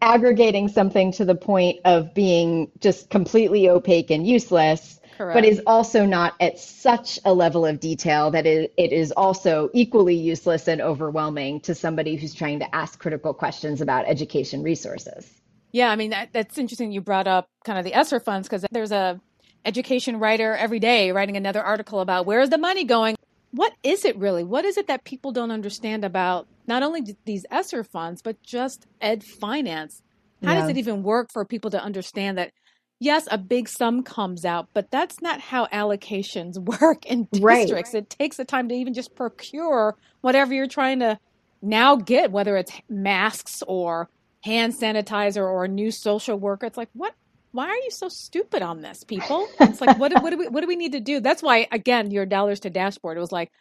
aggregating 0.02 0.68
something 0.68 1.12
to 1.14 1.26
the 1.26 1.36
point 1.36 1.80
of 1.86 2.14
being 2.14 2.72
just 2.80 3.10
completely 3.10 3.70
opaque 3.70 4.12
and 4.12 4.28
useless 4.28 5.00
Correct. 5.18 5.36
but 5.36 5.46
is 5.46 5.62
also 5.66 6.06
not 6.06 6.36
at 6.40 6.60
such 6.60 7.20
a 7.26 7.34
level 7.34 7.66
of 7.66 7.80
detail 7.80 8.30
that 8.32 8.46
it, 8.46 8.74
it 8.78 8.92
is 8.92 9.12
also 9.12 9.70
equally 9.74 10.16
useless 10.16 10.68
and 10.68 10.80
overwhelming 10.80 11.60
to 11.62 11.74
somebody 11.74 12.16
who's 12.16 12.36
trying 12.36 12.60
to 12.60 12.76
ask 12.76 13.00
critical 13.00 13.34
questions 13.34 13.82
about 13.82 14.06
education 14.08 14.62
resources 14.62 15.38
yeah, 15.72 15.92
I 15.92 15.96
mean 15.96 16.12
that, 16.12 16.30
that's 16.34 16.58
interesting. 16.58 16.92
You 16.92 17.02
brought 17.02 17.28
up 17.28 17.50
kind 17.64 17.78
of 17.78 17.86
the 17.86 17.94
ESSER 17.94 18.20
funds 18.20 18.48
because 18.48 18.66
there's 18.72 18.92
a 18.92 19.20
education 19.66 20.20
writer 20.20 20.56
every 20.56 20.80
day 20.80 21.12
writing 21.12 21.38
another 21.38 21.62
article 21.62 22.00
about 22.00 22.26
where's 22.26 22.50
the 22.50 22.58
money 22.58 22.84
going. 22.84 23.16
What 23.52 23.74
is 23.84 24.06
it 24.06 24.18
really? 24.18 24.44
What 24.44 24.66
is 24.66 24.78
it 24.78 24.88
that 24.88 25.04
people 25.04 25.32
don't 25.32 25.52
understand 25.52 26.04
about 26.06 26.48
not 26.68 26.84
only 26.84 27.16
these 27.26 27.46
ESSER 27.50 27.84
funds 27.84 28.22
but 28.22 28.42
just 28.44 28.88
ed 29.02 29.24
finance? 29.24 30.02
How 30.44 30.54
yeah. 30.54 30.62
does 30.62 30.70
it 30.70 30.78
even 30.78 31.04
work 31.04 31.32
for 31.32 31.46
people 31.46 31.72
to 31.72 31.82
understand 31.82 32.38
that? 32.38 32.52
Yes, 33.00 33.28
a 33.30 33.38
big 33.38 33.70
sum 33.70 34.02
comes 34.02 34.44
out, 34.44 34.70
but 34.74 34.90
that's 34.90 35.22
not 35.22 35.40
how 35.40 35.68
allocations 35.68 36.58
work 36.82 37.06
in 37.06 37.28
districts. 37.32 37.94
Right. 37.94 38.04
It 38.04 38.10
takes 38.10 38.38
the 38.38 38.46
time 38.46 38.70
to 38.70 38.76
even 38.76 38.94
just 38.94 39.16
procure 39.16 39.96
whatever 40.22 40.54
you're 40.54 40.68
trying 40.68 41.00
to 41.00 41.20
now 41.62 41.96
get, 41.96 42.32
whether 42.32 42.58
it's 42.58 42.72
masks 42.90 43.64
or 43.68 44.10
hand 44.44 44.74
sanitizer 44.74 45.42
or 45.44 45.66
a 45.66 45.68
new 45.68 45.92
social 45.92 46.38
worker. 46.38 46.66
It's 46.66 46.78
like, 46.78 46.90
what? 46.94 47.14
Why 47.52 47.68
are 47.68 47.76
you 47.76 47.92
so 47.92 48.10
stupid 48.10 48.62
on 48.62 48.82
this, 48.82 49.04
people? 49.04 49.48
It's 49.60 49.82
like, 49.82 49.98
what, 49.98 50.12
what 50.22 50.30
do 50.30 50.38
we, 50.38 50.48
what 50.48 50.62
do 50.62 50.68
we 50.68 50.76
need 50.76 50.92
to 50.92 51.00
do? 51.00 51.20
That's 51.20 51.42
why, 51.42 51.68
again, 51.72 52.12
your 52.12 52.26
dollars 52.26 52.60
to 52.62 52.70
dashboard. 52.70 53.18
It 53.18 53.22
was 53.22 53.32
like, 53.32 53.52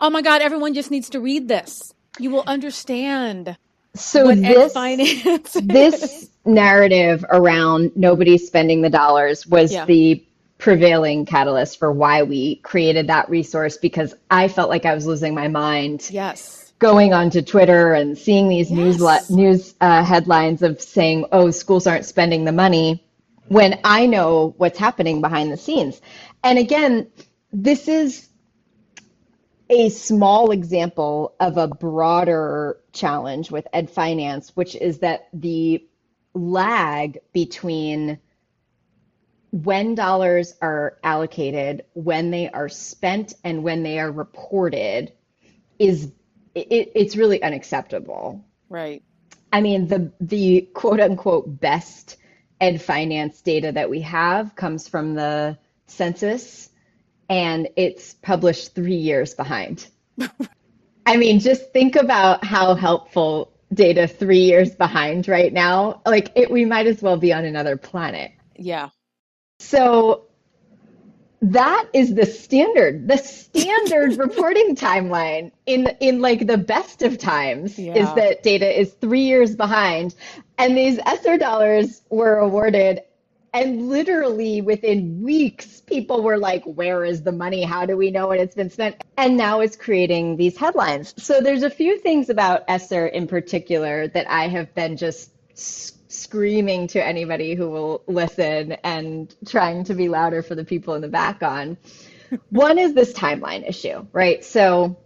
oh 0.00 0.10
my 0.10 0.22
God, 0.22 0.40
everyone 0.42 0.74
just 0.74 0.90
needs 0.90 1.10
to 1.10 1.20
read 1.20 1.48
this. 1.48 1.92
You 2.18 2.30
will 2.30 2.44
understand. 2.46 3.56
So 3.94 4.34
this 4.34 4.72
this 5.62 6.30
narrative 6.44 7.24
around 7.30 7.92
nobody 7.96 8.38
spending 8.38 8.82
the 8.82 8.90
dollars 8.90 9.46
was 9.46 9.72
yeah. 9.72 9.84
the 9.84 10.24
prevailing 10.58 11.26
catalyst 11.26 11.78
for 11.78 11.92
why 11.92 12.22
we 12.22 12.56
created 12.56 13.08
that 13.08 13.28
resource 13.28 13.76
because 13.76 14.14
I 14.30 14.48
felt 14.48 14.70
like 14.70 14.86
I 14.86 14.94
was 14.94 15.06
losing 15.06 15.34
my 15.34 15.48
mind. 15.48 16.08
Yes. 16.10 16.72
Going 16.78 17.12
onto 17.12 17.42
Twitter 17.42 17.92
and 17.94 18.16
seeing 18.16 18.48
these 18.48 18.70
Yes. 18.70 18.78
news 18.78 19.30
news 19.30 19.74
uh, 19.80 20.04
headlines 20.04 20.62
of 20.62 20.80
saying, 20.80 21.26
"Oh, 21.32 21.50
schools 21.50 21.86
aren't 21.86 22.04
spending 22.04 22.44
the 22.44 22.52
money," 22.52 23.04
when 23.48 23.78
I 23.84 24.06
know 24.06 24.54
what's 24.56 24.78
happening 24.78 25.20
behind 25.20 25.52
the 25.52 25.56
scenes. 25.56 26.00
And 26.44 26.58
again, 26.58 27.06
this 27.52 27.88
is 27.88 28.28
a 29.72 29.88
small 29.88 30.50
example 30.50 31.34
of 31.40 31.56
a 31.56 31.66
broader 31.66 32.78
challenge 32.92 33.50
with 33.50 33.66
ed 33.72 33.88
finance, 33.88 34.54
which 34.54 34.76
is 34.76 34.98
that 34.98 35.28
the 35.32 35.86
lag 36.34 37.18
between 37.32 38.18
when 39.50 39.94
dollars 39.94 40.54
are 40.60 40.98
allocated, 41.02 41.84
when 41.94 42.30
they 42.30 42.50
are 42.50 42.68
spent, 42.68 43.34
and 43.44 43.62
when 43.62 43.82
they 43.82 43.98
are 43.98 44.12
reported 44.12 45.12
is 45.78 46.12
it, 46.54 46.92
it's 46.94 47.16
really 47.16 47.42
unacceptable. 47.42 48.44
Right. 48.68 49.02
I 49.52 49.62
mean, 49.62 49.88
the 49.88 50.12
the 50.20 50.68
quote 50.74 51.00
unquote 51.00 51.60
best 51.60 52.18
ed 52.60 52.82
finance 52.82 53.40
data 53.40 53.72
that 53.72 53.88
we 53.88 54.02
have 54.02 54.54
comes 54.54 54.86
from 54.86 55.14
the 55.14 55.58
census, 55.86 56.68
and 57.28 57.68
it's 57.76 58.14
published 58.14 58.74
three 58.74 58.96
years 58.96 59.34
behind. 59.34 59.86
I 61.06 61.16
mean, 61.16 61.40
just 61.40 61.72
think 61.72 61.96
about 61.96 62.44
how 62.44 62.74
helpful 62.74 63.52
data 63.72 64.06
three 64.06 64.42
years 64.42 64.74
behind 64.74 65.28
right 65.28 65.52
now. 65.52 66.02
Like, 66.06 66.30
it, 66.36 66.50
we 66.50 66.64
might 66.64 66.86
as 66.86 67.02
well 67.02 67.16
be 67.16 67.32
on 67.32 67.44
another 67.44 67.76
planet. 67.76 68.32
Yeah. 68.56 68.90
So 69.58 70.26
that 71.42 71.88
is 71.92 72.14
the 72.14 72.24
standard, 72.24 73.08
the 73.08 73.16
standard 73.16 74.16
reporting 74.18 74.76
timeline 74.76 75.50
in 75.66 75.88
in 76.00 76.20
like 76.20 76.46
the 76.46 76.56
best 76.58 77.02
of 77.02 77.18
times 77.18 77.78
is 77.78 78.14
that 78.14 78.42
data 78.42 78.80
is 78.80 78.92
three 78.94 79.22
years 79.22 79.56
behind. 79.56 80.14
And 80.58 80.76
these 80.76 81.00
ESSER 81.04 81.38
dollars 81.38 82.02
were 82.10 82.38
awarded 82.38 83.00
and 83.54 83.88
literally 83.88 84.62
within 84.62 85.20
weeks 85.22 85.80
people 85.80 86.22
were 86.22 86.38
like, 86.38 86.64
where 86.64 87.04
is 87.04 87.22
the 87.22 87.32
money? 87.32 87.62
How 87.62 87.84
do 87.84 87.96
we 87.96 88.10
know 88.10 88.28
when 88.28 88.40
it's 88.40 88.54
been 88.54 88.70
spent? 88.70 88.96
And 89.16 89.36
now 89.36 89.60
it's 89.60 89.76
creating 89.76 90.36
these 90.36 90.56
headlines. 90.56 91.14
So 91.22 91.40
there's 91.40 91.62
a 91.62 91.70
few 91.70 91.98
things 91.98 92.30
about 92.30 92.64
ESSER 92.68 93.08
in 93.08 93.26
particular 93.26 94.08
that 94.08 94.30
I 94.30 94.48
have 94.48 94.74
been 94.74 94.96
just 94.96 95.32
screaming 96.10 96.86
to 96.88 97.04
anybody 97.04 97.54
who 97.54 97.68
will 97.68 98.02
listen 98.06 98.72
and 98.84 99.34
trying 99.46 99.84
to 99.84 99.94
be 99.94 100.08
louder 100.08 100.42
for 100.42 100.54
the 100.54 100.64
people 100.64 100.94
in 100.94 101.02
the 101.02 101.08
back 101.08 101.42
on. 101.42 101.76
One 102.50 102.78
is 102.78 102.94
this 102.94 103.12
timeline 103.12 103.68
issue, 103.68 104.06
right? 104.12 104.42
So 104.42 104.96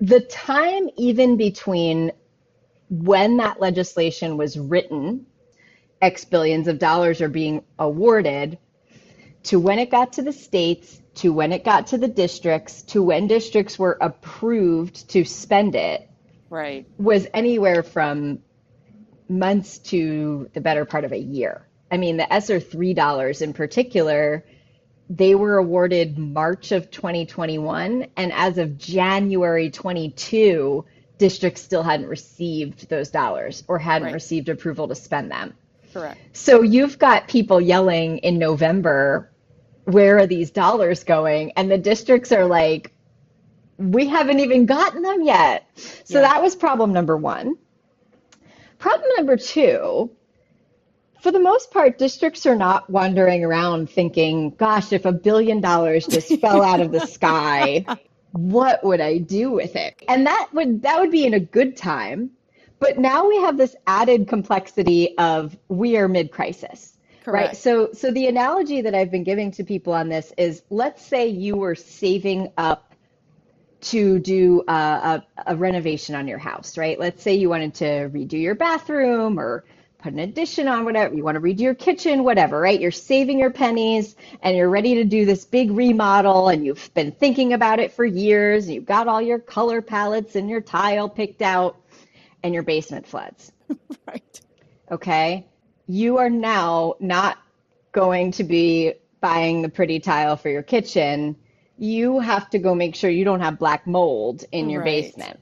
the 0.00 0.20
time 0.20 0.88
even 0.96 1.36
between 1.36 2.12
when 2.88 3.36
that 3.38 3.60
legislation 3.60 4.36
was 4.36 4.58
written, 4.58 5.26
X 6.04 6.26
billions 6.26 6.68
of 6.68 6.78
dollars 6.78 7.22
are 7.22 7.30
being 7.30 7.62
awarded, 7.78 8.58
to 9.44 9.58
when 9.58 9.78
it 9.78 9.90
got 9.90 10.12
to 10.14 10.22
the 10.22 10.34
states, 10.34 11.00
to 11.14 11.32
when 11.32 11.50
it 11.50 11.64
got 11.64 11.86
to 11.88 11.98
the 11.98 12.08
districts, 12.08 12.82
to 12.82 13.02
when 13.02 13.26
districts 13.26 13.78
were 13.78 13.96
approved 14.02 15.08
to 15.08 15.24
spend 15.24 15.74
it, 15.74 16.06
Right. 16.50 16.86
was 16.98 17.26
anywhere 17.32 17.82
from 17.82 18.40
months 19.30 19.78
to 19.78 20.50
the 20.52 20.60
better 20.60 20.84
part 20.84 21.04
of 21.04 21.12
a 21.12 21.18
year. 21.18 21.66
I 21.90 21.96
mean, 21.96 22.18
the 22.18 22.30
ESSER 22.30 22.60
$3 22.60 23.40
in 23.40 23.54
particular, 23.54 24.44
they 25.08 25.34
were 25.34 25.56
awarded 25.56 26.18
March 26.18 26.70
of 26.72 26.90
2021, 26.90 28.08
and 28.16 28.32
as 28.32 28.58
of 28.58 28.76
January 28.76 29.70
22, 29.70 30.84
districts 31.16 31.62
still 31.62 31.82
hadn't 31.82 32.08
received 32.08 32.90
those 32.90 33.08
dollars 33.08 33.64
or 33.68 33.78
hadn't 33.78 34.06
Right. 34.06 34.14
received 34.14 34.50
approval 34.50 34.88
to 34.88 34.94
spend 34.94 35.30
them. 35.30 35.54
Correct. 35.94 36.20
So 36.36 36.62
you've 36.62 36.98
got 36.98 37.28
people 37.28 37.60
yelling 37.60 38.18
in 38.18 38.38
November, 38.38 39.32
where 39.84 40.18
are 40.18 40.26
these 40.26 40.50
dollars 40.50 41.04
going? 41.04 41.52
And 41.52 41.70
the 41.70 41.78
districts 41.78 42.32
are 42.32 42.46
like, 42.46 42.92
we 43.78 44.06
haven't 44.08 44.40
even 44.40 44.66
gotten 44.66 45.02
them 45.02 45.22
yet. 45.22 45.66
So 46.04 46.20
Yeah. 46.20 46.22
that 46.22 46.42
was 46.42 46.56
problem 46.56 46.92
number 46.92 47.16
one. 47.16 47.56
Problem 48.78 49.08
number 49.16 49.36
two, 49.36 50.10
for 51.20 51.32
the 51.32 51.40
most 51.40 51.70
part, 51.70 51.98
districts 51.98 52.44
are 52.46 52.56
not 52.56 52.90
wandering 52.90 53.44
around 53.44 53.88
thinking, 53.88 54.50
gosh, 54.50 54.92
if 54.92 55.06
a 55.06 55.12
billion 55.12 55.60
dollars 55.60 56.06
just 56.06 56.36
fell 56.40 56.62
out 56.62 56.80
of 56.80 56.92
the 56.92 57.00
sky, 57.00 57.86
what 58.32 58.84
would 58.84 59.00
I 59.00 59.18
do 59.18 59.52
with 59.52 59.76
it? 59.76 60.02
And 60.08 60.26
that 60.26 60.48
would 60.52 60.82
that 60.82 61.00
would 61.00 61.10
be 61.12 61.24
in 61.24 61.34
a 61.34 61.40
good 61.40 61.76
time. 61.76 62.32
But 62.84 62.98
now 62.98 63.26
we 63.26 63.40
have 63.40 63.56
this 63.56 63.74
added 63.86 64.28
complexity 64.28 65.16
of 65.16 65.56
we 65.68 65.96
are 65.96 66.06
mid-crisis. 66.06 66.98
Right. 67.24 67.56
So 67.56 67.90
so 67.94 68.10
the 68.10 68.26
analogy 68.26 68.82
that 68.82 68.94
I've 68.94 69.10
been 69.10 69.24
giving 69.24 69.50
to 69.52 69.64
people 69.64 69.94
on 69.94 70.10
this 70.10 70.34
is 70.36 70.62
let's 70.68 71.02
say 71.02 71.28
you 71.28 71.56
were 71.56 71.74
saving 71.74 72.52
up 72.58 72.94
to 73.80 74.18
do 74.18 74.64
a, 74.68 74.72
a, 74.72 75.26
a 75.46 75.56
renovation 75.56 76.14
on 76.14 76.28
your 76.28 76.36
house, 76.36 76.76
right? 76.76 76.98
Let's 76.98 77.22
say 77.22 77.34
you 77.34 77.48
wanted 77.48 77.74
to 77.76 78.10
redo 78.10 78.34
your 78.38 78.54
bathroom 78.54 79.40
or 79.40 79.64
put 80.04 80.12
an 80.12 80.18
addition 80.18 80.68
on 80.68 80.84
whatever, 80.84 81.14
you 81.14 81.24
want 81.24 81.36
to 81.36 81.40
redo 81.40 81.60
your 81.60 81.74
kitchen, 81.74 82.24
whatever, 82.24 82.60
right? 82.60 82.78
You're 82.78 82.90
saving 82.90 83.38
your 83.38 83.50
pennies 83.50 84.16
and 84.42 84.54
you're 84.54 84.68
ready 84.68 84.96
to 84.96 85.04
do 85.04 85.24
this 85.24 85.46
big 85.46 85.70
remodel 85.70 86.48
and 86.48 86.66
you've 86.66 86.92
been 86.92 87.12
thinking 87.12 87.54
about 87.54 87.78
it 87.78 87.92
for 87.92 88.04
years 88.04 88.66
and 88.66 88.74
you've 88.74 88.84
got 88.84 89.08
all 89.08 89.22
your 89.22 89.38
color 89.38 89.80
palettes 89.80 90.36
and 90.36 90.50
your 90.50 90.60
tile 90.60 91.08
picked 91.08 91.40
out 91.40 91.78
and 92.44 92.54
your 92.54 92.64
basement 92.64 93.08
floods 93.08 93.52
Right. 94.08 94.40
okay, 94.92 95.48
you 95.88 96.18
are 96.18 96.30
now 96.30 96.94
not 97.00 97.38
going 97.92 98.32
to 98.32 98.44
be 98.44 98.94
buying 99.20 99.62
the 99.62 99.68
pretty 99.70 100.00
tile 100.00 100.36
for 100.36 100.50
your 100.50 100.62
kitchen. 100.62 101.36
You 101.78 102.20
have 102.20 102.50
to 102.50 102.60
go 102.60 102.74
make 102.74 102.96
sure 102.96 103.10
you 103.10 103.24
don't 103.24 103.40
have 103.40 103.58
black 103.58 103.86
mold 103.86 104.44
in 104.52 104.70
your 104.70 104.82
Right. 104.82 104.82
basement. 104.82 105.40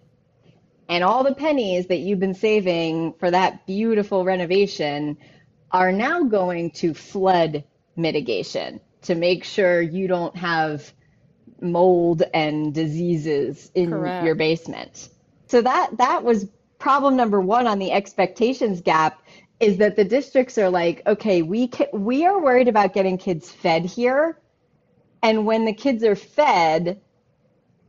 And 0.88 1.05
all 1.05 1.25
the 1.25 1.35
pennies 1.35 1.88
that 1.88 1.99
you've 1.99 2.21
been 2.21 2.35
saving 2.35 3.15
for 3.21 3.31
that 3.31 3.67
beautiful 3.67 4.25
renovation 4.25 5.19
are 5.73 5.93
now 5.93 6.25
going 6.25 6.73
to 6.73 6.95
flood 6.95 7.65
mitigation 7.97 8.81
to 9.03 9.15
make 9.17 9.45
sure 9.45 9.83
you 9.83 10.09
don't 10.09 10.37
have 10.37 10.93
mold 11.61 12.23
and 12.35 12.75
diseases 12.75 13.71
in 13.75 13.91
Correct. 13.91 14.23
your 14.23 14.35
basement. 14.37 15.11
So 15.49 15.62
that 15.62 15.99
that 15.99 16.25
was 16.25 16.47
problem 16.83 17.14
number 17.14 17.40
1 17.40 17.68
on 17.68 17.79
the 17.79 17.92
expectations 17.92 18.81
gap 18.81 19.23
is 19.61 19.77
that 19.79 19.95
the 19.95 20.05
districts 20.05 20.59
are 20.59 20.68
like, 20.68 21.01
okay, 21.07 21.40
we 21.42 21.71
we 21.92 22.27
are 22.27 22.42
worried 22.42 22.66
about 22.66 22.92
getting 22.92 23.16
kids 23.16 23.49
fed 23.51 23.85
here, 23.85 24.40
and 25.23 25.47
when 25.47 25.64
the 25.64 25.73
kids 25.73 26.03
are 26.03 26.16
fed, 26.16 27.01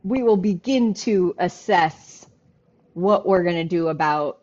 we 0.04 0.22
will 0.22 0.36
begin 0.36 0.94
to 0.94 1.34
assess 1.38 2.26
what 2.92 3.26
we're 3.26 3.42
going 3.42 3.56
to 3.56 3.64
do 3.64 3.88
about 3.88 4.42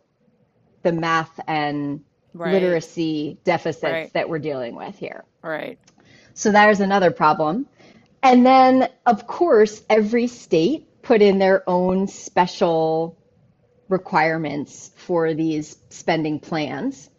the 0.83 0.91
math 0.91 1.39
and 1.47 2.01
Right. 2.33 2.53
literacy 2.53 3.39
deficits 3.43 3.83
Right. 3.83 4.13
that 4.13 4.29
we're 4.29 4.39
dealing 4.39 4.75
with 4.75 4.97
here. 4.97 5.25
Right. 5.43 5.79
So 6.33 6.51
there's 6.51 6.79
another 6.79 7.11
problem. 7.11 7.67
And 8.23 8.45
then, 8.45 8.89
of 9.05 9.27
course, 9.27 9.83
every 9.89 10.27
state 10.27 10.87
put 11.01 11.21
in 11.21 11.39
their 11.39 11.69
own 11.69 12.07
special 12.07 13.20
requirements 13.91 14.91
for 14.95 15.35
these 15.35 15.77
spending 15.91 16.39
plans. 16.39 17.10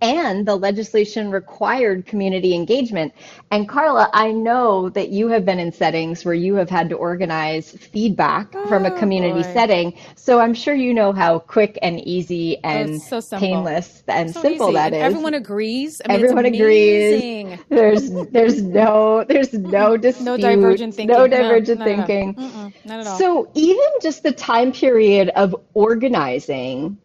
And 0.00 0.46
the 0.46 0.56
legislation 0.56 1.30
required 1.30 2.04
community 2.06 2.54
engagement. 2.54 3.14
And 3.50 3.68
Carla, 3.68 4.10
I 4.12 4.32
know 4.32 4.90
that 4.90 5.08
you 5.08 5.28
have 5.28 5.44
been 5.46 5.58
in 5.58 5.72
settings 5.72 6.24
where 6.24 6.34
you 6.34 6.54
have 6.56 6.68
had 6.68 6.88
to 6.90 6.96
organize 6.96 7.70
feedback 7.72 8.48
oh, 8.54 8.68
from 8.68 8.84
a 8.84 8.90
Oh, 8.90 8.98
community 8.98 9.42
boy. 9.42 9.52
setting. 9.54 9.94
So 10.14 10.40
I'm 10.40 10.52
sure 10.54 10.74
you 10.74 10.92
know 10.92 11.12
how 11.12 11.38
quick 11.38 11.78
and 11.82 12.00
easy 12.00 12.58
and 12.64 13.00
so 13.00 13.20
painless 13.38 14.02
and 14.08 14.30
So 14.30 14.42
simple 14.42 14.66
easy. 14.68 14.74
that 14.74 14.92
Everyone 14.92 15.34
agrees. 15.34 16.00
I 16.04 16.08
mean, 16.08 16.16
Everyone 16.18 16.44
agrees. 16.46 17.22
There's 17.70 18.10
there's 18.30 18.62
no 18.62 19.24
there's 19.24 19.52
no 19.54 19.96
dispute, 19.96 20.24
No 20.24 20.36
divergent 20.36 20.94
thinking. 20.94 21.16
no 21.16 21.26
divergent 21.28 21.78
no, 21.80 21.86
no, 21.86 21.96
no. 21.96 22.06
thinking. 22.06 22.34
Mm-mm, 22.34 22.72
not 22.84 23.00
at 23.00 23.06
all. 23.06 23.18
So 23.18 23.50
even 23.54 23.86
just 24.02 24.22
the 24.22 24.32
time 24.32 24.72
period 24.72 25.30
of 25.30 25.54
organizing 25.74 26.98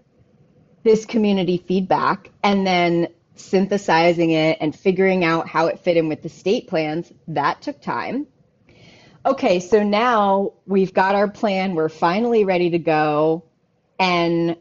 this 0.83 1.05
community 1.05 1.57
feedback 1.57 2.31
and 2.43 2.65
then 2.65 3.07
synthesizing 3.35 4.31
it 4.31 4.57
and 4.59 4.75
figuring 4.75 5.23
out 5.23 5.47
how 5.47 5.67
it 5.67 5.79
fit 5.79 5.97
in 5.97 6.09
with 6.09 6.21
the 6.21 6.29
state 6.29 6.67
plans, 6.67 7.11
that 7.27 7.61
took 7.61 7.81
time. 7.81 8.27
Okay, 9.25 9.59
so 9.59 9.83
now 9.83 10.53
we've 10.65 10.93
got 10.93 11.15
our 11.15 11.27
plan, 11.27 11.75
we're 11.75 11.89
finally 11.89 12.45
ready 12.45 12.69
to 12.71 12.79
go, 12.79 13.43
and 13.99 14.55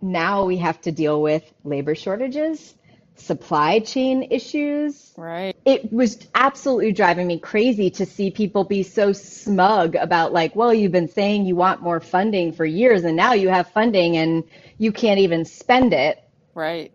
now 0.00 0.44
we 0.44 0.56
have 0.58 0.80
to 0.82 0.92
deal 0.92 1.20
with 1.20 1.42
labor 1.64 1.94
shortages 1.94 2.74
supply 3.16 3.78
chain 3.78 4.28
issues. 4.30 5.12
Right. 5.16 5.56
It 5.64 5.92
was 5.92 6.26
absolutely 6.34 6.92
driving 6.92 7.26
me 7.26 7.38
crazy 7.38 7.90
to 7.90 8.06
see 8.06 8.30
people 8.30 8.64
be 8.64 8.82
so 8.82 9.12
smug 9.12 9.94
about, 9.94 10.32
like, 10.32 10.56
well, 10.56 10.74
you've 10.74 10.92
been 10.92 11.08
saying 11.08 11.46
you 11.46 11.56
want 11.56 11.80
more 11.80 12.00
funding 12.00 12.52
for 12.52 12.64
years 12.64 13.04
and 13.04 13.16
now 13.16 13.32
you 13.32 13.48
have 13.48 13.68
funding 13.68 14.16
and 14.16 14.44
you 14.78 14.92
can't 14.92 15.20
even 15.20 15.44
spend 15.44 15.92
it. 15.92 16.22
Right. 16.54 16.92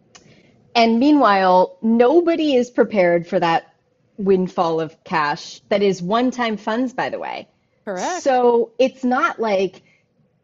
And 0.75 0.99
meanwhile, 0.99 1.77
nobody 1.81 2.55
is 2.55 2.69
prepared 2.69 3.27
for 3.27 3.39
that 3.39 3.73
windfall 4.17 4.81
of 4.81 5.01
cash 5.03 5.61
that 5.69 5.81
is 5.81 6.01
one 6.01 6.31
time 6.31 6.57
funds, 6.57 6.93
by 6.93 7.09
the 7.09 7.19
way. 7.19 7.47
Correct. 7.85 8.21
So 8.21 8.73
it's 8.77 9.03
not 9.03 9.39
like, 9.39 9.81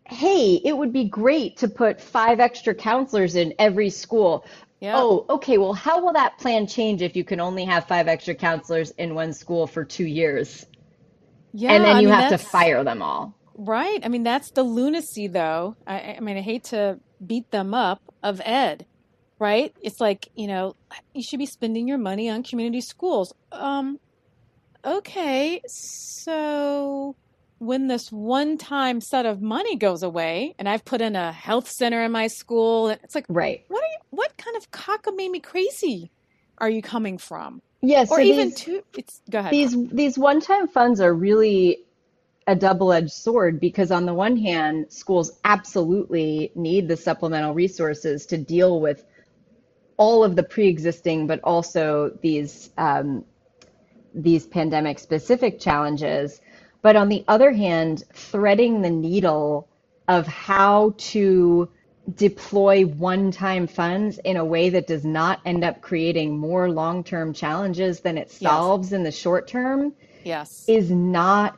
hey, 0.05 0.61
it 0.63 0.75
would 0.75 0.93
be 0.93 1.03
great 1.05 1.57
to 1.57 1.67
put 1.67 1.99
five 1.99 2.39
extra 2.39 2.73
counselors 2.73 3.35
in 3.35 3.53
every 3.59 3.89
school. 3.89 4.45
Yep. 4.81 4.93
Oh, 4.97 5.25
okay. 5.29 5.57
Well, 5.57 5.73
how 5.73 6.03
will 6.03 6.13
that 6.13 6.37
plan 6.37 6.67
change 6.67 7.01
if 7.01 7.15
you 7.15 7.23
can 7.23 7.39
only 7.39 7.65
have 7.65 7.87
five 7.87 8.07
extra 8.07 8.35
counselors 8.35 8.91
in 8.91 9.15
one 9.15 9.33
school 9.33 9.67
for 9.67 9.83
two 9.83 10.05
years? 10.05 10.65
yeah. 11.55 11.71
and 11.71 11.85
then 11.85 11.95
I 11.95 11.99
you 12.01 12.09
mean, 12.09 12.17
have 12.17 12.31
to 12.31 12.37
fire 12.37 12.83
them 12.83 13.01
all. 13.01 13.33
Right. 13.55 13.99
I 14.03 14.09
mean, 14.09 14.23
that's 14.23 14.51
the 14.51 14.63
lunacy, 14.63 15.27
though. 15.27 15.77
I, 15.87 16.15
I 16.17 16.19
mean, 16.19 16.37
I 16.37 16.41
hate 16.41 16.65
to 16.65 16.99
beat 17.25 17.49
them 17.51 17.73
up 17.73 18.01
of 18.21 18.41
Ed, 18.43 18.85
right? 19.39 19.73
It's 19.81 20.01
like, 20.01 20.27
you 20.35 20.47
know, 20.47 20.75
you 21.13 21.23
should 21.23 21.39
be 21.39 21.45
spending 21.45 21.87
your 21.87 21.97
money 21.97 22.29
on 22.29 22.43
community 22.43 22.81
schools. 22.81 23.33
Um, 23.53 23.99
okay. 24.83 25.61
So 25.65 27.15
when 27.59 27.87
this 27.87 28.11
one 28.11 28.57
time 28.57 28.99
set 29.01 29.25
of 29.25 29.41
money 29.41 29.75
goes 29.75 30.03
away 30.03 30.55
and 30.59 30.67
I've 30.67 30.83
put 30.85 31.01
in 31.01 31.15
a 31.15 31.31
health 31.31 31.69
center 31.69 32.03
in 32.03 32.11
my 32.11 32.27
school, 32.27 32.89
it's 32.89 33.15
like, 33.15 33.25
Right. 33.29 33.63
what 33.67 33.83
are 33.83 33.87
you, 33.87 33.97
what 34.09 34.35
kind 34.37 34.57
of 34.57 34.71
cockamamie 34.71 35.43
crazy 35.43 36.11
are 36.57 36.69
you 36.69 36.81
coming 36.81 37.17
from? 37.17 37.61
Yes. 37.81 38.11
Or 38.11 38.19
even 38.19 38.53
two. 38.53 38.83
it's, 38.97 39.21
go 39.29 39.39
ahead. 39.39 39.51
these 39.51 39.75
these 39.89 40.17
one-time 40.17 40.67
funds 40.67 40.99
are 40.99 41.13
really 41.13 41.85
a 42.47 42.55
double-edged 42.55 43.11
sword 43.11 43.59
because 43.59 43.91
on 43.91 44.05
the 44.05 44.13
one 44.13 44.37
hand, 44.37 44.91
schools 44.91 45.39
absolutely 45.45 46.51
need 46.55 46.87
the 46.87 46.97
supplemental 46.97 47.53
resources 47.53 48.25
to 48.27 48.37
deal 48.37 48.79
with 48.79 49.03
all 49.97 50.23
of 50.23 50.35
the 50.35 50.43
pre-existing, 50.43 51.25
but 51.27 51.39
also 51.43 52.17
these 52.21 52.71
um, 52.77 53.23
these 54.13 54.45
pandemic-specific 54.45 55.59
challenges. 55.59 56.41
But 56.85 56.95
on 56.95 57.09
the 57.09 57.25
other 57.27 57.51
hand, 57.51 58.03
threading 58.13 58.83
the 58.83 58.91
needle 58.91 59.67
of 60.07 60.27
how 60.27 60.93
to 61.13 61.67
deploy 62.15 62.85
one-time 62.85 63.65
funds 63.65 64.19
in 64.19 64.37
a 64.37 64.45
way 64.45 64.69
that 64.69 64.85
does 64.85 65.03
not 65.03 65.39
end 65.47 65.63
up 65.63 65.81
creating 65.81 66.37
more 66.37 66.69
long-term 66.69 67.33
challenges 67.33 68.01
than 68.01 68.19
it 68.19 68.27
Yes. 68.29 68.37
solves 68.37 68.93
in 68.93 69.01
the 69.01 69.11
short 69.11 69.47
term 69.47 69.93
yes. 70.23 70.63
is 70.67 70.91
not 70.91 71.57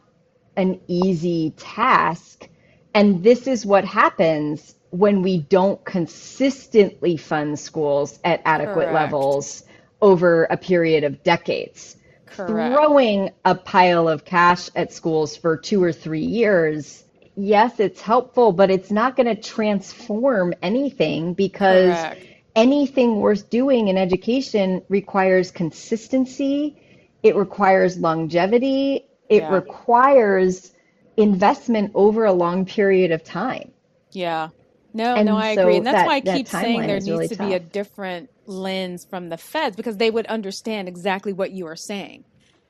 an 0.55 0.79
easy 0.87 1.53
task. 1.57 2.47
And 2.93 3.21
this 3.21 3.47
is 3.47 3.65
what 3.65 3.83
happens 3.83 4.75
when 4.91 5.21
we 5.21 5.39
don't 5.39 5.83
consistently 5.83 7.17
fund 7.17 7.59
schools 7.59 8.17
at 8.23 8.41
adequate 8.45 8.75
Correct. 8.75 8.93
levels 8.93 9.65
over 10.01 10.45
a 10.45 10.55
period 10.55 11.03
of 11.03 11.21
decades. 11.23 11.97
Correct. 12.27 12.75
Throwing 12.75 13.31
a 13.45 13.55
pile 13.55 14.07
of 14.07 14.25
cash 14.25 14.69
at 14.75 14.91
schools 14.93 15.35
for 15.35 15.57
two 15.57 15.83
or 15.83 15.91
three 15.91 16.25
years, 16.25 17.03
yes, 17.35 17.79
it's 17.79 18.01
helpful, 18.01 18.51
but 18.51 18.69
it's 18.69 18.91
not 18.91 19.15
going 19.15 19.27
to 19.33 19.41
transform 19.41 20.53
anything 20.61 21.33
because 21.33 21.95
Correct. 21.95 22.25
anything 22.55 23.19
worth 23.21 23.49
doing 23.49 23.87
in 23.87 23.97
education 23.97 24.81
requires 24.89 25.51
consistency, 25.51 26.75
it 27.23 27.35
requires 27.35 27.97
longevity, 27.97 29.05
it 29.29 29.43
Yeah. 29.43 29.53
requires 29.53 30.71
investment 31.17 31.91
over 31.95 32.25
a 32.25 32.31
long 32.33 32.65
period 32.65 33.11
of 33.11 33.23
time. 33.23 33.71
Yeah. 34.11 34.49
No, 34.93 35.15
And 35.15 35.27
no, 35.27 35.37
I 35.37 35.55
so 35.55 35.61
agree. 35.61 35.77
And 35.77 35.85
that's 35.85 35.97
that- 35.97 36.07
why 36.07 36.15
I 36.15 36.19
that 36.21 36.37
keep 36.37 36.47
saying 36.47 36.81
there 36.81 36.95
needs 36.95 37.09
really 37.09 37.27
to 37.27 37.35
be 37.35 37.53
a 37.53 37.59
different 37.59 38.29
lens 38.47 39.05
from 39.10 39.29
the 39.29 39.38
feds 39.38 39.75
because 39.75 39.97
they 39.97 40.12
would 40.12 40.25
understand 40.27 40.88
exactly 40.88 41.33
what 41.33 41.51
you 41.51 41.67
are 41.67 41.75
saying. 41.75 42.23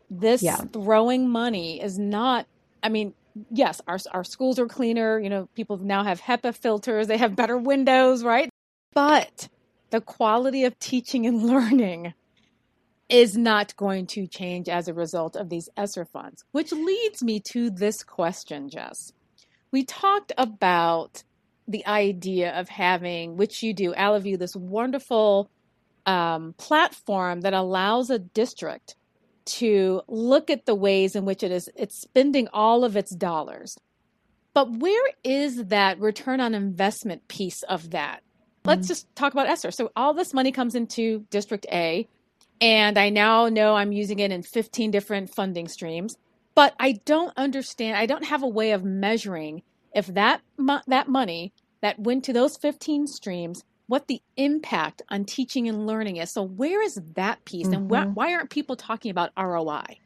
This 0.10 0.42
Yeah. 0.42 0.62
throwing 0.74 1.30
money 1.30 1.82
is 1.82 1.98
not, 2.00 2.48
I 2.84 2.90
mean, 2.90 3.14
yes, 3.52 3.82
our, 3.88 4.00
our 4.12 4.24
schools 4.24 4.60
are 4.60 4.68
cleaner. 4.68 5.20
You 5.20 5.30
know, 5.30 5.50
people 5.56 5.78
now 5.78 6.04
have 6.04 6.22
HEPA 6.22 6.56
filters, 6.56 7.08
they 7.08 7.18
have 7.18 7.36
better 7.36 7.58
windows, 7.58 8.24
right? 8.24 8.50
But 8.94 9.50
the 9.92 10.02
quality 10.02 10.66
of 10.66 10.78
teaching 10.80 11.26
and 11.26 11.44
learning 11.48 12.14
is 13.10 13.38
not 13.38 13.76
going 13.78 14.06
to 14.08 14.28
change 14.28 14.68
as 14.68 14.88
a 14.88 14.94
result 14.94 15.36
of 15.36 15.50
these 15.50 15.70
ESSER 15.78 16.06
funds, 16.06 16.44
which 16.52 16.72
leads 16.72 17.24
me 17.24 17.40
to 17.40 17.70
this 17.70 18.04
question, 18.04 18.70
Jess. 18.70 19.14
We 19.72 19.86
talked 19.86 20.34
about 20.38 21.24
the 21.68 21.86
idea 21.86 22.58
of 22.58 22.70
having, 22.70 23.38
which 23.38 23.64
you 23.64 23.74
do, 23.74 23.94
Allovue, 23.94 24.38
this 24.38 24.56
wonderful 24.56 25.50
um, 26.08 26.54
platform 26.58 27.42
that 27.42 27.54
allows 27.54 28.10
a 28.10 28.18
district 28.18 28.96
to 29.46 30.02
look 30.08 30.50
at 30.50 30.66
the 30.66 30.76
ways 30.76 31.16
in 31.16 31.26
which 31.26 31.44
it 31.44 31.52
is 31.52 31.70
it's 31.76 32.02
spending 32.02 32.48
all 32.52 32.84
of 32.84 32.98
its 32.98 33.16
dollars. 33.16 33.78
But 34.54 34.72
where 34.72 35.12
is 35.24 35.66
that 35.66 36.00
return 36.00 36.42
on 36.42 36.56
investment 36.56 37.28
piece 37.28 37.62
of 37.64 37.92
that? 37.92 38.24
Let's 38.66 38.88
just 38.88 39.16
talk 39.16 39.32
about 39.32 39.48
ESSER. 39.48 39.72
So 39.72 39.92
all 39.96 40.14
this 40.14 40.34
money 40.34 40.52
comes 40.52 40.76
into 40.76 41.26
District 41.30 41.66
A, 41.72 42.06
and 42.60 42.98
I 42.98 43.10
now 43.10 43.48
know 43.48 43.76
I'm 43.76 43.94
using 43.94 44.20
it 44.20 44.32
in 44.32 44.44
15 44.44 44.92
different 44.92 45.34
funding 45.34 45.70
streams, 45.70 46.18
but 46.54 46.74
I 46.78 47.00
don't 47.06 47.32
understand. 47.38 47.96
I 47.96 48.08
don't 48.08 48.26
have 48.26 48.44
a 48.44 48.48
way 48.48 48.72
of 48.72 48.84
measuring 48.84 49.62
if 49.94 50.08
that 50.08 50.42
mo- 50.58 50.82
that 50.88 51.08
money 51.08 51.54
that 51.82 52.00
went 52.00 52.26
to 52.26 52.34
those 52.34 52.58
15 52.58 53.08
streams, 53.08 53.64
what 53.88 54.08
the 54.08 54.22
impact 54.36 55.02
on 55.10 55.26
teaching 55.26 55.68
and 55.68 55.88
learning 55.88 56.18
is. 56.18 56.32
So 56.32 56.44
where 56.44 56.82
is 56.82 57.00
that 57.16 57.44
piece, 57.46 57.68
and 57.68 57.90
why, 57.90 58.02
mm-hmm. 58.02 58.14
why 58.14 58.34
aren't 58.34 58.50
people 58.50 58.76
talking 58.76 59.12
about 59.12 59.32
ROI? 59.38 59.98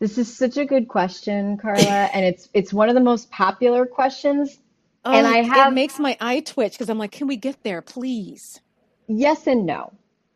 This 0.00 0.18
is 0.18 0.36
such 0.36 0.56
a 0.56 0.64
good 0.64 0.88
question, 0.88 1.56
Carla, 1.56 1.82
and 2.14 2.24
it's 2.24 2.48
it's 2.52 2.72
one 2.72 2.88
of 2.88 2.94
the 2.94 3.00
most 3.00 3.30
popular 3.30 3.86
questions. 3.86 4.58
Oh, 5.04 5.12
And 5.12 5.26
I 5.26 5.38
have- 5.38 5.72
it 5.72 5.74
makes 5.74 5.98
my 5.98 6.16
eye 6.20 6.40
twitch 6.40 6.72
because 6.72 6.88
I'm 6.88 6.98
like, 6.98 7.12
can 7.12 7.26
we 7.26 7.36
get 7.36 7.62
there, 7.62 7.82
please? 7.82 8.60
Yes 9.06 9.46
and 9.46 9.66
no. 9.66 9.92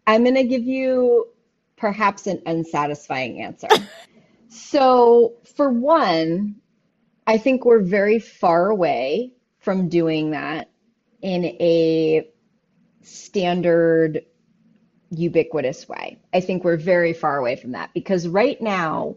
I'm 0.06 0.24
going 0.24 0.34
to 0.34 0.44
give 0.44 0.62
you 0.62 1.28
perhaps 1.76 2.26
an 2.26 2.42
unsatisfying 2.46 3.40
answer. 3.42 3.68
so, 4.48 5.34
for 5.56 5.70
one, 5.70 6.56
I 7.26 7.38
think 7.38 7.64
we're 7.64 7.82
very 7.82 8.18
far 8.18 8.68
away 8.68 9.32
from 9.58 9.88
doing 9.88 10.30
that 10.30 10.70
in 11.22 11.44
a 11.44 12.28
standard, 13.02 14.22
ubiquitous 15.10 15.88
way. 15.88 16.18
I 16.32 16.40
think 16.40 16.64
we're 16.64 16.76
very 16.76 17.12
far 17.12 17.38
away 17.38 17.56
from 17.56 17.72
that 17.72 17.90
because 17.94 18.28
right 18.28 18.60
now, 18.60 19.16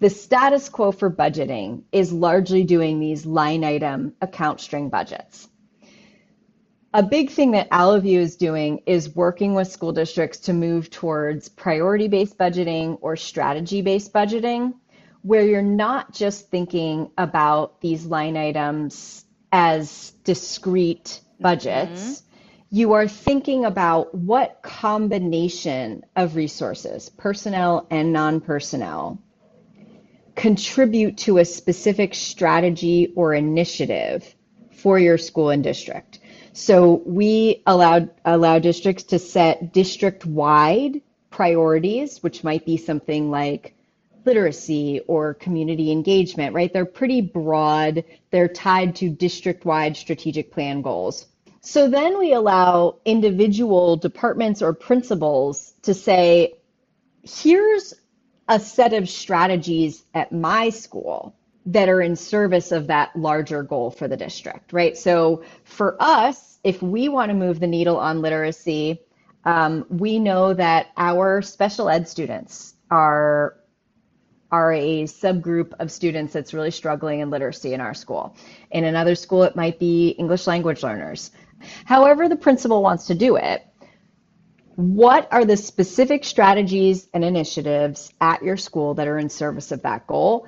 the 0.00 0.10
status 0.10 0.68
quo 0.68 0.92
for 0.92 1.10
budgeting 1.10 1.82
is 1.92 2.12
largely 2.12 2.64
doing 2.64 3.00
these 3.00 3.26
line 3.26 3.64
item 3.64 4.14
account 4.22 4.60
string 4.60 4.88
budgets. 4.88 5.48
A 6.92 7.02
big 7.02 7.30
thing 7.30 7.52
that 7.52 7.68
Allovue 7.70 8.18
is 8.18 8.34
doing 8.34 8.82
is 8.86 9.14
working 9.14 9.54
with 9.54 9.70
school 9.70 9.92
districts 9.92 10.40
to 10.40 10.52
move 10.52 10.90
towards 10.90 11.48
priority 11.48 12.08
based 12.08 12.36
budgeting 12.36 12.98
or 13.00 13.14
strategy 13.14 13.80
based 13.82 14.12
budgeting, 14.12 14.74
where 15.22 15.44
you're 15.44 15.62
not 15.62 16.12
just 16.12 16.50
thinking 16.50 17.10
about 17.16 17.80
these 17.80 18.06
line 18.06 18.36
items 18.36 19.24
as 19.52 20.12
discrete 20.24 21.20
budgets. 21.38 22.00
Mm-hmm. 22.00 22.29
You 22.72 22.92
are 22.92 23.08
thinking 23.08 23.64
about 23.64 24.14
what 24.14 24.62
combination 24.62 26.04
of 26.14 26.36
resources, 26.36 27.08
personnel 27.08 27.88
and 27.90 28.12
non 28.12 28.40
personnel, 28.40 29.20
contribute 30.36 31.18
to 31.18 31.38
a 31.38 31.44
specific 31.44 32.14
strategy 32.14 33.12
or 33.16 33.34
initiative 33.34 34.36
for 34.70 35.00
your 35.00 35.18
school 35.18 35.50
and 35.50 35.64
district. 35.64 36.20
So 36.52 37.02
we 37.04 37.64
allowed 37.66 38.10
allow 38.24 38.60
districts 38.60 39.02
to 39.04 39.18
set 39.18 39.72
district-wide 39.72 41.02
priorities, 41.30 42.22
which 42.22 42.44
might 42.44 42.64
be 42.64 42.76
something 42.76 43.32
like 43.32 43.74
literacy 44.24 45.00
or 45.08 45.34
community 45.34 45.90
engagement, 45.90 46.54
right? 46.54 46.72
They're 46.72 46.84
pretty 46.84 47.20
broad. 47.20 48.04
They're 48.30 48.46
tied 48.46 48.94
to 48.96 49.08
district-wide 49.08 49.96
strategic 49.96 50.52
plan 50.52 50.82
goals. 50.82 51.26
So 51.60 51.88
then 51.88 52.18
we 52.18 52.32
allow 52.32 52.96
individual 53.04 53.96
departments 53.96 54.62
or 54.62 54.72
principals 54.72 55.72
to 55.82 55.94
say, 55.94 56.54
here's 57.22 57.94
a 58.48 58.58
set 58.58 58.92
of 58.92 59.08
strategies 59.08 60.04
at 60.14 60.32
my 60.32 60.70
school 60.70 61.36
that 61.66 61.88
are 61.88 62.00
in 62.00 62.16
service 62.16 62.72
of 62.72 62.86
that 62.88 63.14
larger 63.14 63.62
goal 63.62 63.90
for 63.90 64.08
the 64.08 64.16
district, 64.16 64.72
right? 64.72 64.96
So 64.96 65.44
for 65.64 65.96
us, 66.00 66.58
if 66.64 66.82
we 66.82 67.08
want 67.08 67.30
to 67.30 67.34
move 67.36 67.60
the 67.60 67.66
needle 67.66 67.98
on 67.98 68.22
literacy, 68.22 69.00
Um, 69.42 69.86
we 69.88 70.18
know 70.18 70.52
that 70.52 70.88
our 70.98 71.40
special 71.40 71.88
ed 71.88 72.06
students 72.08 72.74
are 72.90 73.56
are 74.50 74.72
a 74.72 75.04
subgroup 75.04 75.72
of 75.78 75.90
students 75.90 76.34
that's 76.34 76.52
really 76.52 76.70
struggling 76.72 77.20
in 77.20 77.30
literacy 77.30 77.72
in 77.72 77.80
our 77.80 77.94
school. 77.94 78.36
In 78.70 78.84
another 78.84 79.14
school, 79.14 79.44
it 79.44 79.56
might 79.56 79.78
be 79.78 80.08
English 80.18 80.46
language 80.46 80.82
learners. 80.82 81.30
However, 81.84 82.28
the 82.28 82.36
principal 82.36 82.82
wants 82.82 83.06
to 83.06 83.14
do 83.14 83.36
it, 83.36 83.64
what 84.76 85.28
are 85.30 85.44
the 85.44 85.56
specific 85.56 86.24
strategies 86.24 87.08
and 87.12 87.24
initiatives 87.24 88.12
at 88.20 88.42
your 88.42 88.56
school 88.56 88.94
that 88.94 89.08
are 89.08 89.18
in 89.18 89.28
service 89.28 89.72
of 89.72 89.82
that 89.82 90.06
goal? 90.06 90.46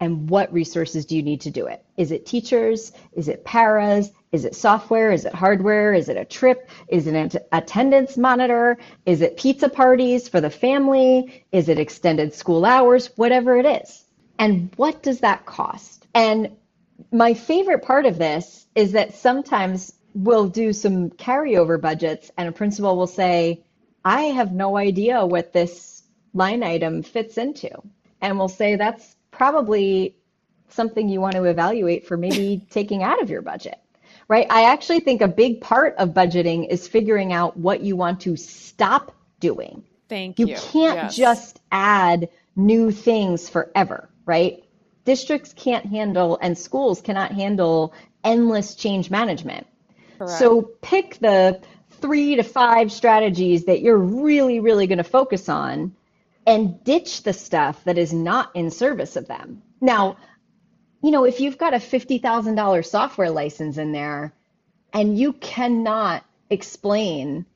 And 0.00 0.30
what 0.30 0.52
resources 0.52 1.06
do 1.06 1.16
you 1.16 1.24
need 1.24 1.40
to 1.40 1.50
do 1.50 1.66
it? 1.66 1.84
Is 1.96 2.12
it 2.12 2.24
teachers? 2.24 2.92
Is 3.14 3.26
it 3.26 3.44
paras? 3.44 4.12
Is 4.30 4.44
it 4.44 4.54
software? 4.54 5.10
Is 5.10 5.24
it 5.24 5.34
hardware? 5.34 5.92
Is 5.92 6.08
it 6.08 6.16
a 6.16 6.24
trip? 6.24 6.70
Is 6.86 7.08
it 7.08 7.16
an 7.16 7.32
attendance 7.50 8.16
monitor? 8.16 8.78
Is 9.06 9.22
it 9.22 9.36
pizza 9.36 9.68
parties 9.68 10.28
for 10.28 10.40
the 10.40 10.50
family? 10.50 11.44
Is 11.50 11.68
it 11.68 11.80
extended 11.80 12.32
school 12.34 12.64
hours? 12.64 13.10
Whatever 13.16 13.56
it 13.56 13.66
is. 13.66 14.04
And 14.38 14.72
what 14.76 15.02
does 15.02 15.18
that 15.20 15.46
cost? 15.46 16.06
And 16.14 16.56
my 17.10 17.34
favorite 17.34 17.82
part 17.82 18.06
of 18.06 18.18
this 18.18 18.66
is 18.76 18.92
that 18.92 19.14
sometimes 19.14 19.92
we'll 20.18 20.48
do 20.48 20.72
some 20.72 21.10
carryover 21.10 21.80
budgets 21.80 22.30
and 22.36 22.48
a 22.48 22.52
principal 22.52 22.96
will 22.96 23.06
say, 23.06 23.62
I 24.04 24.22
have 24.22 24.52
no 24.52 24.76
idea 24.76 25.24
what 25.24 25.52
this 25.52 26.02
line 26.34 26.64
item 26.64 27.02
fits 27.04 27.38
into. 27.38 27.70
And 28.20 28.36
we'll 28.36 28.48
say 28.48 28.74
that's 28.74 29.14
probably 29.30 30.16
something 30.68 31.08
you 31.08 31.20
want 31.20 31.36
to 31.36 31.44
evaluate 31.44 32.06
for 32.06 32.16
maybe 32.16 32.66
taking 32.70 33.04
out 33.04 33.22
of 33.22 33.30
your 33.30 33.42
budget. 33.42 33.78
Right? 34.26 34.46
I 34.50 34.64
actually 34.64 35.00
think 35.00 35.22
a 35.22 35.28
big 35.28 35.60
part 35.60 35.94
of 35.98 36.10
budgeting 36.10 36.68
is 36.68 36.88
figuring 36.88 37.32
out 37.32 37.56
what 37.56 37.80
you 37.80 37.94
want 37.96 38.20
to 38.22 38.36
stop 38.36 39.14
doing. 39.40 39.84
Thank 40.08 40.38
you. 40.38 40.48
You 40.48 40.56
can't 40.56 40.96
yes. 40.96 41.16
just 41.16 41.60
add 41.70 42.28
new 42.56 42.90
things 42.90 43.48
forever, 43.48 44.10
right? 44.26 44.64
Districts 45.04 45.54
can't 45.54 45.86
handle 45.86 46.38
and 46.42 46.58
schools 46.58 47.00
cannot 47.00 47.32
handle 47.32 47.94
endless 48.24 48.74
change 48.74 49.10
management. 49.10 49.66
Correct. 50.18 50.38
So 50.38 50.62
pick 50.62 51.18
the 51.18 51.60
three 52.00 52.36
to 52.36 52.42
five 52.42 52.92
strategies 52.92 53.64
that 53.64 53.80
you're 53.80 53.98
really, 53.98 54.60
really 54.60 54.86
going 54.86 54.98
to 54.98 55.04
focus 55.04 55.48
on 55.48 55.94
and 56.46 56.82
ditch 56.84 57.22
the 57.22 57.32
stuff 57.32 57.82
that 57.84 57.98
is 57.98 58.12
not 58.12 58.54
in 58.54 58.70
service 58.70 59.16
of 59.16 59.28
them. 59.28 59.62
Now, 59.80 60.16
you 61.02 61.10
know, 61.10 61.24
if 61.24 61.40
you've 61.40 61.58
got 61.58 61.74
a 61.74 61.78
$50,000 61.78 62.86
software 62.86 63.30
license 63.30 63.78
in 63.78 63.92
there 63.92 64.32
and 64.92 65.18
you 65.18 65.32
cannot 65.34 66.24
explain 66.50 67.46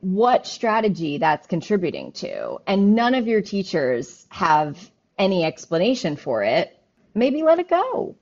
what 0.00 0.46
strategy 0.46 1.18
that's 1.18 1.46
contributing 1.46 2.12
to, 2.12 2.58
and 2.66 2.94
none 2.94 3.14
of 3.14 3.26
your 3.26 3.40
teachers 3.40 4.26
have 4.30 4.90
any 5.18 5.44
explanation 5.44 6.16
for 6.16 6.42
it, 6.42 6.76
maybe 7.14 7.42
let 7.42 7.58
it 7.58 7.68
go. 7.68 8.14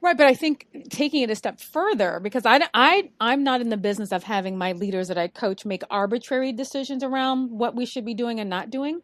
Right, 0.00 0.16
but 0.16 0.26
I 0.26 0.34
think 0.34 0.66
taking 0.90 1.22
it 1.22 1.30
a 1.30 1.34
step 1.34 1.60
further 1.60 2.20
because 2.22 2.46
I, 2.46 2.60
I 2.72 3.10
I'm 3.20 3.42
not 3.44 3.60
in 3.60 3.68
the 3.68 3.76
business 3.76 4.12
of 4.12 4.22
having 4.24 4.56
my 4.56 4.72
leaders 4.72 5.08
that 5.08 5.18
I 5.18 5.28
coach 5.28 5.66
make 5.66 5.82
arbitrary 5.90 6.52
decisions 6.52 7.02
around 7.02 7.50
what 7.50 7.74
we 7.76 7.84
should 7.84 8.04
be 8.04 8.14
doing 8.14 8.40
and 8.40 8.48
not 8.48 8.70
doing. 8.70 9.00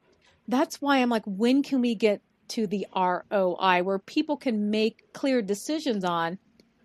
That's 0.49 0.81
why 0.81 0.99
I'm 0.99 1.11
like, 1.11 1.25
when 1.27 1.63
can 1.65 1.81
we 1.81 1.97
get 1.97 2.23
to 2.51 2.67
the 2.67 2.87
ROI 2.95 3.83
where 3.83 3.99
people 3.99 4.37
can 4.37 4.71
make 4.71 5.03
clear 5.13 5.43
decisions 5.43 6.05
on? 6.05 6.39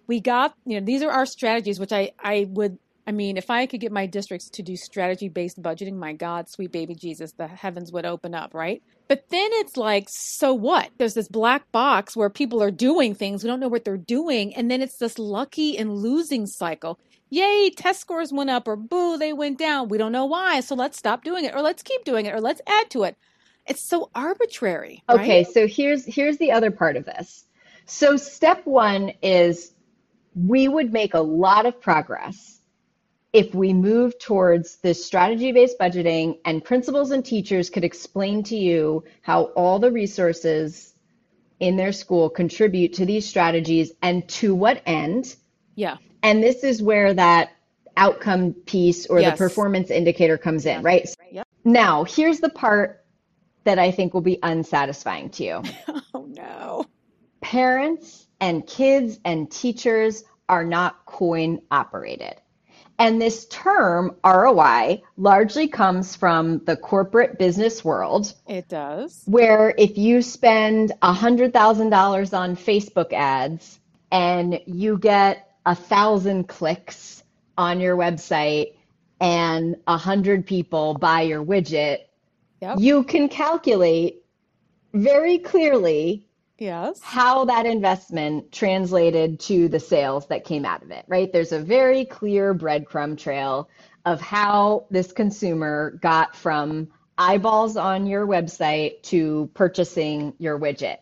We 0.07 0.19
got, 0.19 0.55
you 0.65 0.79
know, 0.79 0.85
these 0.85 1.03
are 1.03 1.11
our 1.11 1.25
strategies, 1.27 1.79
which 1.79 1.93
I 1.93 2.11
I 2.19 2.47
would 2.49 2.79
I 3.07 3.11
mean, 3.11 3.37
if 3.37 3.49
I 3.49 3.65
could 3.65 3.79
get 3.79 3.91
my 3.91 4.05
districts 4.05 4.49
to 4.51 4.63
do 4.63 4.75
strategy 4.75 5.27
based 5.27 5.61
budgeting, 5.61 5.95
my 5.95 6.13
God, 6.13 6.49
sweet 6.49 6.71
baby 6.71 6.93
Jesus, 6.93 7.31
the 7.33 7.47
heavens 7.47 7.91
would 7.91 8.05
open 8.05 8.35
up, 8.35 8.53
right? 8.53 8.81
But 9.07 9.25
then 9.29 9.49
it's 9.53 9.75
like, 9.75 10.07
so 10.07 10.53
what? 10.53 10.91
There's 10.97 11.15
this 11.15 11.27
black 11.27 11.71
box 11.71 12.15
where 12.15 12.29
people 12.29 12.61
are 12.61 12.71
doing 12.71 13.15
things, 13.15 13.43
we 13.43 13.47
don't 13.47 13.59
know 13.59 13.67
what 13.67 13.85
they're 13.85 13.97
doing. 13.97 14.55
And 14.55 14.69
then 14.69 14.81
it's 14.81 14.97
this 14.97 15.17
lucky 15.17 15.77
and 15.77 15.95
losing 15.95 16.45
cycle. 16.45 16.99
Yay, 17.29 17.69
test 17.71 18.01
scores 18.01 18.31
went 18.33 18.49
up, 18.49 18.67
or 18.67 18.75
boo, 18.75 19.17
they 19.17 19.33
went 19.33 19.57
down. 19.57 19.87
We 19.87 19.97
don't 19.97 20.11
know 20.11 20.25
why. 20.25 20.59
So 20.59 20.75
let's 20.75 20.97
stop 20.97 21.23
doing 21.23 21.45
it, 21.45 21.55
or 21.55 21.61
let's 21.61 21.81
keep 21.81 22.03
doing 22.03 22.25
it, 22.25 22.35
or 22.35 22.41
let's 22.41 22.61
add 22.67 22.89
to 22.91 23.03
it. 23.03 23.17
It's 23.65 23.81
so 23.81 24.09
arbitrary. 24.13 25.03
Right? 25.07 25.19
Okay, 25.19 25.43
so 25.45 25.67
here's 25.67 26.05
here's 26.05 26.37
the 26.37 26.51
other 26.51 26.71
part 26.71 26.97
of 26.97 27.05
this. 27.05 27.45
So 27.85 28.17
step 28.17 28.65
one 28.65 29.13
is 29.21 29.73
we 30.35 30.67
would 30.67 30.91
make 30.93 31.13
a 31.13 31.19
lot 31.19 31.65
of 31.65 31.79
progress 31.81 32.60
if 33.33 33.55
we 33.55 33.73
move 33.73 34.17
towards 34.19 34.77
this 34.77 35.03
strategy 35.03 35.51
based 35.51 35.79
budgeting 35.79 36.37
and 36.45 36.63
principals 36.63 37.11
and 37.11 37.23
teachers 37.23 37.69
could 37.69 37.83
explain 37.83 38.43
to 38.43 38.57
you 38.57 39.03
how 39.21 39.45
all 39.55 39.79
the 39.79 39.91
resources 39.91 40.93
in 41.59 41.77
their 41.77 41.93
school 41.93 42.29
contribute 42.29 42.93
to 42.93 43.05
these 43.05 43.25
strategies 43.25 43.93
and 44.01 44.27
to 44.27 44.53
what 44.53 44.81
end. 44.85 45.35
Yeah. 45.75 45.97
And 46.23 46.43
this 46.43 46.63
is 46.63 46.83
where 46.83 47.13
that 47.13 47.51
outcome 47.95 48.53
piece 48.53 49.05
or 49.05 49.19
yes. 49.19 49.31
the 49.31 49.37
performance 49.37 49.91
indicator 49.91 50.37
comes 50.37 50.65
in, 50.65 50.81
right? 50.81 51.07
Yep. 51.31 51.47
Now, 51.63 52.03
here's 52.03 52.39
the 52.39 52.49
part 52.49 53.05
that 53.63 53.79
I 53.79 53.91
think 53.91 54.13
will 54.13 54.21
be 54.21 54.39
unsatisfying 54.41 55.29
to 55.31 55.43
you. 55.43 55.63
oh, 56.13 56.25
no. 56.25 56.85
Parents 57.41 58.27
and 58.39 58.65
kids 58.65 59.19
and 59.23 59.49
teachers 59.49 60.23
are 60.49 60.63
not 60.63 61.05
coin 61.05 61.61
operated. 61.69 62.35
And 63.01 63.19
this 63.19 63.47
term 63.47 64.15
ROI 64.23 65.01
largely 65.17 65.67
comes 65.67 66.15
from 66.15 66.59
the 66.65 66.77
corporate 66.77 67.39
business 67.39 67.83
world. 67.83 68.35
It 68.47 68.69
does. 68.69 69.23
Where 69.25 69.73
if 69.75 69.97
you 69.97 70.21
spend 70.21 70.91
$100,000 71.01 72.37
on 72.37 72.55
Facebook 72.55 73.11
ads 73.11 73.79
and 74.11 74.59
you 74.67 74.99
get 74.99 75.49
a 75.65 75.73
thousand 75.73 76.47
clicks 76.47 77.23
on 77.57 77.79
your 77.79 77.97
website 77.97 78.75
and 79.19 79.77
a 79.87 79.97
hundred 79.97 80.45
people 80.45 80.93
buy 80.93 81.21
your 81.21 81.43
widget, 81.43 82.01
yep. 82.61 82.77
you 82.77 83.03
can 83.03 83.29
calculate 83.29 84.23
very 84.93 85.39
clearly 85.39 86.27
Yes. 86.61 86.99
How 87.01 87.45
that 87.45 87.65
investment 87.65 88.51
translated 88.51 89.39
to 89.39 89.67
the 89.67 89.79
sales 89.79 90.27
that 90.27 90.45
came 90.45 90.63
out 90.63 90.83
of 90.83 90.91
it, 90.91 91.03
right? 91.07 91.33
There's 91.33 91.53
a 91.53 91.59
very 91.59 92.05
clear 92.05 92.53
breadcrumb 92.53 93.17
trail 93.17 93.67
of 94.05 94.21
how 94.21 94.85
this 94.91 95.11
consumer 95.11 95.97
got 96.03 96.35
from 96.35 96.89
eyeballs 97.17 97.77
on 97.77 98.05
your 98.05 98.27
website 98.27 99.01
to 99.05 99.49
purchasing 99.55 100.35
your 100.37 100.59
widget. 100.59 100.97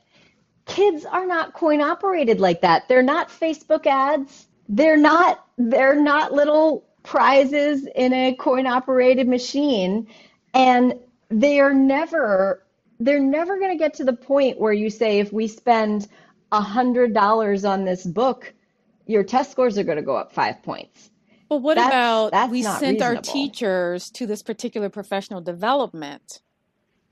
Kids 0.66 1.04
are 1.04 1.26
not 1.26 1.54
coin 1.54 1.82
operated 1.82 2.40
like 2.40 2.62
that. 2.62 2.88
They're 2.88 3.04
not 3.04 3.28
Facebook 3.28 3.86
ads. 3.86 4.48
They're 4.70 4.96
not 4.96 5.46
they're 5.58 6.02
not 6.02 6.32
little 6.32 6.86
prizes 7.04 7.86
in 7.96 8.14
a 8.14 8.34
coin 8.36 8.66
operated 8.66 9.28
machine 9.28 10.08
and 10.54 10.94
they 11.30 11.60
are 11.60 11.74
never 11.74 12.64
they're 13.00 13.20
never 13.20 13.58
going 13.58 13.72
to 13.72 13.78
get 13.78 13.94
to 13.96 14.04
the 14.04 14.14
point 14.14 14.60
where 14.60 14.74
you 14.74 14.90
say 14.90 15.20
if 15.20 15.32
we 15.32 15.48
spend 15.48 16.08
a 16.52 16.62
hundred 16.62 17.14
dollars 17.14 17.66
on 17.66 17.86
this 17.86 18.06
book, 18.06 18.54
your 19.06 19.24
test 19.24 19.52
scores 19.52 19.78
are 19.78 19.84
going 19.84 19.98
to 19.98 20.04
go 20.04 20.16
up 20.16 20.34
five 20.34 20.62
points. 20.64 21.10
Well, 21.50 21.60
what 21.60 21.76
that's, 21.76 21.88
about 21.88 22.32
that's 22.32 22.52
we 22.52 22.62
sent 22.62 22.82
reasonable. 22.82 23.04
our 23.04 23.22
teachers 23.22 24.10
to 24.12 24.28
this 24.28 24.44
particular 24.44 24.90
professional 24.90 25.42
development 25.42 26.42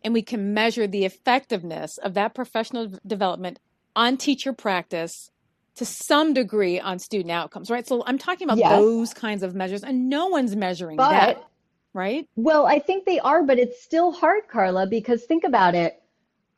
and 0.03 0.13
we 0.13 0.21
can 0.21 0.53
measure 0.53 0.87
the 0.87 1.05
effectiveness 1.05 1.97
of 1.97 2.13
that 2.13 2.35
professional 2.35 2.91
development 3.05 3.59
on 3.95 4.15
teacher 4.15 4.53
practice 4.53 5.31
to 5.75 5.85
some 5.85 6.33
degree 6.33 6.79
on 6.79 6.99
student 6.99 7.31
outcomes, 7.31 7.69
right? 7.69 7.85
So 7.85 8.03
I'm 8.05 8.17
talking 8.17 8.45
about 8.45 8.57
yes. 8.57 8.71
those 8.71 9.13
kinds 9.13 9.43
of 9.43 9.55
measures 9.55 9.83
and 9.83 10.09
no 10.09 10.27
one's 10.27 10.55
measuring 10.55 10.97
but, 10.97 11.09
that 11.09 11.46
right? 11.97 12.29
Well, 12.35 12.67
I 12.67 12.77
think 12.79 13.05
they 13.05 13.19
are, 13.19 13.43
but 13.43 13.57
it's 13.57 13.81
still 13.81 14.11
hard, 14.11 14.47
Carla, 14.47 14.85
because 14.85 15.23
think 15.23 15.43
about 15.43 15.73
it. 15.73 15.99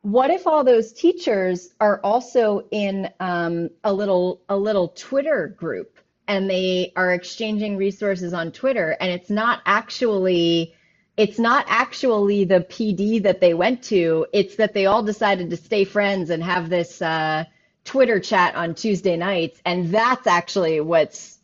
What 0.02 0.30
if 0.30 0.46
all 0.46 0.64
those 0.64 0.92
teachers 0.92 1.74
are 1.80 2.02
also 2.04 2.68
in 2.72 3.10
um, 3.20 3.70
a 3.84 3.92
little 3.92 4.42
a 4.50 4.56
little 4.56 4.90
Twitter 4.90 5.56
group 5.58 5.98
and 6.28 6.50
they 6.50 6.92
are 6.96 7.14
exchanging 7.14 7.78
resources 7.78 8.34
on 8.34 8.52
Twitter, 8.52 8.96
and 9.00 9.12
it's 9.12 9.30
not 9.30 9.62
actually 9.66 10.76
it's 11.18 11.40
not 11.40 11.66
actually 11.68 12.46
the 12.46 12.62
PD 12.62 13.22
that 13.24 13.42
they 13.42 13.54
went 13.54 13.84
to. 13.84 14.26
It's 14.32 14.56
that 14.58 14.74
they 14.74 14.86
all 14.86 15.04
decided 15.04 15.50
to 15.50 15.58
stay 15.58 15.84
friends 15.84 16.30
and 16.30 16.44
have 16.44 16.70
this 16.70 17.02
uh, 17.02 17.46
Twitter 17.84 18.20
chat 18.20 18.56
on 18.56 18.76
Tuesday 18.76 19.18
nights, 19.18 19.62
and 19.66 19.90
that's 19.90 20.28
actually 20.28 20.82
what's 20.82 21.39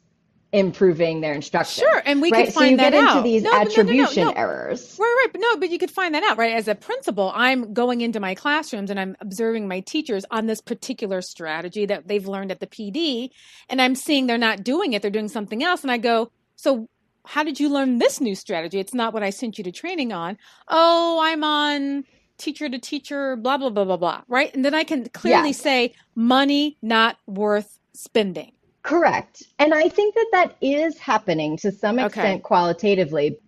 improving 0.51 1.21
their 1.21 1.33
instruction. 1.33 1.83
Sure, 1.83 2.01
and 2.05 2.21
we 2.21 2.31
right? 2.31 2.45
could 2.45 2.53
find 2.53 2.67
so 2.67 2.71
you 2.71 2.77
that 2.77 2.91
get 2.91 3.03
out. 3.03 3.17
into 3.17 3.29
these 3.29 3.43
no, 3.43 3.53
attribution 3.53 4.23
no, 4.23 4.29
no, 4.31 4.35
errors. 4.35 4.97
Right, 4.99 5.15
right, 5.23 5.27
but 5.31 5.41
no, 5.41 5.57
but 5.57 5.69
you 5.69 5.77
could 5.77 5.91
find 5.91 6.15
that 6.15 6.23
out, 6.23 6.37
right? 6.37 6.53
As 6.53 6.67
a 6.67 6.75
principal, 6.75 7.31
I'm 7.35 7.73
going 7.73 8.01
into 8.01 8.19
my 8.19 8.35
classrooms 8.35 8.89
and 8.89 8.99
I'm 8.99 9.17
observing 9.19 9.67
my 9.67 9.81
teachers 9.81 10.25
on 10.31 10.45
this 10.45 10.61
particular 10.61 11.21
strategy 11.21 11.85
that 11.85 12.07
they've 12.07 12.27
learned 12.27 12.51
at 12.51 12.59
the 12.59 12.67
PD, 12.67 13.29
and 13.69 13.81
I'm 13.81 13.95
seeing 13.95 14.27
they're 14.27 14.37
not 14.37 14.63
doing 14.63 14.93
it; 14.93 15.01
they're 15.01 15.11
doing 15.11 15.29
something 15.29 15.63
else, 15.63 15.81
and 15.81 15.91
I 15.91 15.97
go, 15.97 16.31
so 16.55 16.87
how 17.25 17.43
did 17.43 17.59
you 17.59 17.69
learn 17.69 17.97
this 17.97 18.21
new 18.21 18.35
strategy? 18.35 18.79
It's 18.79 18.93
not 18.93 19.13
what 19.13 19.23
I 19.23 19.29
sent 19.29 19.57
you 19.57 19.63
to 19.63 19.71
training 19.71 20.13
on. 20.13 20.37
Oh, 20.67 21.19
I'm 21.21 21.43
on 21.43 22.05
teacher 22.37 22.69
to 22.69 22.79
teacher, 22.79 23.35
blah, 23.35 23.57
blah, 23.57 23.69
blah, 23.69 23.85
blah, 23.85 23.97
blah. 23.97 24.21
Right. 24.27 24.53
And 24.53 24.63
then 24.63 24.73
I 24.73 24.83
can 24.83 25.07
clearly 25.09 25.49
yes. 25.49 25.61
say 25.61 25.93
money 26.15 26.77
not 26.81 27.17
worth 27.25 27.79
spending. 27.93 28.51
Correct. 28.85 29.43
And 29.57 29.73
I 29.73 29.89
think 29.89 30.13
that 30.13 30.27
that 30.31 30.55
is 30.61 30.97
happening 30.99 31.57
to 31.57 31.71
some 31.71 31.97
extent 31.97 32.35
okay. 32.35 32.39
qualitatively. 32.39 33.39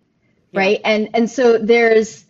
Right. 0.52 0.80
Yeah. 0.80 0.90
And, 0.90 1.08
and 1.14 1.30
so 1.30 1.58
there's, 1.58 2.24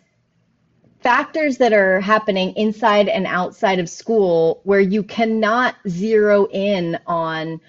factors 1.00 1.58
that 1.58 1.72
are 1.72 2.00
happening 2.00 2.52
inside 2.56 3.08
and 3.08 3.26
outside 3.26 3.78
of 3.78 3.88
school 3.88 4.60
where 4.64 4.80
you 4.80 5.02
cannot 5.02 5.76
zero 5.88 6.46
in 6.46 6.98
on 7.06 7.60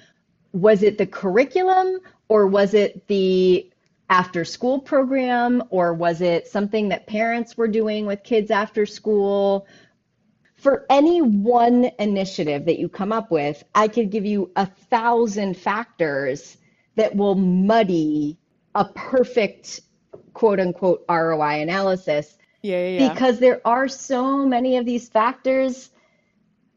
was 0.52 0.82
it 0.82 0.98
the 0.98 1.06
curriculum 1.06 2.00
or 2.28 2.48
was 2.48 2.74
it 2.74 3.08
the 3.08 3.70
after 4.10 4.44
school 4.44 4.80
program 4.80 5.64
or 5.70 5.94
was 5.94 6.22
it 6.22 6.48
something 6.48 6.90
that 6.90 7.06
parents 7.06 7.56
were 7.56 7.68
doing 7.68 8.08
with 8.08 8.24
kids 8.24 8.50
after 8.50 8.86
school 8.86 9.68
for 10.60 10.86
any 10.90 11.22
one 11.22 11.90
initiative 12.00 12.66
that 12.66 12.80
you 12.80 12.90
come 12.90 13.12
up 13.12 13.32
with 13.32 13.64
i 13.76 13.88
could 13.88 14.10
give 14.10 14.26
you 14.26 14.52
a 14.56 14.66
thousand 14.66 15.56
factors 15.56 16.58
that 16.96 17.16
will 17.16 17.36
muddy 17.36 18.38
a 18.76 18.86
perfect 18.86 19.82
quote 20.34 20.60
unquote 20.60 21.04
roi 21.10 21.62
analysis 21.62 22.38
yeah, 22.62 22.88
yeah, 22.88 23.14
Because 23.14 23.40
there 23.40 23.62
are 23.66 23.88
so 23.88 24.46
many 24.46 24.78
of 24.78 24.86
these 24.86 25.08
factors 25.08 25.92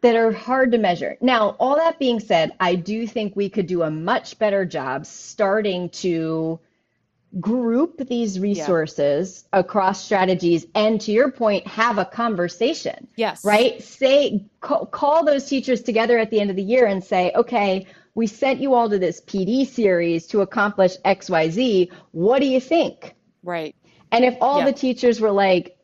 that 0.01 0.16
are 0.16 0.33
hard 0.33 0.72
to 0.72 0.78
measure. 0.78 1.16
Now, 1.20 1.57
all 1.59 1.76
that 1.76 1.99
being 1.99 2.20
said, 2.20 2.53
I 2.61 2.74
do 2.74 3.07
think 3.07 3.35
we 3.35 3.49
could 3.49 3.66
do 3.66 3.83
a 3.83 3.91
much 3.91 4.39
better 4.39 4.64
job 4.64 5.07
starting 5.07 5.89
to 5.91 6.61
group 7.41 7.97
these 8.09 8.39
resources 8.39 9.45
yeah. 9.53 9.61
across 9.61 10.05
strategies 10.05 10.66
and 10.74 11.01
to 11.01 11.12
your 11.12 11.30
point 11.30 11.66
have 11.66 11.97
a 11.99 12.05
conversation 12.05 13.09
yes. 13.16 13.45
right? 13.45 13.83
Say 13.83 14.45
call, 14.61 14.87
call 14.87 15.24
those 15.24 15.47
teachers 15.47 15.83
together 15.83 16.18
at 16.18 16.30
the 16.30 16.41
end 16.41 16.51
of 16.51 16.57
the 16.57 16.62
year 16.62 16.87
and 16.87 17.03
say 17.03 17.33
okay 17.35 17.87
we 18.14 18.26
sent 18.26 18.61
you 18.61 18.74
all 18.74 18.91
to 18.91 18.99
this 18.99 19.22
pd 19.22 19.66
series 19.66 20.26
to 20.26 20.43
accomplish 20.43 20.97
xyz 21.05 21.91
what 22.11 22.41
do 22.41 22.47
you 22.47 22.61
think? 22.61 23.14
Right. 23.43 23.74
And 24.12 24.24
if 24.24 24.37
all 24.41 24.64
the 24.64 24.72
teachers 24.72 25.20
were 25.20 25.30
like, 25.30 25.76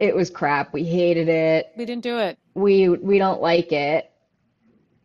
it 0.00 0.14
was 0.14 0.30
crap, 0.30 0.72
we 0.72 0.84
hated 0.84 1.28
it, 1.28 1.72
we 1.76 1.84
didn't 1.84 2.02
do 2.02 2.18
it, 2.18 2.38
we 2.54 2.88
we 2.88 3.18
don't 3.18 3.40
like 3.40 3.72
it. 3.72 4.10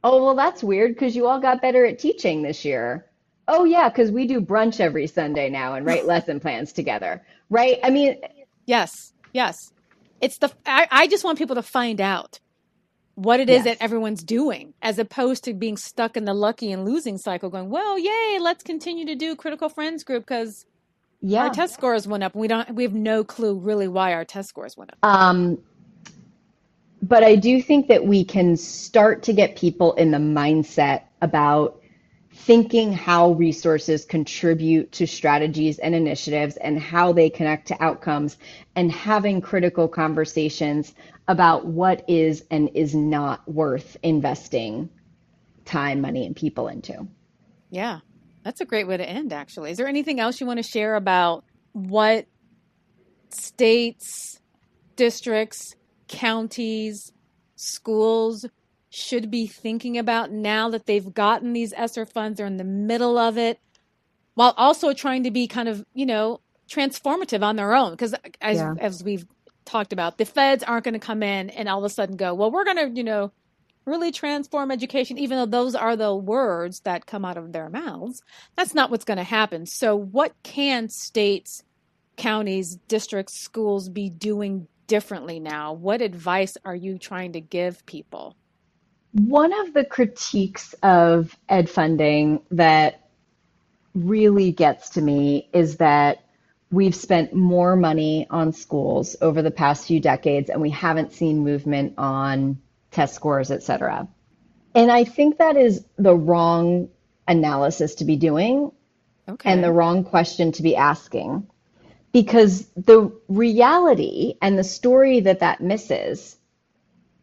Oh 0.04 0.24
well, 0.24 0.36
that's 0.36 0.64
weird 0.64 0.94
because 0.94 1.16
you 1.16 1.28
all 1.28 1.40
got 1.40 1.62
better 1.62 1.86
at 1.86 2.00
teaching 2.00 2.42
this 2.42 2.66
year. 2.66 3.06
Oh 3.48 3.66
yeah, 3.66 3.90
because 3.90 4.12
we 4.12 4.28
do 4.28 4.40
brunch 4.42 4.80
every 4.80 5.08
Sunday 5.08 5.50
now 5.50 5.76
and 5.76 5.86
write 5.86 6.06
lesson 6.14 6.40
plans 6.40 6.74
together, 6.74 7.22
right? 7.50 7.80
I 7.84 7.90
mean, 7.90 8.18
yes, 8.66 9.14
yes. 9.34 9.72
It's 10.22 10.38
the 10.38 10.52
I, 10.66 10.88
I 10.90 11.08
just 11.08 11.24
want 11.24 11.38
people 11.38 11.56
to 11.56 11.64
find 11.64 12.00
out 12.00 12.40
what 13.16 13.40
it 13.40 13.50
is 13.50 13.64
yes. 13.64 13.66
that 13.66 13.84
everyone's 13.84 14.24
doing 14.24 14.74
as 14.82 14.98
opposed 14.98 15.44
to 15.44 15.54
being 15.54 15.78
stuck 15.78 16.18
in 16.18 16.26
the 16.26 16.34
lucky 16.34 16.72
and 16.72 16.84
losing 16.84 17.16
cycle 17.16 17.48
going 17.48 17.70
well 17.70 18.00
yay 18.00 18.40
let's 18.42 18.64
continue 18.64 19.06
to 19.06 19.14
do 19.14 19.36
critical 19.36 19.70
friends 19.70 20.04
group 20.04 20.24
because 20.24 20.66
yeah. 21.26 21.44
Our 21.46 21.52
test 21.52 21.74
scores 21.74 22.06
went 22.06 22.22
up. 22.22 22.36
We 22.36 22.50
don't 22.50 22.76
we 22.76 22.84
have 22.84 22.94
no 22.94 23.24
clue 23.24 23.58
really 23.58 23.88
why 23.88 24.14
our 24.14 24.26
test 24.26 24.50
scores 24.50 24.76
went 24.76 24.92
up. 24.92 24.98
Um 25.02 25.58
but 27.02 27.24
I 27.24 27.36
do 27.36 27.62
think 27.62 27.88
that 27.88 28.06
we 28.06 28.26
can 28.26 28.58
start 28.58 29.24
to 29.24 29.34
get 29.34 29.56
people 29.56 29.94
in 29.94 30.12
the 30.12 30.18
mindset 30.18 31.04
about 31.22 31.82
thinking 32.46 32.92
how 32.92 33.32
resources 33.32 34.04
contribute 34.04 34.92
to 34.92 35.08
strategies 35.08 35.80
and 35.80 35.96
initiatives 35.96 36.58
and 36.58 36.78
how 36.78 37.14
they 37.14 37.30
connect 37.30 37.70
to 37.70 37.82
outcomes 37.82 38.38
and 38.76 38.92
having 38.92 39.40
critical 39.40 39.88
conversations 39.88 40.94
about 41.30 41.66
what 41.66 42.04
is 42.10 42.44
and 42.52 42.70
is 42.74 42.94
not 42.94 43.48
worth 43.50 43.96
investing 44.04 44.90
time, 45.64 46.02
money, 46.02 46.26
and 46.26 46.36
people 46.36 46.68
into. 46.68 47.08
Yeah. 47.70 48.00
That's 48.44 48.60
a 48.60 48.66
great 48.66 48.88
way 48.88 48.98
to 48.98 49.10
end, 49.10 49.32
actually. 49.32 49.72
Is 49.72 49.78
there 49.78 49.88
anything 49.88 50.20
else 50.20 50.42
you 50.42 50.46
want 50.46 50.58
to 50.58 50.64
share 50.64 50.96
about 50.96 51.46
what 51.72 52.26
states, 53.30 54.42
districts, 54.98 55.76
counties, 56.10 57.14
schools 57.56 58.46
should 58.94 59.32
be 59.32 59.48
thinking 59.48 59.98
about 59.98 60.32
now 60.32 60.70
that 60.70 60.86
they've 60.86 61.14
gotten 61.14 61.54
these 61.54 61.74
ESSER 61.74 62.06
funds, 62.06 62.38
they're 62.38 62.46
in 62.46 62.58
the 62.58 62.64
middle 62.64 63.18
of 63.18 63.40
it, 63.40 63.60
while 64.36 64.54
also 64.56 64.94
trying 64.94 65.24
to 65.24 65.32
be 65.32 65.48
kind 65.48 65.68
of, 65.68 65.84
you 65.96 66.06
know, 66.06 66.40
transformative 66.70 67.42
on 67.42 67.56
their 67.56 67.74
own? 67.74 67.92
Because 67.92 68.14
as, 68.40 68.58
yeah. 68.58 68.76
as 68.80 69.04
we've 69.04 69.26
talked 69.66 69.94
about, 69.94 70.20
the 70.20 70.26
feds 70.26 70.64
aren't 70.64 70.84
going 70.84 70.94
to 70.94 71.00
come 71.00 71.24
in 71.24 71.50
and 71.50 71.68
all 71.68 71.80
of 71.80 71.86
a 71.86 71.90
sudden 71.90 72.18
go, 72.18 72.36
well, 72.36 72.52
we're 72.52 72.66
going 72.66 72.78
to, 72.78 72.90
you 72.96 73.04
know, 73.04 73.32
really 73.86 74.12
transform 74.12 74.70
education, 74.70 75.18
even 75.18 75.40
though 75.40 75.64
those 75.64 75.74
are 75.74 75.96
the 75.96 76.16
words 76.16 76.82
that 76.82 77.08
come 77.08 77.26
out 77.26 77.38
of 77.38 77.52
their 77.52 77.72
mouths. 77.72 78.22
That's 78.56 78.76
not 78.76 78.92
what's 78.92 79.06
going 79.06 79.18
to 79.18 79.24
happen. 79.24 79.66
So, 79.66 79.96
what 79.96 80.36
can 80.44 80.88
states, 80.88 81.64
counties, 82.16 82.78
districts, 82.88 83.40
schools 83.40 83.90
be 83.90 84.12
doing 84.12 84.68
differently 84.86 85.40
now? 85.40 85.74
What 85.74 86.04
advice 86.04 86.58
are 86.64 86.76
you 86.76 87.00
trying 87.00 87.34
to 87.34 87.42
give 87.42 87.84
people? 87.88 88.36
One 89.14 89.54
of 89.54 89.74
the 89.74 89.86
critiques 89.86 90.74
of 90.82 91.36
ed 91.48 91.70
funding 91.70 92.42
that 92.52 93.10
really 93.94 94.52
gets 94.52 94.90
to 94.92 95.02
me 95.02 95.50
is 95.54 95.78
that 95.78 96.24
we've 96.72 96.96
spent 96.96 97.34
more 97.34 97.76
money 97.76 98.26
on 98.32 98.52
schools 98.52 99.16
over 99.22 99.44
the 99.44 99.52
past 99.52 99.86
few 99.86 100.00
decades 100.00 100.50
and 100.50 100.60
we 100.60 100.72
haven't 100.72 101.14
seen 101.14 101.44
movement 101.44 101.94
on 102.00 102.60
test 102.90 103.14
scores, 103.14 103.52
et 103.52 103.62
cetera. 103.62 104.08
And 104.74 104.92
I 104.92 105.04
think 105.04 105.38
that 105.38 105.56
is 105.56 105.86
the 105.98 106.16
wrong 106.16 106.90
analysis 107.28 107.96
to 107.96 108.06
be 108.06 108.16
doing 108.16 108.72
okay. 109.30 109.52
and 109.52 109.64
the 109.64 109.72
wrong 109.72 110.04
question 110.04 110.52
to 110.54 110.64
be 110.64 110.76
asking. 110.76 111.48
Because 112.12 112.68
the 112.76 113.12
reality 113.28 114.36
and 114.42 114.58
the 114.58 114.64
story 114.64 115.20
that 115.22 115.40
that 115.40 115.62
misses 115.62 116.36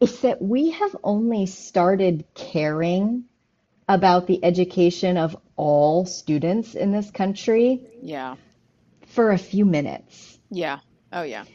is 0.01 0.21
that 0.21 0.41
we 0.41 0.71
have 0.71 0.95
only 1.03 1.45
started 1.45 2.25
caring 2.33 3.25
about 3.87 4.25
the 4.25 4.43
education 4.43 5.17
of 5.17 5.37
all 5.55 6.05
students 6.05 6.73
in 6.73 6.91
this 6.91 7.11
country. 7.11 7.87
Yeah. 8.01 8.35
For 9.07 9.31
a 9.31 9.37
few 9.37 9.63
minutes. 9.63 10.39
Yeah. 10.49 10.79
Oh, 11.13 11.21
yeah. 11.21 11.45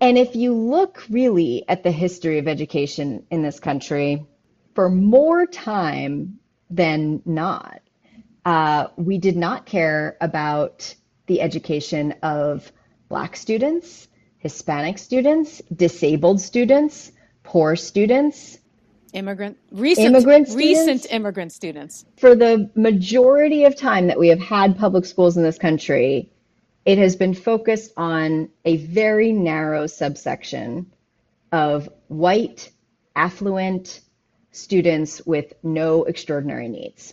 And 0.00 0.16
if 0.16 0.34
you 0.34 0.54
look 0.54 1.04
really 1.10 1.64
at 1.68 1.82
the 1.82 1.92
history 1.92 2.38
of 2.38 2.48
education 2.48 3.26
in 3.30 3.42
this 3.42 3.60
country, 3.60 4.26
for 4.74 4.88
more 4.88 5.46
time 5.46 6.38
than 6.70 7.22
not, 7.26 7.82
uh, 8.44 8.88
we 8.96 9.18
did 9.18 9.36
not 9.36 9.66
care 9.66 10.16
about 10.20 10.94
the 11.26 11.40
education 11.40 12.14
of 12.22 12.72
Black 13.08 13.36
students, 13.36 14.08
Hispanic 14.38 14.98
students, 14.98 15.60
disabled 15.74 16.40
students, 16.40 17.12
poor 17.52 17.76
students, 17.76 18.58
immigrant 19.12 19.58
recent 19.70 20.06
immigrant 20.06 20.48
students. 20.48 20.78
recent 20.78 21.06
immigrant 21.12 21.52
students. 21.52 22.06
For 22.16 22.34
the 22.34 22.70
majority 22.74 23.66
of 23.66 23.76
time 23.76 24.06
that 24.06 24.18
we 24.18 24.28
have 24.28 24.40
had 24.40 24.78
public 24.78 25.04
schools 25.04 25.36
in 25.36 25.42
this 25.42 25.58
country, 25.58 26.30
it 26.86 26.96
has 26.96 27.14
been 27.14 27.34
focused 27.34 27.92
on 27.98 28.48
a 28.64 28.78
very 28.78 29.32
narrow 29.32 29.86
subsection 29.86 30.90
of 31.52 31.90
white, 32.08 32.70
affluent 33.16 34.00
students 34.52 35.20
with 35.26 35.52
no 35.62 36.04
extraordinary 36.04 36.70
needs. 36.70 37.12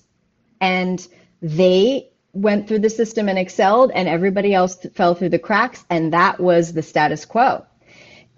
And 0.61 1.05
they 1.41 2.11
went 2.31 2.69
through 2.69 2.79
the 2.79 2.89
system 2.89 3.27
and 3.27 3.37
excelled, 3.37 3.91
and 3.93 4.07
everybody 4.07 4.53
else 4.53 4.77
fell 4.93 5.15
through 5.15 5.29
the 5.29 5.39
cracks, 5.39 5.83
and 5.89 6.13
that 6.13 6.39
was 6.39 6.71
the 6.71 6.81
status 6.81 7.25
quo. 7.25 7.65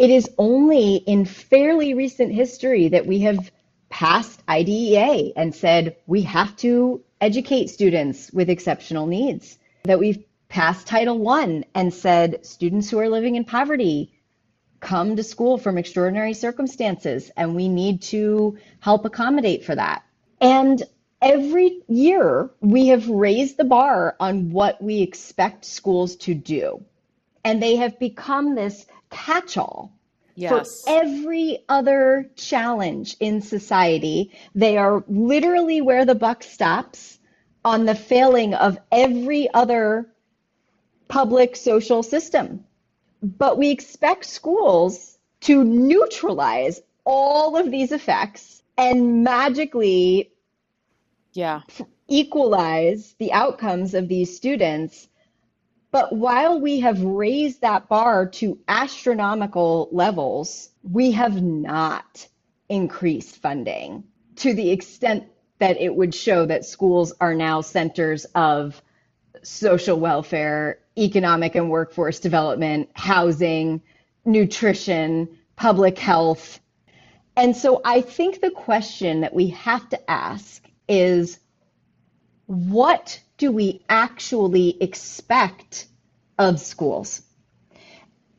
It 0.02 0.10
is 0.10 0.28
only 0.39 0.95
in 0.95 1.26
fairly 1.26 1.93
recent 1.93 2.34
history 2.34 2.89
that 2.89 3.06
we 3.06 3.20
have 3.20 3.52
passed 3.89 4.41
IDEA 4.49 5.32
and 5.36 5.54
said 5.54 5.95
we 6.08 6.24
have 6.24 6.56
to 6.56 7.04
educate 7.22 7.70
students 7.70 8.32
with 8.34 8.49
exceptional 8.49 9.06
needs, 9.06 9.60
that 9.84 9.99
we've 9.99 10.24
passed 10.49 10.88
Title 10.88 11.30
I 11.30 11.66
and 11.76 11.93
said 11.93 12.43
students 12.47 12.89
who 12.89 12.97
are 12.97 13.10
living 13.10 13.36
in 13.36 13.45
poverty 13.45 14.12
come 14.80 15.18
to 15.18 15.24
school 15.24 15.60
from 15.60 15.78
extraordinary 15.78 16.34
circumstances, 16.34 17.30
and 17.38 17.56
we 17.56 17.70
need 17.70 18.02
to 18.02 18.58
help 18.80 19.06
accommodate 19.06 19.66
for 19.66 19.76
that. 19.76 20.02
And 20.41 20.82
every 21.22 21.84
year 21.88 22.49
we 22.60 22.88
have 22.88 23.08
raised 23.08 23.58
the 23.58 23.66
bar 23.66 24.16
on 24.20 24.49
what 24.49 24.82
we 24.82 25.04
expect 25.04 25.64
schools 25.64 26.16
to 26.16 26.34
do. 26.34 26.84
And 27.43 27.61
they 27.61 27.75
have 27.77 27.97
become 27.99 28.55
this 28.55 28.85
catch 29.09 29.57
all 29.57 29.93
yes. 30.35 30.51
for 30.51 30.91
every 30.91 31.59
other 31.69 32.29
challenge 32.35 33.15
in 33.19 33.41
society. 33.41 34.31
They 34.55 34.77
are 34.77 35.03
literally 35.07 35.81
where 35.81 36.05
the 36.05 36.15
buck 36.15 36.43
stops 36.43 37.19
on 37.63 37.85
the 37.85 37.95
failing 37.95 38.53
of 38.53 38.77
every 38.91 39.51
other 39.53 40.11
public 41.07 41.55
social 41.55 42.03
system. 42.03 42.65
But 43.21 43.57
we 43.57 43.69
expect 43.69 44.25
schools 44.25 45.17
to 45.41 45.63
neutralize 45.63 46.81
all 47.03 47.57
of 47.57 47.71
these 47.71 47.91
effects 47.91 48.63
and 48.77 49.23
magically 49.23 50.31
yeah. 51.33 51.61
equalize 52.07 53.15
the 53.19 53.31
outcomes 53.33 53.93
of 53.93 54.07
these 54.07 54.35
students. 54.35 55.07
But 55.91 56.13
while 56.13 56.59
we 56.59 56.79
have 56.79 57.01
raised 57.01 57.61
that 57.61 57.89
bar 57.89 58.27
to 58.27 58.57
astronomical 58.67 59.89
levels, 59.91 60.69
we 60.83 61.11
have 61.11 61.41
not 61.41 62.27
increased 62.69 63.35
funding 63.37 64.05
to 64.37 64.53
the 64.53 64.71
extent 64.71 65.25
that 65.59 65.79
it 65.79 65.93
would 65.93 66.15
show 66.15 66.45
that 66.45 66.65
schools 66.65 67.13
are 67.19 67.35
now 67.35 67.61
centers 67.61 68.25
of 68.33 68.81
social 69.43 69.99
welfare, 69.99 70.79
economic 70.97 71.55
and 71.55 71.69
workforce 71.69 72.19
development, 72.19 72.89
housing, 72.93 73.81
nutrition, 74.25 75.37
public 75.55 75.99
health. 75.99 76.59
And 77.35 77.55
so 77.55 77.81
I 77.83 78.01
think 78.01 78.39
the 78.39 78.51
question 78.51 79.21
that 79.21 79.33
we 79.33 79.49
have 79.49 79.87
to 79.89 80.09
ask 80.11 80.65
is 80.87 81.39
what 82.45 83.19
do 83.41 83.51
we 83.51 83.81
actually 83.89 84.77
expect 84.83 85.87
of 86.37 86.59
schools? 86.59 87.23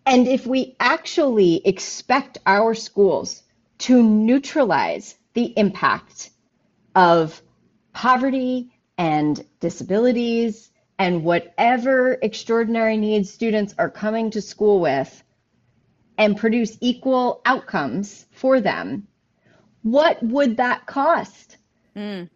And 0.07 0.29
if 0.29 0.47
we 0.47 0.77
actually 0.79 1.61
expect 1.67 2.39
our 2.47 2.73
schools 2.73 3.43
to 3.79 4.01
neutralize 4.01 5.17
the 5.35 5.53
impact 5.59 6.31
of 6.95 7.43
poverty 7.93 8.71
and 8.97 9.45
disabilities 9.59 10.71
and 11.01 11.25
whatever 11.25 12.17
extraordinary 12.23 12.97
needs 12.97 13.29
students 13.29 13.75
are 13.79 13.91
coming 13.91 14.31
to 14.31 14.41
school 14.41 14.79
with 14.79 15.25
and 16.17 16.37
produce 16.37 16.79
equal 16.81 17.41
outcomes 17.45 18.25
for 18.31 18.61
them, 18.61 19.09
what 19.83 20.23
would 20.23 20.59
that 20.59 20.87
cost? 20.87 21.57
Mm. 21.97 22.31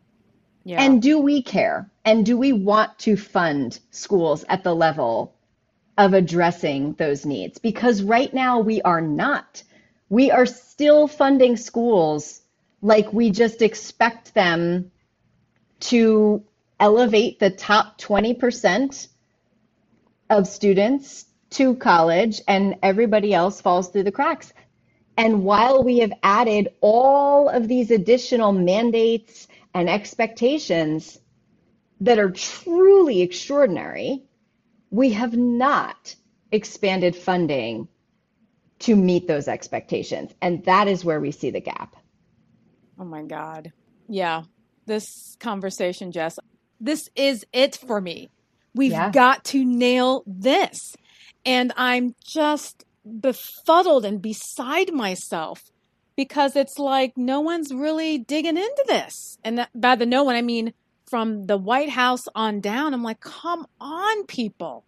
Yeah. 0.66 0.82
And 0.82 1.00
do 1.00 1.20
we 1.20 1.42
care? 1.42 1.88
And 2.04 2.26
do 2.26 2.36
we 2.36 2.52
want 2.52 2.98
to 2.98 3.16
fund 3.16 3.78
schools 3.92 4.44
at 4.48 4.64
the 4.64 4.74
level 4.74 5.32
of 5.96 6.12
addressing 6.12 6.94
those 6.94 7.24
needs? 7.24 7.58
Because 7.58 8.02
right 8.02 8.34
now 8.34 8.58
we 8.58 8.82
are 8.82 9.00
not. 9.00 9.62
We 10.08 10.32
are 10.32 10.44
still 10.44 11.06
funding 11.06 11.56
schools 11.56 12.40
like 12.82 13.12
we 13.12 13.30
just 13.30 13.62
expect 13.62 14.34
them 14.34 14.90
to 15.82 16.42
elevate 16.80 17.38
the 17.38 17.50
top 17.50 18.00
20% 18.00 19.06
of 20.30 20.48
students 20.48 21.26
to 21.50 21.76
college 21.76 22.40
and 22.48 22.74
everybody 22.82 23.32
else 23.32 23.60
falls 23.60 23.90
through 23.90 24.02
the 24.02 24.10
cracks. 24.10 24.52
And 25.16 25.44
while 25.44 25.84
we 25.84 25.98
have 25.98 26.12
added 26.24 26.70
all 26.80 27.48
of 27.48 27.68
these 27.68 27.92
additional 27.92 28.50
mandates 28.50 29.46
and 29.76 29.90
expectations 29.90 31.18
that 32.00 32.18
are 32.18 32.30
truly 32.30 33.20
extraordinary, 33.20 34.22
we 34.90 35.12
have 35.12 35.36
not 35.36 36.16
expanded 36.50 37.14
funding 37.14 37.86
to 38.78 38.96
meet 38.96 39.28
those 39.28 39.48
expectations. 39.48 40.32
And 40.40 40.64
that 40.64 40.88
is 40.88 41.04
where 41.04 41.20
we 41.20 41.30
see 41.30 41.50
the 41.50 41.60
gap. 41.60 41.94
Oh 42.98 43.04
my 43.04 43.22
God. 43.22 43.70
Yeah. 44.08 44.44
This 44.86 45.36
conversation, 45.40 46.10
Jess, 46.10 46.38
this 46.80 47.10
is 47.14 47.44
it 47.52 47.76
for 47.76 48.00
me. 48.00 48.30
We've 48.74 48.92
yeah. 48.92 49.10
got 49.10 49.44
to 49.46 49.62
nail 49.62 50.22
this. 50.26 50.94
And 51.44 51.70
I'm 51.76 52.14
just 52.26 52.86
befuddled 53.04 54.06
and 54.06 54.22
beside 54.22 54.94
myself 54.94 55.70
because 56.16 56.56
it's 56.56 56.78
like 56.78 57.16
no 57.16 57.40
one's 57.40 57.72
really 57.72 58.18
digging 58.18 58.56
into 58.56 58.84
this. 58.86 59.38
And 59.44 59.58
that, 59.58 59.70
by 59.74 59.96
the 59.96 60.06
no 60.06 60.24
one, 60.24 60.34
I 60.34 60.42
mean 60.42 60.72
from 61.06 61.46
the 61.46 61.56
White 61.56 61.90
House 61.90 62.26
on 62.34 62.60
down. 62.60 62.92
I'm 62.92 63.02
like, 63.02 63.20
come 63.20 63.66
on, 63.80 64.26
people. 64.26 64.84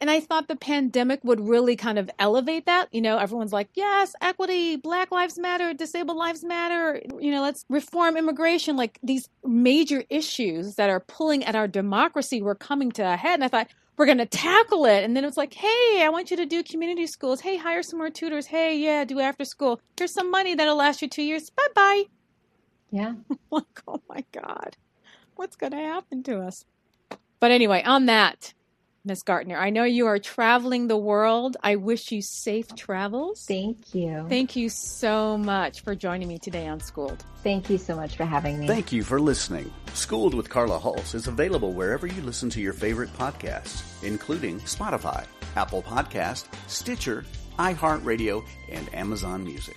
And 0.00 0.08
I 0.08 0.20
thought 0.20 0.46
the 0.46 0.56
pandemic 0.56 1.20
would 1.24 1.40
really 1.40 1.74
kind 1.74 1.98
of 1.98 2.08
elevate 2.20 2.66
that. 2.66 2.88
You 2.92 3.00
know, 3.00 3.18
everyone's 3.18 3.52
like, 3.52 3.68
yes, 3.74 4.14
equity, 4.20 4.76
Black 4.76 5.10
Lives 5.10 5.38
Matter, 5.38 5.74
disabled 5.74 6.16
lives 6.16 6.44
matter. 6.44 7.02
You 7.18 7.32
know, 7.32 7.42
let's 7.42 7.64
reform 7.68 8.16
immigration. 8.16 8.76
Like 8.76 9.00
these 9.02 9.28
major 9.44 10.04
issues 10.08 10.76
that 10.76 10.88
are 10.88 11.00
pulling 11.00 11.44
at 11.44 11.56
our 11.56 11.66
democracy 11.66 12.40
were 12.40 12.54
coming 12.54 12.92
to 12.92 13.02
a 13.02 13.16
head. 13.16 13.34
And 13.34 13.44
I 13.44 13.48
thought, 13.48 13.68
we're 13.98 14.06
going 14.06 14.18
to 14.18 14.26
tackle 14.26 14.86
it. 14.86 15.04
And 15.04 15.16
then 15.16 15.24
it's 15.24 15.36
like, 15.36 15.52
hey, 15.52 16.02
I 16.02 16.08
want 16.08 16.30
you 16.30 16.36
to 16.38 16.46
do 16.46 16.62
community 16.62 17.06
schools. 17.06 17.40
Hey, 17.40 17.56
hire 17.56 17.82
some 17.82 17.98
more 17.98 18.10
tutors. 18.10 18.46
Hey, 18.46 18.78
yeah, 18.78 19.04
do 19.04 19.20
after 19.20 19.44
school. 19.44 19.80
Here's 19.98 20.12
some 20.14 20.30
money 20.30 20.54
that'll 20.54 20.76
last 20.76 21.02
you 21.02 21.08
two 21.08 21.22
years. 21.22 21.50
Bye 21.50 21.66
bye. 21.74 22.04
Yeah. 22.90 23.14
like, 23.50 23.82
oh 23.86 24.00
my 24.08 24.24
God, 24.32 24.76
what's 25.34 25.56
going 25.56 25.72
to 25.72 25.78
happen 25.78 26.22
to 26.24 26.40
us? 26.40 26.64
But 27.40 27.50
anyway, 27.50 27.82
on 27.82 28.06
that, 28.06 28.54
Miss 29.08 29.22
Gartner. 29.22 29.56
I 29.56 29.70
know 29.70 29.84
you 29.84 30.06
are 30.06 30.18
traveling 30.18 30.86
the 30.86 30.96
world. 30.96 31.56
I 31.62 31.76
wish 31.76 32.12
you 32.12 32.20
safe 32.22 32.74
travels. 32.76 33.46
Thank 33.46 33.94
you. 33.94 34.26
Thank 34.28 34.54
you 34.54 34.68
so 34.68 35.38
much 35.38 35.80
for 35.80 35.94
joining 35.94 36.28
me 36.28 36.38
today 36.38 36.68
on 36.68 36.78
Schooled. 36.78 37.24
Thank 37.42 37.70
you 37.70 37.78
so 37.78 37.96
much 37.96 38.16
for 38.16 38.24
having 38.24 38.60
me. 38.60 38.66
Thank 38.66 38.92
you 38.92 39.02
for 39.02 39.18
listening. 39.18 39.72
Schooled 39.94 40.34
with 40.34 40.50
Carla 40.50 40.78
Hulse 40.78 41.14
is 41.14 41.26
available 41.26 41.72
wherever 41.72 42.06
you 42.06 42.20
listen 42.20 42.50
to 42.50 42.60
your 42.60 42.74
favorite 42.74 43.12
podcasts, 43.14 43.82
including 44.02 44.60
Spotify, 44.60 45.24
Apple 45.56 45.82
Podcast, 45.82 46.44
Stitcher, 46.68 47.24
iHeartRadio, 47.58 48.44
and 48.70 48.94
Amazon 48.94 49.42
Music. 49.42 49.76